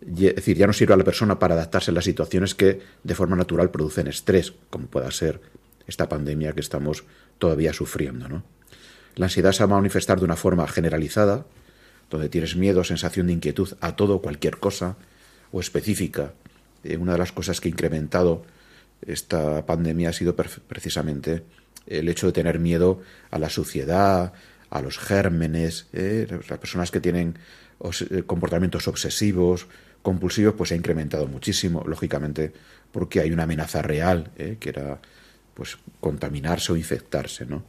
Es 0.00 0.36
decir, 0.36 0.56
ya 0.56 0.66
no 0.66 0.72
sirve 0.72 0.94
a 0.94 0.96
la 0.96 1.04
persona 1.04 1.38
para 1.38 1.54
adaptarse 1.54 1.90
a 1.90 1.94
las 1.94 2.04
situaciones 2.04 2.54
que 2.54 2.80
de 3.02 3.14
forma 3.14 3.36
natural 3.36 3.70
producen 3.70 4.06
estrés, 4.06 4.54
como 4.70 4.86
pueda 4.86 5.10
ser 5.10 5.40
esta 5.86 6.08
pandemia 6.08 6.52
que 6.52 6.60
estamos 6.60 7.04
todavía 7.38 7.72
sufriendo. 7.72 8.28
¿no? 8.28 8.42
La 9.16 9.26
ansiedad 9.26 9.52
se 9.52 9.64
va 9.64 9.76
a 9.76 9.80
manifestar 9.80 10.18
de 10.18 10.24
una 10.24 10.36
forma 10.36 10.66
generalizada, 10.68 11.44
donde 12.08 12.28
tienes 12.28 12.56
miedo, 12.56 12.82
sensación 12.84 13.26
de 13.26 13.34
inquietud 13.34 13.68
a 13.80 13.94
todo, 13.94 14.20
cualquier 14.20 14.58
cosa, 14.58 14.96
o 15.52 15.60
específica. 15.60 16.32
Eh, 16.84 16.96
una 16.96 17.12
de 17.12 17.18
las 17.18 17.32
cosas 17.32 17.60
que 17.60 17.68
ha 17.68 17.70
incrementado 17.72 18.44
esta 19.06 19.64
pandemia 19.66 20.10
ha 20.10 20.12
sido 20.12 20.34
precisamente 20.34 21.42
el 21.86 22.08
hecho 22.08 22.26
de 22.26 22.32
tener 22.32 22.58
miedo 22.58 23.00
a 23.30 23.38
la 23.38 23.50
suciedad, 23.50 24.32
a 24.70 24.82
los 24.82 24.98
gérmenes, 24.98 25.88
eh, 25.92 26.26
las 26.48 26.58
personas 26.58 26.90
que 26.90 27.00
tienen 27.00 27.38
eh, 28.10 28.22
comportamientos 28.26 28.86
obsesivos, 28.88 29.66
compulsivos, 30.02 30.54
pues 30.54 30.68
se 30.68 30.74
ha 30.74 30.78
incrementado 30.78 31.26
muchísimo, 31.26 31.84
lógicamente, 31.86 32.52
porque 32.92 33.20
hay 33.20 33.32
una 33.32 33.44
amenaza 33.44 33.82
real, 33.82 34.30
que 34.34 34.68
era 34.68 35.00
pues 35.54 35.78
contaminarse 36.00 36.72
o 36.72 36.76
infectarse, 36.76 37.46
¿no? 37.46 37.62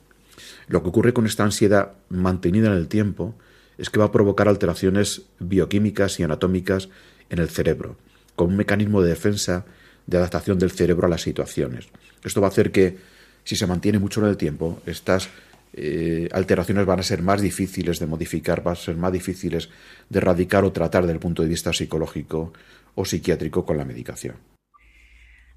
Lo 0.68 0.82
que 0.82 0.90
ocurre 0.90 1.14
con 1.14 1.26
esta 1.26 1.44
ansiedad 1.44 1.94
mantenida 2.10 2.68
en 2.68 2.74
el 2.74 2.88
tiempo 2.88 3.36
es 3.78 3.90
que 3.90 4.00
va 4.00 4.06
a 4.06 4.12
provocar 4.12 4.48
alteraciones 4.48 5.24
bioquímicas 5.40 6.20
y 6.20 6.24
anatómicas 6.24 6.90
en 7.30 7.40
el 7.40 7.50
cerebro, 7.50 7.98
con 8.36 8.50
un 8.50 8.58
mecanismo 8.58 9.02
de 9.02 9.10
defensa 9.10 9.66
de 10.08 10.18
adaptación 10.18 10.58
del 10.58 10.72
cerebro 10.72 11.08
a 11.08 11.10
las 11.10 11.22
situaciones. 11.22 11.88
Esto 12.24 12.42
va 12.42 12.48
a 12.48 12.50
hacer 12.50 12.72
que, 12.72 12.98
si 13.44 13.56
se 13.56 13.68
mantiene 13.68 14.00
mucho 14.00 14.22
en 14.22 14.28
el 14.28 14.38
tiempo, 14.38 14.82
estas 14.86 15.30
eh, 15.74 16.28
alteraciones 16.32 16.86
van 16.86 17.00
a 17.00 17.04
ser 17.04 17.22
más 17.22 17.42
difíciles 17.42 18.00
de 18.00 18.08
modificar, 18.08 18.64
van 18.64 18.74
a 18.74 18.76
ser 18.76 18.98
más 18.98 19.12
difíciles 19.12 19.70
de 20.10 20.20
erradicar 20.20 20.64
o 20.64 20.72
tratar 20.72 21.04
desde 21.04 21.14
el 21.14 21.20
punto 21.20 21.44
de 21.44 21.50
vista 21.50 21.72
psicológico 21.74 22.54
o 22.96 23.06
psiquiátrico 23.06 23.66
con 23.66 23.78
la 23.78 23.86
medicación. 23.86 24.36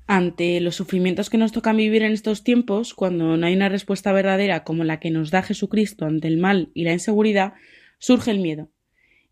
Ante 0.07 0.61
los 0.61 0.77
sufrimientos 0.77 1.31
que 1.31 1.39
nos 1.39 1.53
tocan 1.53 1.79
vivir 1.79 2.03
en 2.03 2.13
estos 2.13 2.45
tiempos, 2.45 2.93
cuando 2.93 3.37
no 3.37 3.47
hay 3.47 3.55
una 3.55 3.71
respuesta 3.71 4.13
verdadera 4.13 4.63
como 4.63 4.85
la 4.85 5.01
que 5.01 5.11
nos 5.11 5.31
da 5.31 5.43
Jesucristo 5.43 6.05
ante 6.05 6.29
el 6.29 6.37
mal 6.37 6.71
y 6.75 6.85
la 6.85 6.93
inseguridad, 6.93 7.55
surge 7.99 8.31
el 8.31 8.41
miedo. 8.41 8.69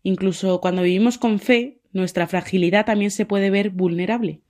Incluso 0.01 0.59
cuando 0.61 0.81
vivimos 0.81 1.19
con 1.19 1.39
fe, 1.39 1.79
nuestra 1.91 2.27
fragilidad 2.27 2.85
también 2.85 3.11
se 3.11 3.25
puede 3.25 3.51
ver 3.51 3.69
vulnerable. 3.69 4.41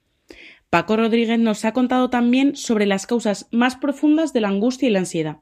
Paco 0.69 0.95
Rodríguez 0.95 1.38
nos 1.39 1.65
ha 1.65 1.73
contado 1.73 2.09
también 2.09 2.55
sobre 2.55 2.86
las 2.86 3.05
causas 3.05 3.47
más 3.51 3.75
profundas 3.75 4.34
de 4.34 4.41
la 4.41 4.47
angustia 4.47 4.88
y 4.88 4.91
la 4.91 4.99
ansiedad. 4.99 5.38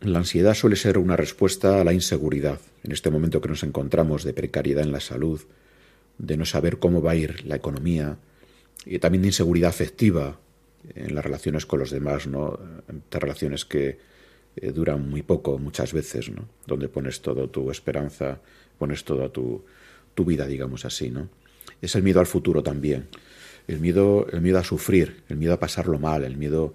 La 0.00 0.18
ansiedad 0.18 0.54
suele 0.54 0.76
ser 0.76 0.98
una 0.98 1.16
respuesta 1.16 1.80
a 1.80 1.84
la 1.84 1.92
inseguridad, 1.92 2.60
en 2.84 2.92
este 2.92 3.10
momento 3.10 3.40
que 3.40 3.48
nos 3.48 3.62
encontramos 3.64 4.24
de 4.24 4.32
precariedad 4.32 4.84
en 4.84 4.92
la 4.92 5.00
salud, 5.00 5.40
de 6.18 6.36
no 6.36 6.44
saber 6.44 6.78
cómo 6.78 7.02
va 7.02 7.12
a 7.12 7.16
ir 7.16 7.44
la 7.44 7.56
economía, 7.56 8.18
y 8.86 8.98
también 9.00 9.22
de 9.22 9.28
inseguridad 9.28 9.70
afectiva 9.70 10.38
en 10.94 11.14
las 11.14 11.24
relaciones 11.24 11.66
con 11.66 11.80
los 11.80 11.90
demás, 11.90 12.26
¿no? 12.26 12.58
De 13.10 13.18
relaciones 13.18 13.64
que 13.64 13.98
eh, 14.56 14.72
duran 14.72 15.08
muy 15.08 15.22
poco 15.22 15.58
muchas 15.58 15.92
veces, 15.92 16.30
¿no? 16.30 16.48
Donde 16.66 16.88
pones 16.88 17.20
toda 17.20 17.48
tu 17.48 17.70
esperanza, 17.70 18.40
pones 18.78 19.04
toda 19.04 19.28
tu, 19.30 19.64
tu 20.14 20.24
vida, 20.24 20.46
digamos 20.46 20.84
así, 20.84 21.10
¿no? 21.10 21.28
Es 21.82 21.94
el 21.94 22.02
miedo 22.02 22.20
al 22.20 22.26
futuro 22.26 22.62
también, 22.62 23.08
el 23.66 23.80
miedo, 23.80 24.26
el 24.32 24.40
miedo 24.40 24.58
a 24.58 24.64
sufrir, 24.64 25.22
el 25.28 25.36
miedo 25.36 25.54
a 25.54 25.60
pasarlo 25.60 25.98
mal, 25.98 26.24
el 26.24 26.36
miedo 26.36 26.74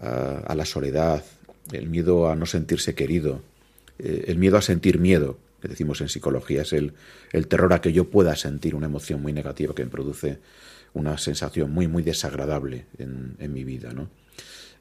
a, 0.00 0.54
la 0.54 0.64
soledad, 0.64 1.24
el 1.72 1.88
miedo 1.88 2.30
a 2.30 2.36
no 2.36 2.46
sentirse 2.46 2.94
querido, 2.94 3.42
eh, 3.98 4.24
el 4.28 4.38
miedo 4.38 4.56
a 4.56 4.62
sentir 4.62 4.98
miedo, 4.98 5.38
que 5.60 5.68
decimos 5.68 6.00
en 6.00 6.08
psicología, 6.08 6.62
es 6.62 6.72
el, 6.72 6.94
el 7.32 7.48
terror 7.48 7.72
a 7.72 7.80
que 7.80 7.92
yo 7.92 8.10
pueda 8.10 8.36
sentir 8.36 8.74
una 8.74 8.86
emoción 8.86 9.20
muy 9.20 9.32
negativa 9.32 9.74
que 9.74 9.84
me 9.84 9.90
produce 9.90 10.38
una 10.94 11.18
sensación 11.18 11.70
muy, 11.70 11.88
muy 11.88 12.02
desagradable 12.02 12.86
en, 12.98 13.52
mi 13.52 13.64
vida. 13.64 13.92
¿no? 13.92 14.08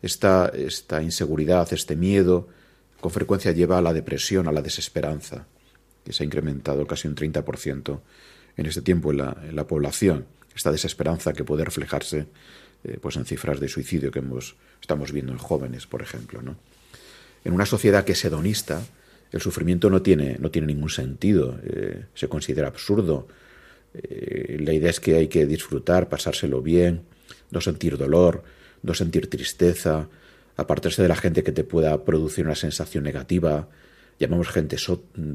Esta, 0.01 0.51
esta 0.53 1.01
inseguridad, 1.01 1.71
este 1.73 1.95
miedo, 1.95 2.47
con 2.99 3.11
frecuencia 3.11 3.51
lleva 3.51 3.77
a 3.77 3.81
la 3.81 3.93
depresión, 3.93 4.47
a 4.47 4.51
la 4.51 4.61
desesperanza, 4.61 5.47
que 6.03 6.13
se 6.13 6.23
ha 6.23 6.25
incrementado 6.25 6.85
casi 6.87 7.07
un 7.07 7.15
30% 7.15 7.99
en 8.55 8.65
este 8.65 8.81
tiempo 8.81 9.11
en 9.11 9.17
la, 9.17 9.37
en 9.47 9.55
la 9.55 9.67
población. 9.67 10.25
Esta 10.55 10.71
desesperanza 10.71 11.33
que 11.33 11.43
puede 11.43 11.65
reflejarse 11.65 12.27
eh, 12.83 12.97
pues 13.01 13.15
en 13.15 13.25
cifras 13.25 13.59
de 13.59 13.67
suicidio 13.67 14.11
que 14.11 14.19
hemos, 14.19 14.55
estamos 14.81 15.11
viendo 15.11 15.31
en 15.31 15.37
jóvenes, 15.37 15.85
por 15.85 16.01
ejemplo. 16.01 16.41
¿no? 16.41 16.55
En 17.43 17.53
una 17.53 17.65
sociedad 17.65 18.03
que 18.03 18.13
es 18.13 18.25
hedonista, 18.25 18.81
el 19.31 19.41
sufrimiento 19.41 19.89
no 19.89 20.01
tiene, 20.01 20.37
no 20.39 20.51
tiene 20.51 20.67
ningún 20.67 20.89
sentido, 20.89 21.59
eh, 21.63 22.05
se 22.13 22.27
considera 22.27 22.67
absurdo. 22.67 23.27
Eh, 23.93 24.57
la 24.59 24.73
idea 24.73 24.89
es 24.89 24.99
que 24.99 25.15
hay 25.15 25.27
que 25.27 25.45
disfrutar, 25.45 26.09
pasárselo 26.09 26.61
bien, 26.61 27.01
no 27.51 27.61
sentir 27.61 27.97
dolor, 27.97 28.43
no 28.83 28.93
sentir 28.93 29.29
tristeza, 29.29 30.07
apartarse 30.55 31.01
de 31.01 31.07
la 31.07 31.15
gente 31.15 31.43
que 31.43 31.51
te 31.51 31.63
pueda 31.63 32.03
producir 32.03 32.45
una 32.45 32.55
sensación 32.55 33.03
negativa. 33.03 33.67
Llamamos 34.19 34.49
gente 34.49 34.77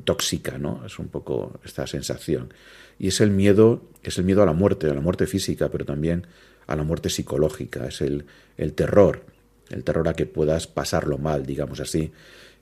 tóxica, 0.04 0.58
¿no? 0.58 0.84
Es 0.84 0.98
un 0.98 1.08
poco 1.08 1.60
esta 1.64 1.86
sensación. 1.86 2.52
Y 2.98 3.08
es 3.08 3.20
el 3.20 3.30
miedo, 3.30 3.82
es 4.02 4.18
el 4.18 4.24
miedo 4.24 4.42
a 4.42 4.46
la 4.46 4.52
muerte, 4.52 4.88
a 4.88 4.94
la 4.94 5.00
muerte 5.00 5.26
física, 5.26 5.70
pero 5.70 5.84
también 5.84 6.26
a 6.66 6.76
la 6.76 6.82
muerte 6.82 7.10
psicológica, 7.10 7.86
es 7.86 8.00
el, 8.00 8.24
el 8.56 8.72
terror, 8.72 9.24
el 9.72 9.84
terror 9.84 10.08
a 10.08 10.14
que 10.14 10.26
puedas 10.26 10.66
pasarlo 10.66 11.18
mal, 11.18 11.46
digamos 11.46 11.80
así, 11.80 12.12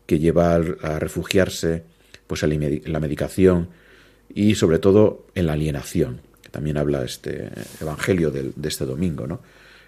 que 0.07 0.19
lleva 0.19 0.55
a 0.55 0.99
refugiarse 0.99 1.85
pues 2.27 2.43
en 2.43 2.83
la 2.93 3.01
medicación 3.01 3.69
y 4.33 4.55
sobre 4.55 4.79
todo 4.79 5.27
en 5.35 5.47
la 5.47 5.55
alienación, 5.55 6.21
que 6.43 6.49
también 6.49 6.77
habla 6.77 7.05
este 7.05 7.51
evangelio 7.81 8.31
de, 8.31 8.53
este 8.63 8.85
domingo, 8.85 9.27
¿no? 9.27 9.41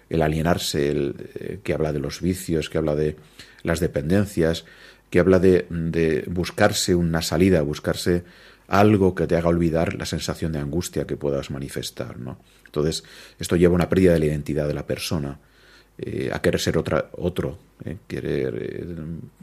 El 0.09 0.21
alienarse, 0.21 0.89
el, 0.89 1.15
eh, 1.35 1.59
que 1.63 1.73
habla 1.73 1.93
de 1.93 1.99
los 1.99 2.21
vicios, 2.21 2.69
que 2.69 2.77
habla 2.77 2.95
de 2.95 3.15
las 3.63 3.79
dependencias, 3.79 4.65
que 5.09 5.19
habla 5.19 5.39
de, 5.39 5.65
de 5.69 6.25
buscarse 6.27 6.95
una 6.95 7.21
salida, 7.21 7.61
buscarse 7.61 8.23
algo 8.67 9.15
que 9.15 9.27
te 9.27 9.35
haga 9.35 9.49
olvidar 9.49 9.93
la 9.95 10.05
sensación 10.05 10.51
de 10.51 10.59
angustia 10.59 11.05
que 11.05 11.17
puedas 11.17 11.51
manifestar, 11.51 12.19
¿no? 12.19 12.39
Entonces, 12.65 13.03
esto 13.39 13.55
lleva 13.55 13.73
a 13.73 13.75
una 13.75 13.89
pérdida 13.89 14.13
de 14.13 14.19
la 14.19 14.25
identidad 14.25 14.67
de 14.67 14.73
la 14.73 14.87
persona, 14.87 15.39
eh, 15.97 16.29
a 16.33 16.41
querer 16.41 16.59
ser 16.59 16.77
otra, 16.77 17.09
otro, 17.13 17.57
eh, 17.85 17.97
querer 18.07 18.55
eh, 18.59 18.85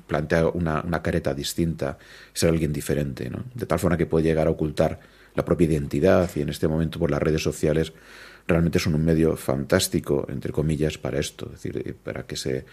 plantear 0.07 0.47
una, 0.47 0.83
careta 1.03 1.33
distinta, 1.33 1.97
ser 2.33 2.51
alguien 2.51 2.73
diferente, 2.73 3.31
¿no? 3.31 3.45
De 3.55 3.67
tal 3.67 3.79
forma 3.79 3.97
que 3.97 4.07
puede 4.07 4.25
llegar 4.25 4.49
a 4.49 4.51
ocultar 4.51 4.99
la 5.35 5.45
propia 5.45 5.69
identidad 5.69 6.29
y 6.35 6.41
en 6.41 6.49
este 6.49 6.67
momento 6.67 6.99
por 6.99 7.11
las 7.11 7.23
redes 7.23 7.43
sociales 7.43 7.93
realmente 8.49 8.81
son 8.81 8.97
un 8.97 9.05
medio 9.05 9.37
fantástico, 9.37 10.27
entre 10.29 10.51
comillas, 10.51 10.99
para 10.99 11.21
esto, 11.21 11.47
es 11.55 11.63
decir, 11.63 11.97
para 12.03 12.25
que 12.25 12.37
se 12.37 12.65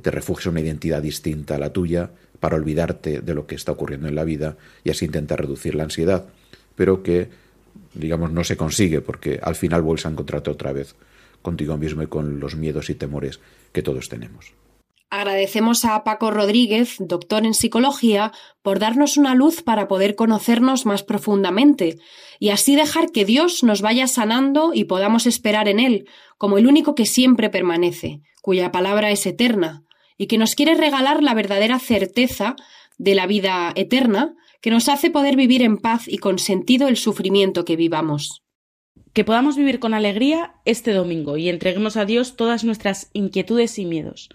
te 0.00 0.10
refugies 0.10 0.46
una 0.46 0.60
identidad 0.60 1.00
distinta 1.00 1.54
a 1.54 1.58
la 1.58 1.72
tuya, 1.72 2.10
para 2.40 2.56
olvidarte 2.56 3.20
de 3.20 3.34
lo 3.34 3.46
que 3.46 3.54
está 3.54 3.70
ocurriendo 3.70 4.08
en 4.08 4.14
la 4.14 4.24
vida 4.24 4.56
y 4.82 4.90
así 4.90 5.04
intentar 5.04 5.40
reducir 5.40 5.74
la 5.74 5.84
ansiedad, 5.84 6.26
pero 6.74 7.02
que 7.02 7.28
digamos, 7.94 8.32
no 8.32 8.44
se 8.44 8.56
consigue 8.56 9.00
porque 9.00 9.40
al 9.42 9.54
final 9.54 9.82
vuelves 9.82 10.06
a 10.06 10.10
encontrarte 10.10 10.50
otra 10.50 10.72
vez 10.72 10.94
contigo 11.42 11.76
mismo 11.76 12.02
y 12.02 12.06
con 12.06 12.40
los 12.40 12.56
miedos 12.56 12.90
y 12.90 12.94
temores 12.94 13.40
que 13.72 13.82
todos 13.82 14.08
tenemos. 14.08 14.52
Agradecemos 15.12 15.84
a 15.84 16.04
Paco 16.04 16.30
Rodríguez, 16.30 16.96
doctor 17.00 17.44
en 17.44 17.52
psicología, 17.52 18.30
por 18.62 18.78
darnos 18.78 19.16
una 19.16 19.34
luz 19.34 19.60
para 19.62 19.88
poder 19.88 20.14
conocernos 20.14 20.86
más 20.86 21.02
profundamente 21.02 21.98
y 22.38 22.50
así 22.50 22.76
dejar 22.76 23.10
que 23.10 23.24
Dios 23.24 23.64
nos 23.64 23.82
vaya 23.82 24.06
sanando 24.06 24.70
y 24.72 24.84
podamos 24.84 25.26
esperar 25.26 25.66
en 25.66 25.80
Él, 25.80 26.08
como 26.38 26.58
el 26.58 26.68
único 26.68 26.94
que 26.94 27.06
siempre 27.06 27.50
permanece, 27.50 28.20
cuya 28.40 28.70
palabra 28.70 29.10
es 29.10 29.26
eterna, 29.26 29.82
y 30.16 30.28
que 30.28 30.38
nos 30.38 30.54
quiere 30.54 30.76
regalar 30.76 31.24
la 31.24 31.34
verdadera 31.34 31.80
certeza 31.80 32.54
de 32.96 33.16
la 33.16 33.26
vida 33.26 33.72
eterna, 33.74 34.34
que 34.60 34.70
nos 34.70 34.88
hace 34.88 35.10
poder 35.10 35.34
vivir 35.34 35.62
en 35.62 35.78
paz 35.78 36.06
y 36.06 36.18
con 36.18 36.38
sentido 36.38 36.86
el 36.86 36.96
sufrimiento 36.96 37.64
que 37.64 37.74
vivamos. 37.74 38.42
Que 39.12 39.24
podamos 39.24 39.56
vivir 39.56 39.80
con 39.80 39.94
alegría 39.94 40.54
este 40.64 40.92
domingo 40.92 41.36
y 41.36 41.48
entreguemos 41.48 41.96
a 41.96 42.04
Dios 42.04 42.36
todas 42.36 42.64
nuestras 42.64 43.10
inquietudes 43.12 43.78
y 43.78 43.86
miedos. 43.86 44.28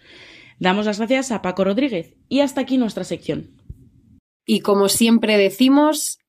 Damos 0.59 0.85
las 0.85 0.97
gracias 0.97 1.31
a 1.31 1.41
Paco 1.41 1.63
Rodríguez 1.63 2.13
y 2.29 2.41
hasta 2.41 2.61
aquí 2.61 2.77
nuestra 2.77 3.03
sección. 3.03 3.51
Y 4.45 4.59
como 4.59 4.89
siempre 4.89 5.37
decimos, 5.37 6.19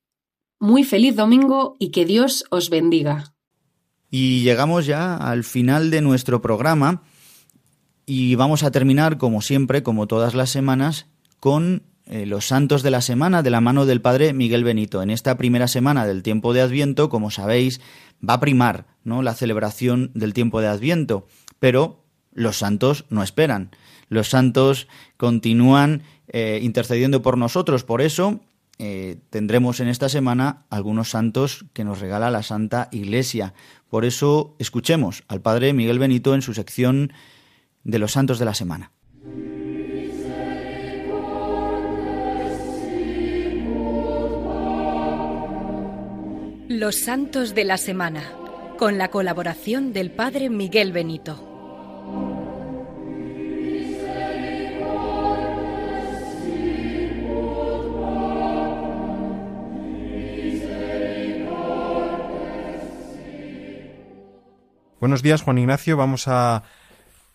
muy 0.58 0.84
feliz 0.84 1.16
domingo 1.16 1.76
y 1.78 1.90
que 1.90 2.04
Dios 2.04 2.44
os 2.50 2.70
bendiga. 2.70 3.34
Y 4.10 4.42
llegamos 4.42 4.86
ya 4.86 5.16
al 5.16 5.44
final 5.44 5.90
de 5.90 6.00
nuestro 6.00 6.40
programa 6.40 7.02
y 8.06 8.36
vamos 8.36 8.62
a 8.62 8.70
terminar, 8.70 9.18
como 9.18 9.42
siempre, 9.42 9.82
como 9.82 10.06
todas 10.06 10.34
las 10.34 10.50
semanas, 10.50 11.06
con 11.40 11.82
eh, 12.06 12.24
los 12.24 12.46
santos 12.46 12.82
de 12.82 12.90
la 12.92 13.00
semana 13.00 13.42
de 13.42 13.50
la 13.50 13.60
mano 13.60 13.84
del 13.84 14.00
padre 14.00 14.32
Miguel 14.32 14.62
Benito. 14.62 15.02
En 15.02 15.10
esta 15.10 15.36
primera 15.36 15.66
semana 15.66 16.06
del 16.06 16.22
tiempo 16.22 16.52
de 16.52 16.60
Adviento, 16.60 17.08
como 17.08 17.32
sabéis, 17.32 17.80
va 18.26 18.34
a 18.34 18.40
primar 18.40 18.86
¿no? 19.02 19.22
la 19.22 19.34
celebración 19.34 20.12
del 20.14 20.32
tiempo 20.32 20.60
de 20.60 20.68
Adviento, 20.68 21.26
pero 21.58 22.04
los 22.32 22.58
santos 22.58 23.06
no 23.10 23.24
esperan. 23.24 23.70
Los 24.08 24.28
santos 24.28 24.86
continúan 25.16 26.02
eh, 26.28 26.60
intercediendo 26.62 27.22
por 27.22 27.36
nosotros. 27.38 27.82
Por 27.82 28.00
eso 28.00 28.40
eh, 28.78 29.16
tendremos 29.30 29.80
en 29.80 29.88
esta 29.88 30.08
semana 30.08 30.64
algunos 30.70 31.10
santos 31.10 31.64
que 31.72 31.82
nos 31.82 31.98
regala 31.98 32.30
la 32.30 32.44
Santa 32.44 32.88
Iglesia. 32.92 33.54
Por 33.88 34.04
eso 34.04 34.54
escuchemos 34.58 35.24
al 35.26 35.40
padre 35.40 35.72
Miguel 35.72 35.98
Benito 35.98 36.34
en 36.34 36.42
su 36.42 36.54
sección 36.54 37.12
de 37.82 37.98
los 37.98 38.12
santos 38.12 38.38
de 38.38 38.44
la 38.44 38.54
semana. 38.54 38.92
Los 46.68 46.96
Santos 46.96 47.54
de 47.54 47.64
la 47.64 47.76
Semana, 47.76 48.24
con 48.76 48.98
la 48.98 49.08
colaboración 49.08 49.92
del 49.92 50.10
Padre 50.10 50.50
Miguel 50.50 50.90
Benito. 50.90 51.36
Buenos 64.98 65.22
días, 65.22 65.42
Juan 65.42 65.58
Ignacio. 65.58 65.96
Vamos 65.96 66.26
a 66.26 66.64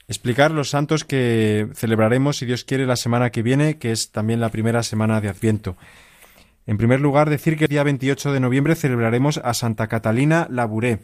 explicar 0.09 0.51
los 0.51 0.69
santos 0.69 1.05
que 1.05 1.69
celebraremos, 1.73 2.35
si 2.35 2.45
Dios 2.45 2.65
quiere, 2.65 2.85
la 2.85 2.97
semana 2.97 3.29
que 3.29 3.43
viene, 3.43 3.77
que 3.77 3.93
es 3.93 4.11
también 4.11 4.41
la 4.41 4.49
primera 4.49 4.83
semana 4.83 5.21
de 5.21 5.29
Adviento. 5.29 5.77
En 6.65 6.77
primer 6.77 6.99
lugar, 6.99 7.29
decir 7.29 7.57
que 7.57 7.65
el 7.65 7.69
día 7.69 7.83
28 7.83 8.33
de 8.33 8.39
noviembre 8.39 8.75
celebraremos 8.75 9.39
a 9.43 9.53
Santa 9.53 9.87
Catalina 9.87 10.47
Labouré, 10.49 10.99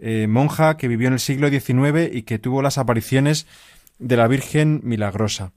eh, 0.00 0.26
monja 0.28 0.76
que 0.76 0.88
vivió 0.88 1.08
en 1.08 1.14
el 1.14 1.20
siglo 1.20 1.48
XIX 1.48 2.12
y 2.12 2.22
que 2.22 2.38
tuvo 2.38 2.62
las 2.62 2.78
apariciones 2.78 3.46
de 3.98 4.16
la 4.16 4.28
Virgen 4.28 4.80
Milagrosa. 4.84 5.52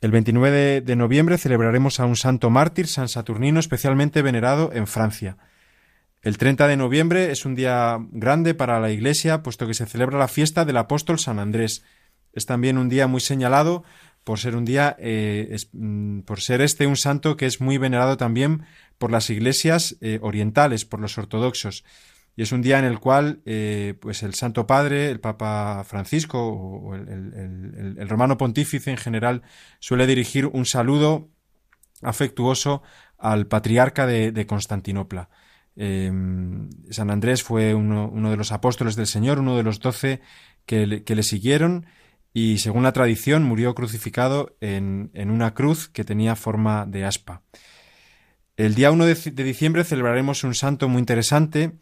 El 0.00 0.10
29 0.10 0.82
de, 0.82 0.96
noviembre 0.96 1.38
celebraremos 1.38 1.98
a 1.98 2.04
un 2.04 2.16
santo 2.16 2.50
mártir, 2.50 2.88
San 2.88 3.08
Saturnino, 3.08 3.58
especialmente 3.58 4.22
venerado 4.22 4.70
en 4.74 4.86
Francia. 4.86 5.38
El 6.20 6.36
30 6.36 6.68
de 6.68 6.76
noviembre 6.76 7.30
es 7.30 7.46
un 7.46 7.54
día 7.54 7.98
grande 8.10 8.54
para 8.54 8.80
la 8.80 8.90
Iglesia, 8.90 9.42
puesto 9.42 9.66
que 9.66 9.74
se 9.74 9.86
celebra 9.86 10.18
la 10.18 10.28
fiesta 10.28 10.64
del 10.64 10.76
apóstol 10.76 11.18
San 11.18 11.38
Andrés. 11.38 11.84
Es 12.32 12.44
también 12.44 12.76
un 12.76 12.88
día 12.88 13.06
muy 13.06 13.20
señalado 13.20 13.84
por 14.24 14.40
ser 14.40 14.56
un 14.56 14.64
día, 14.64 14.96
eh, 14.98 15.54
mm, 15.72 16.20
por 16.20 16.40
ser 16.40 16.62
este 16.62 16.86
un 16.86 16.96
santo 16.96 17.36
que 17.36 17.46
es 17.46 17.60
muy 17.60 17.78
venerado 17.78 18.16
también 18.16 18.64
por 18.98 19.12
las 19.12 19.28
iglesias 19.30 19.96
eh, 20.00 20.18
orientales, 20.22 20.86
por 20.86 20.98
los 21.00 21.16
ortodoxos. 21.18 21.84
Y 22.36 22.42
es 22.42 22.50
un 22.50 22.62
día 22.62 22.78
en 22.78 22.84
el 22.84 22.98
cual, 22.98 23.42
eh, 23.44 23.94
pues 24.00 24.24
el 24.24 24.34
Santo 24.34 24.66
Padre, 24.66 25.10
el 25.10 25.20
Papa 25.20 25.84
Francisco 25.86 26.48
o 26.48 26.94
el, 26.96 28.08
Romano 28.08 28.36
Pontífice 28.38 28.90
en 28.90 28.96
general 28.96 29.42
suele 29.78 30.06
dirigir 30.06 30.46
un 30.46 30.66
saludo 30.66 31.28
afectuoso 32.02 32.82
al 33.18 33.46
patriarca 33.46 34.06
de, 34.06 34.46
Constantinopla. 34.46 35.28
San 35.76 37.10
Andrés 37.10 37.42
fue 37.44 37.72
uno, 37.74 38.30
de 38.30 38.36
los 38.36 38.50
apóstoles 38.50 38.96
del 38.96 39.06
Señor, 39.06 39.38
uno 39.38 39.56
de 39.56 39.62
los 39.62 39.78
doce 39.78 40.20
que 40.66 40.86
le 40.86 41.22
siguieron 41.22 41.86
y 42.36 42.58
según 42.58 42.82
la 42.82 42.92
tradición 42.92 43.44
murió 43.44 43.76
crucificado 43.76 44.56
en, 44.60 45.10
una 45.14 45.54
cruz 45.54 45.88
que 45.88 46.02
tenía 46.02 46.34
forma 46.34 46.84
de 46.84 47.04
aspa. 47.04 47.42
El 48.56 48.74
día 48.74 48.90
1 48.90 49.06
de, 49.06 49.44
diciembre 49.44 49.84
celebraremos 49.84 50.42
un 50.42 50.54
santo 50.54 50.88
muy 50.88 50.98
interesante, 50.98 51.78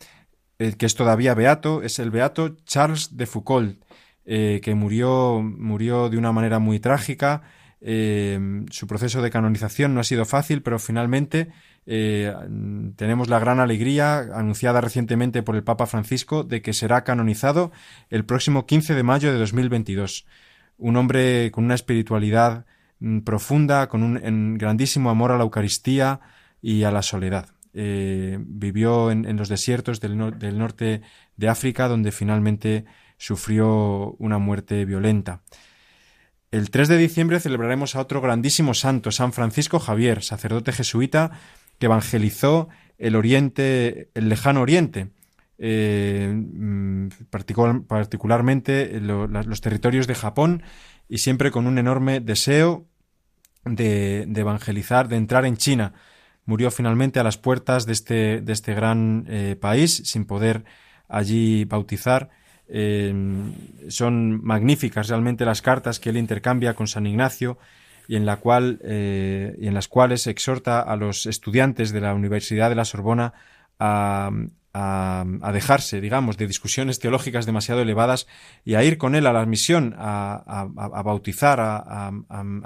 que 0.58 0.86
es 0.86 0.94
todavía 0.94 1.34
beato, 1.34 1.82
es 1.82 1.98
el 1.98 2.10
beato 2.10 2.54
Charles 2.64 3.16
de 3.16 3.26
Foucault, 3.26 3.82
eh, 4.26 4.60
que 4.62 4.74
murió, 4.74 5.42
murió 5.42 6.10
de 6.10 6.18
una 6.18 6.32
manera 6.32 6.58
muy 6.58 6.78
trágica. 6.78 7.42
Eh, 7.80 8.38
su 8.70 8.86
proceso 8.86 9.22
de 9.22 9.30
canonización 9.30 9.94
no 9.94 10.00
ha 10.00 10.04
sido 10.04 10.26
fácil, 10.26 10.62
pero 10.62 10.78
finalmente 10.78 11.48
tenemos 11.84 13.28
la 13.28 13.38
gran 13.38 13.58
alegría, 13.58 14.18
anunciada 14.34 14.80
recientemente 14.80 15.42
por 15.42 15.56
el 15.56 15.64
Papa 15.64 15.86
Francisco, 15.86 16.44
de 16.44 16.62
que 16.62 16.72
será 16.72 17.04
canonizado 17.04 17.72
el 18.10 18.24
próximo 18.24 18.66
15 18.66 18.94
de 18.94 19.02
mayo 19.02 19.32
de 19.32 19.38
2022 19.38 20.26
un 20.82 20.96
hombre 20.96 21.50
con 21.52 21.64
una 21.64 21.74
espiritualidad 21.74 22.66
mm, 22.98 23.20
profunda, 23.20 23.88
con 23.88 24.02
un 24.02 24.58
grandísimo 24.58 25.10
amor 25.10 25.30
a 25.30 25.36
la 25.36 25.44
Eucaristía 25.44 26.20
y 26.60 26.82
a 26.82 26.90
la 26.90 27.02
soledad. 27.02 27.48
Eh, 27.74 28.38
vivió 28.40 29.10
en, 29.10 29.36
los 29.36 29.48
desiertos 29.48 30.00
del, 30.00 30.18
norte 30.18 31.00
de 31.36 31.48
África, 31.48 31.88
donde 31.88 32.12
finalmente 32.12 32.84
sufrió 33.16 34.14
una 34.18 34.38
muerte 34.38 34.84
violenta. 34.84 35.42
El 36.50 36.70
3 36.70 36.88
de 36.88 36.98
diciembre 36.98 37.40
celebraremos 37.40 37.96
a 37.96 38.00
otro 38.00 38.20
grandísimo 38.20 38.74
santo, 38.74 39.10
San 39.10 39.32
Francisco 39.32 39.78
Javier, 39.78 40.22
sacerdote 40.22 40.72
jesuita 40.72 41.30
que 41.82 41.86
evangelizó 41.86 42.68
el 42.96 43.16
Oriente, 43.16 44.08
el 44.14 44.28
lejano 44.28 44.60
Oriente, 44.60 45.08
eh, 45.58 46.32
mm, 46.32 47.08
particularmente 47.28 49.00
los 49.00 49.60
territorios 49.60 50.06
de 50.06 50.14
Japón 50.14 50.62
y 51.08 51.18
siempre 51.18 51.50
con 51.50 51.66
un 51.66 51.78
enorme 51.78 52.20
deseo 52.20 52.86
de, 53.64 54.22
evangelizar, 54.32 55.08
de 55.08 55.16
entrar 55.16 55.44
en 55.44 55.56
China. 55.56 55.92
Murió 56.44 56.70
finalmente 56.70 57.18
a 57.18 57.24
las 57.24 57.36
puertas 57.36 57.84
de 57.84 57.94
este, 57.94 58.40
de 58.42 58.52
este 58.52 58.74
gran 58.74 59.24
eh, 59.28 59.56
país 59.60 60.02
sin 60.04 60.24
poder 60.24 60.64
allí 61.08 61.64
bautizar 61.64 62.30
Em, 62.74 63.52
son 63.90 64.42
magníficas 64.42 65.08
realmente 65.08 65.44
las 65.44 65.60
cartas 65.60 66.00
que 66.00 66.08
él 66.08 66.16
intercambia 66.16 66.72
con 66.72 66.86
San 66.86 67.06
Ignacio 67.06 67.58
y 68.08 68.16
en, 68.16 68.26
la 68.26 68.36
cual, 68.36 68.80
eh, 68.84 69.56
y 69.60 69.66
en 69.66 69.74
las 69.74 69.88
cuales 69.88 70.26
exhorta 70.26 70.80
a 70.80 70.96
los 70.96 71.26
estudiantes 71.26 71.92
de 71.92 72.00
la 72.00 72.14
Universidad 72.14 72.68
de 72.68 72.76
la 72.76 72.84
Sorbona 72.84 73.34
a, 73.78 74.30
dejarse, 75.52 76.00
digamos, 76.00 76.38
de 76.38 76.46
discusiones 76.46 76.98
teológicas 76.98 77.44
demasiado 77.44 77.82
elevadas 77.82 78.26
y 78.64 78.74
a 78.74 78.84
ir 78.84 78.96
con 78.96 79.14
él 79.14 79.26
a 79.26 79.32
la 79.32 79.44
misión, 79.44 79.94
a, 79.98 80.66
bautizar, 81.04 81.60
a, 81.60 82.10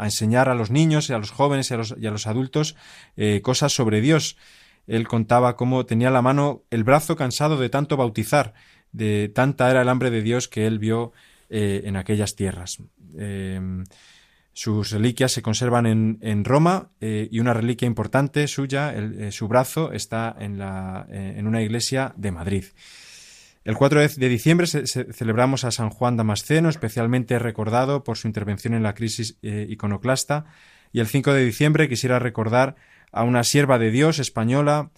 enseñar 0.00 0.48
a 0.48 0.54
los 0.54 0.70
niños 0.70 1.10
y 1.10 1.14
a 1.14 1.18
los 1.18 1.30
jóvenes 1.30 1.70
y 1.70 1.74
a 1.74 1.76
los, 1.78 1.94
y 1.98 2.06
a 2.06 2.10
los 2.10 2.26
adultos 2.26 2.76
eh, 3.16 3.40
cosas 3.42 3.72
sobre 3.72 4.00
Dios. 4.00 4.36
Él 4.86 5.08
contaba 5.08 5.56
cómo 5.56 5.84
tenía 5.84 6.10
la 6.10 6.22
mano, 6.22 6.62
el 6.70 6.84
brazo 6.84 7.16
cansado 7.16 7.56
de 7.56 7.70
tanto 7.70 7.96
bautizar 7.96 8.54
de 8.92 9.30
tanta 9.34 9.70
era 9.70 9.82
el 9.82 9.88
hambre 9.88 10.10
de 10.10 10.22
Dios 10.22 10.48
que 10.48 10.66
él 10.66 10.78
vio 10.78 11.12
eh, 11.50 11.82
en 11.84 11.96
aquellas 11.96 12.34
tierras. 12.34 12.78
Sus 14.56 14.90
reliquias 14.90 15.32
se 15.32 15.42
conservan 15.42 15.84
en, 15.84 16.44
Roma 16.46 16.88
eh, 17.02 17.28
y 17.30 17.40
una 17.40 17.52
reliquia 17.52 17.84
importante 17.84 18.48
suya, 18.48 18.94
su 19.30 19.48
brazo, 19.48 19.92
está 19.92 20.34
en, 20.40 20.58
la, 20.58 21.06
en, 21.10 21.46
una 21.46 21.60
iglesia 21.60 22.14
de 22.16 22.32
Madrid. 22.32 22.64
El 23.64 23.76
4 23.76 24.08
de 24.08 24.28
diciembre 24.30 24.66
celebramos 24.66 25.64
a 25.64 25.72
San 25.72 25.90
Juan 25.90 26.16
Damasceno, 26.16 26.70
especialmente 26.70 27.38
recordado 27.38 28.02
por 28.02 28.16
su 28.16 28.28
intervención 28.28 28.72
en 28.72 28.82
la 28.82 28.94
crisis 28.94 29.36
iconoclasta. 29.42 30.46
Y 30.90 31.00
el 31.00 31.06
5 31.06 31.34
de 31.34 31.44
diciembre 31.44 31.86
quisiera 31.86 32.18
recordar 32.18 32.76
a 33.12 33.24
una 33.24 33.44
sierva 33.44 33.78
de 33.78 33.90
Dios 33.90 34.18
española 34.18 34.90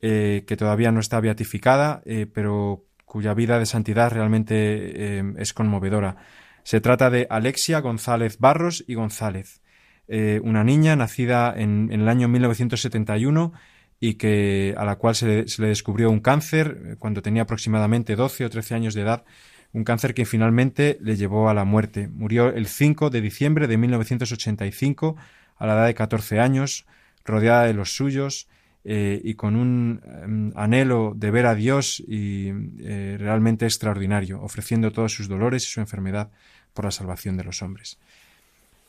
que 0.00 0.56
todavía 0.58 0.92
no 0.92 1.00
está 1.00 1.20
beatificada, 1.20 2.02
pero 2.34 2.84
cuya 3.06 3.32
vida 3.32 3.58
de 3.58 3.64
santidad 3.64 4.12
realmente 4.12 4.56
eh, 4.58 5.24
es 5.38 5.54
conmovedora. 5.54 6.16
Se 6.66 6.80
trata 6.80 7.10
de 7.10 7.28
Alexia 7.30 7.78
González 7.78 8.38
Barros 8.40 8.82
y 8.88 8.94
González, 8.94 9.60
eh, 10.08 10.40
una 10.42 10.64
niña 10.64 10.96
nacida 10.96 11.54
en, 11.56 11.92
el 11.92 12.08
año 12.08 12.26
1971 12.26 13.52
y 14.00 14.14
que, 14.14 14.74
a 14.76 14.84
la 14.84 14.96
cual 14.96 15.14
se, 15.14 15.44
le 15.58 15.68
descubrió 15.68 16.10
un 16.10 16.18
cáncer 16.18 16.76
eh, 16.84 16.96
cuando 16.98 17.22
tenía 17.22 17.42
aproximadamente 17.42 18.16
12 18.16 18.46
o 18.46 18.50
13 18.50 18.74
años 18.74 18.94
de 18.94 19.02
edad, 19.02 19.24
un 19.72 19.84
cáncer 19.84 20.12
que 20.12 20.26
finalmente 20.26 20.98
le 21.00 21.14
llevó 21.14 21.48
a 21.48 21.54
la 21.54 21.64
muerte. 21.64 22.08
Murió 22.08 22.48
el 22.48 22.66
5 22.66 23.10
de 23.10 23.20
diciembre 23.20 23.68
de 23.68 23.76
1985 23.76 25.14
a 25.58 25.66
la 25.68 25.74
edad 25.74 25.86
de 25.86 25.94
14 25.94 26.40
años, 26.40 26.84
rodeada 27.24 27.62
de 27.62 27.74
los 27.74 27.94
suyos, 27.94 28.48
eh, 28.88 29.20
y 29.24 29.34
con 29.34 29.56
un 29.56 30.00
em, 30.04 30.52
anhelo 30.54 31.12
de 31.16 31.32
ver 31.32 31.46
a 31.46 31.56
Dios 31.56 31.98
y 32.06 32.52
eh, 32.78 33.16
realmente 33.18 33.64
extraordinario, 33.64 34.40
ofreciendo 34.40 34.92
todos 34.92 35.12
sus 35.12 35.26
dolores 35.26 35.64
y 35.64 35.66
su 35.66 35.80
enfermedad 35.80 36.30
por 36.72 36.84
la 36.84 36.92
salvación 36.92 37.36
de 37.36 37.42
los 37.42 37.62
hombres. 37.62 37.98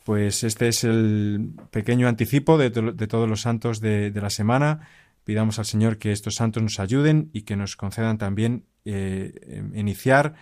Pues 0.04 0.44
este 0.44 0.68
es 0.68 0.84
el 0.84 1.50
pequeño 1.72 2.06
anticipo 2.06 2.58
de, 2.58 2.70
todos 2.70 3.28
los 3.28 3.40
santos 3.40 3.80
de, 3.80 4.12
la 4.14 4.30
semana. 4.30 4.88
Pidamos 5.24 5.58
al 5.58 5.64
Señor 5.64 5.98
que 5.98 6.12
estos 6.12 6.36
santos 6.36 6.62
nos 6.62 6.78
ayuden 6.78 7.28
y 7.32 7.42
que 7.42 7.56
nos 7.56 7.74
concedan 7.74 8.18
también 8.18 8.66
eh, 8.84 9.34
em, 9.48 9.76
iniciar 9.76 10.34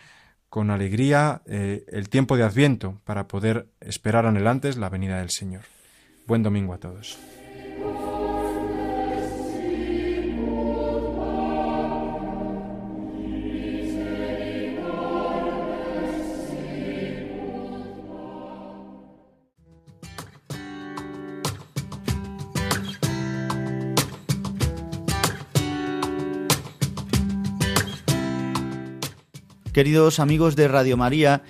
con 0.51 0.71
alegría 0.71 1.41
el 1.47 2.09
tiempo 2.11 2.37
de 2.37 2.45
Adviento 2.45 3.01
para 3.05 3.27
poder 3.27 3.69
esperar 3.81 4.27
anhelantes 4.27 4.77
la 4.77 4.91
venida 4.91 5.19
del 5.19 5.31
Señor. 5.31 5.63
Buen 6.27 6.43
domingo 6.43 6.73
a 6.75 6.79
todos. 6.79 7.19
Queridos 29.77 30.21
amigos 30.21 30.57
de 30.57 30.69
Radio 30.69 30.97
María, 30.97 31.43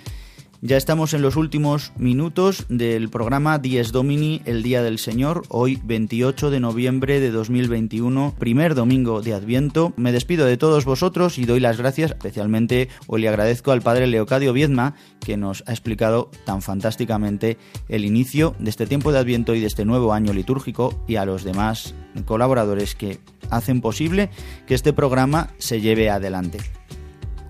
ya 0.59 0.75
estamos 0.75 1.13
en 1.13 1.21
los 1.21 1.37
últimos 1.37 1.93
minutos 1.95 2.65
del 2.67 3.07
programa 3.07 3.57
Dies 3.57 3.93
Domini, 3.93 4.41
el 4.43 4.63
Día 4.63 4.83
del 4.83 4.99
Señor, 4.99 5.43
hoy 5.47 5.79
28 5.81 6.49
de 6.49 6.59
noviembre 6.59 7.21
de 7.21 7.31
2021, 7.31 8.35
primer 8.37 8.75
domingo 8.75 9.21
de 9.21 9.33
Adviento. 9.33 9.93
Me 9.95 10.11
despido 10.11 10.45
de 10.45 10.57
todos 10.57 10.83
vosotros 10.83 11.37
y 11.37 11.45
doy 11.45 11.61
las 11.61 11.77
gracias, 11.77 12.11
especialmente 12.11 12.89
hoy 13.05 13.21
le 13.21 13.29
agradezco 13.29 13.71
al 13.71 13.81
padre 13.81 14.07
Leocadio 14.07 14.51
Viedma, 14.51 14.95
que 15.21 15.37
nos 15.37 15.63
ha 15.65 15.71
explicado 15.71 16.29
tan 16.45 16.61
fantásticamente 16.61 17.57
el 17.87 18.03
inicio 18.03 18.57
de 18.59 18.71
este 18.71 18.87
tiempo 18.87 19.13
de 19.13 19.19
Adviento 19.19 19.55
y 19.55 19.61
de 19.61 19.67
este 19.67 19.85
nuevo 19.85 20.11
año 20.11 20.33
litúrgico 20.33 21.01
y 21.07 21.15
a 21.15 21.23
los 21.23 21.45
demás 21.45 21.95
colaboradores 22.25 22.93
que 22.93 23.19
hacen 23.49 23.79
posible 23.79 24.29
que 24.65 24.75
este 24.75 24.91
programa 24.91 25.53
se 25.59 25.79
lleve 25.79 26.09
adelante. 26.09 26.59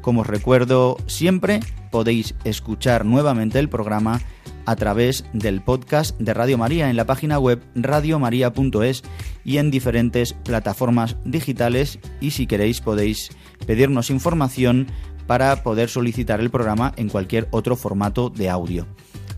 Como 0.07 0.21
os 0.21 0.27
recuerdo 0.27 0.95
siempre, 1.05 1.59
podéis 1.91 2.33
escuchar 2.45 3.03
nuevamente 3.03 3.59
el 3.59 3.67
programa 3.67 4.21
a 4.65 4.77
través 4.77 5.25
del 5.33 5.61
podcast 5.61 6.17
de 6.17 6.33
Radio 6.33 6.57
María 6.57 6.89
en 6.89 6.95
la 6.95 7.05
página 7.05 7.39
web 7.39 7.61
radiomaria.es 7.75 9.03
y 9.43 9.57
en 9.57 9.69
diferentes 9.69 10.31
plataformas 10.31 11.17
digitales 11.25 11.99
y 12.21 12.31
si 12.31 12.47
queréis 12.47 12.79
podéis 12.79 13.31
pedirnos 13.65 14.09
información 14.09 14.87
para 15.27 15.61
poder 15.61 15.89
solicitar 15.89 16.39
el 16.39 16.51
programa 16.51 16.93
en 16.95 17.09
cualquier 17.09 17.49
otro 17.51 17.75
formato 17.75 18.29
de 18.29 18.49
audio. 18.49 18.87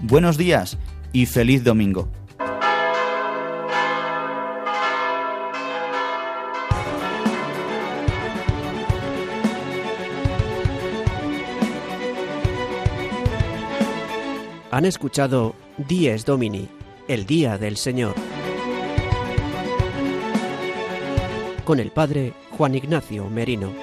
Buenos 0.02 0.38
días 0.38 0.80
y 1.14 1.28
feliz 1.28 1.64
domingo. 1.64 2.10
Han 14.72 14.84
escuchado 14.84 15.56
Dies 15.88 16.26
Domini, 16.26 16.68
el 17.08 17.26
Día 17.26 17.58
del 17.58 17.78
Señor. 17.78 18.35
Con 21.66 21.80
el 21.80 21.92
padre 21.92 22.32
Juan 22.52 22.76
Ignacio 22.76 23.30
Merino. 23.30 23.74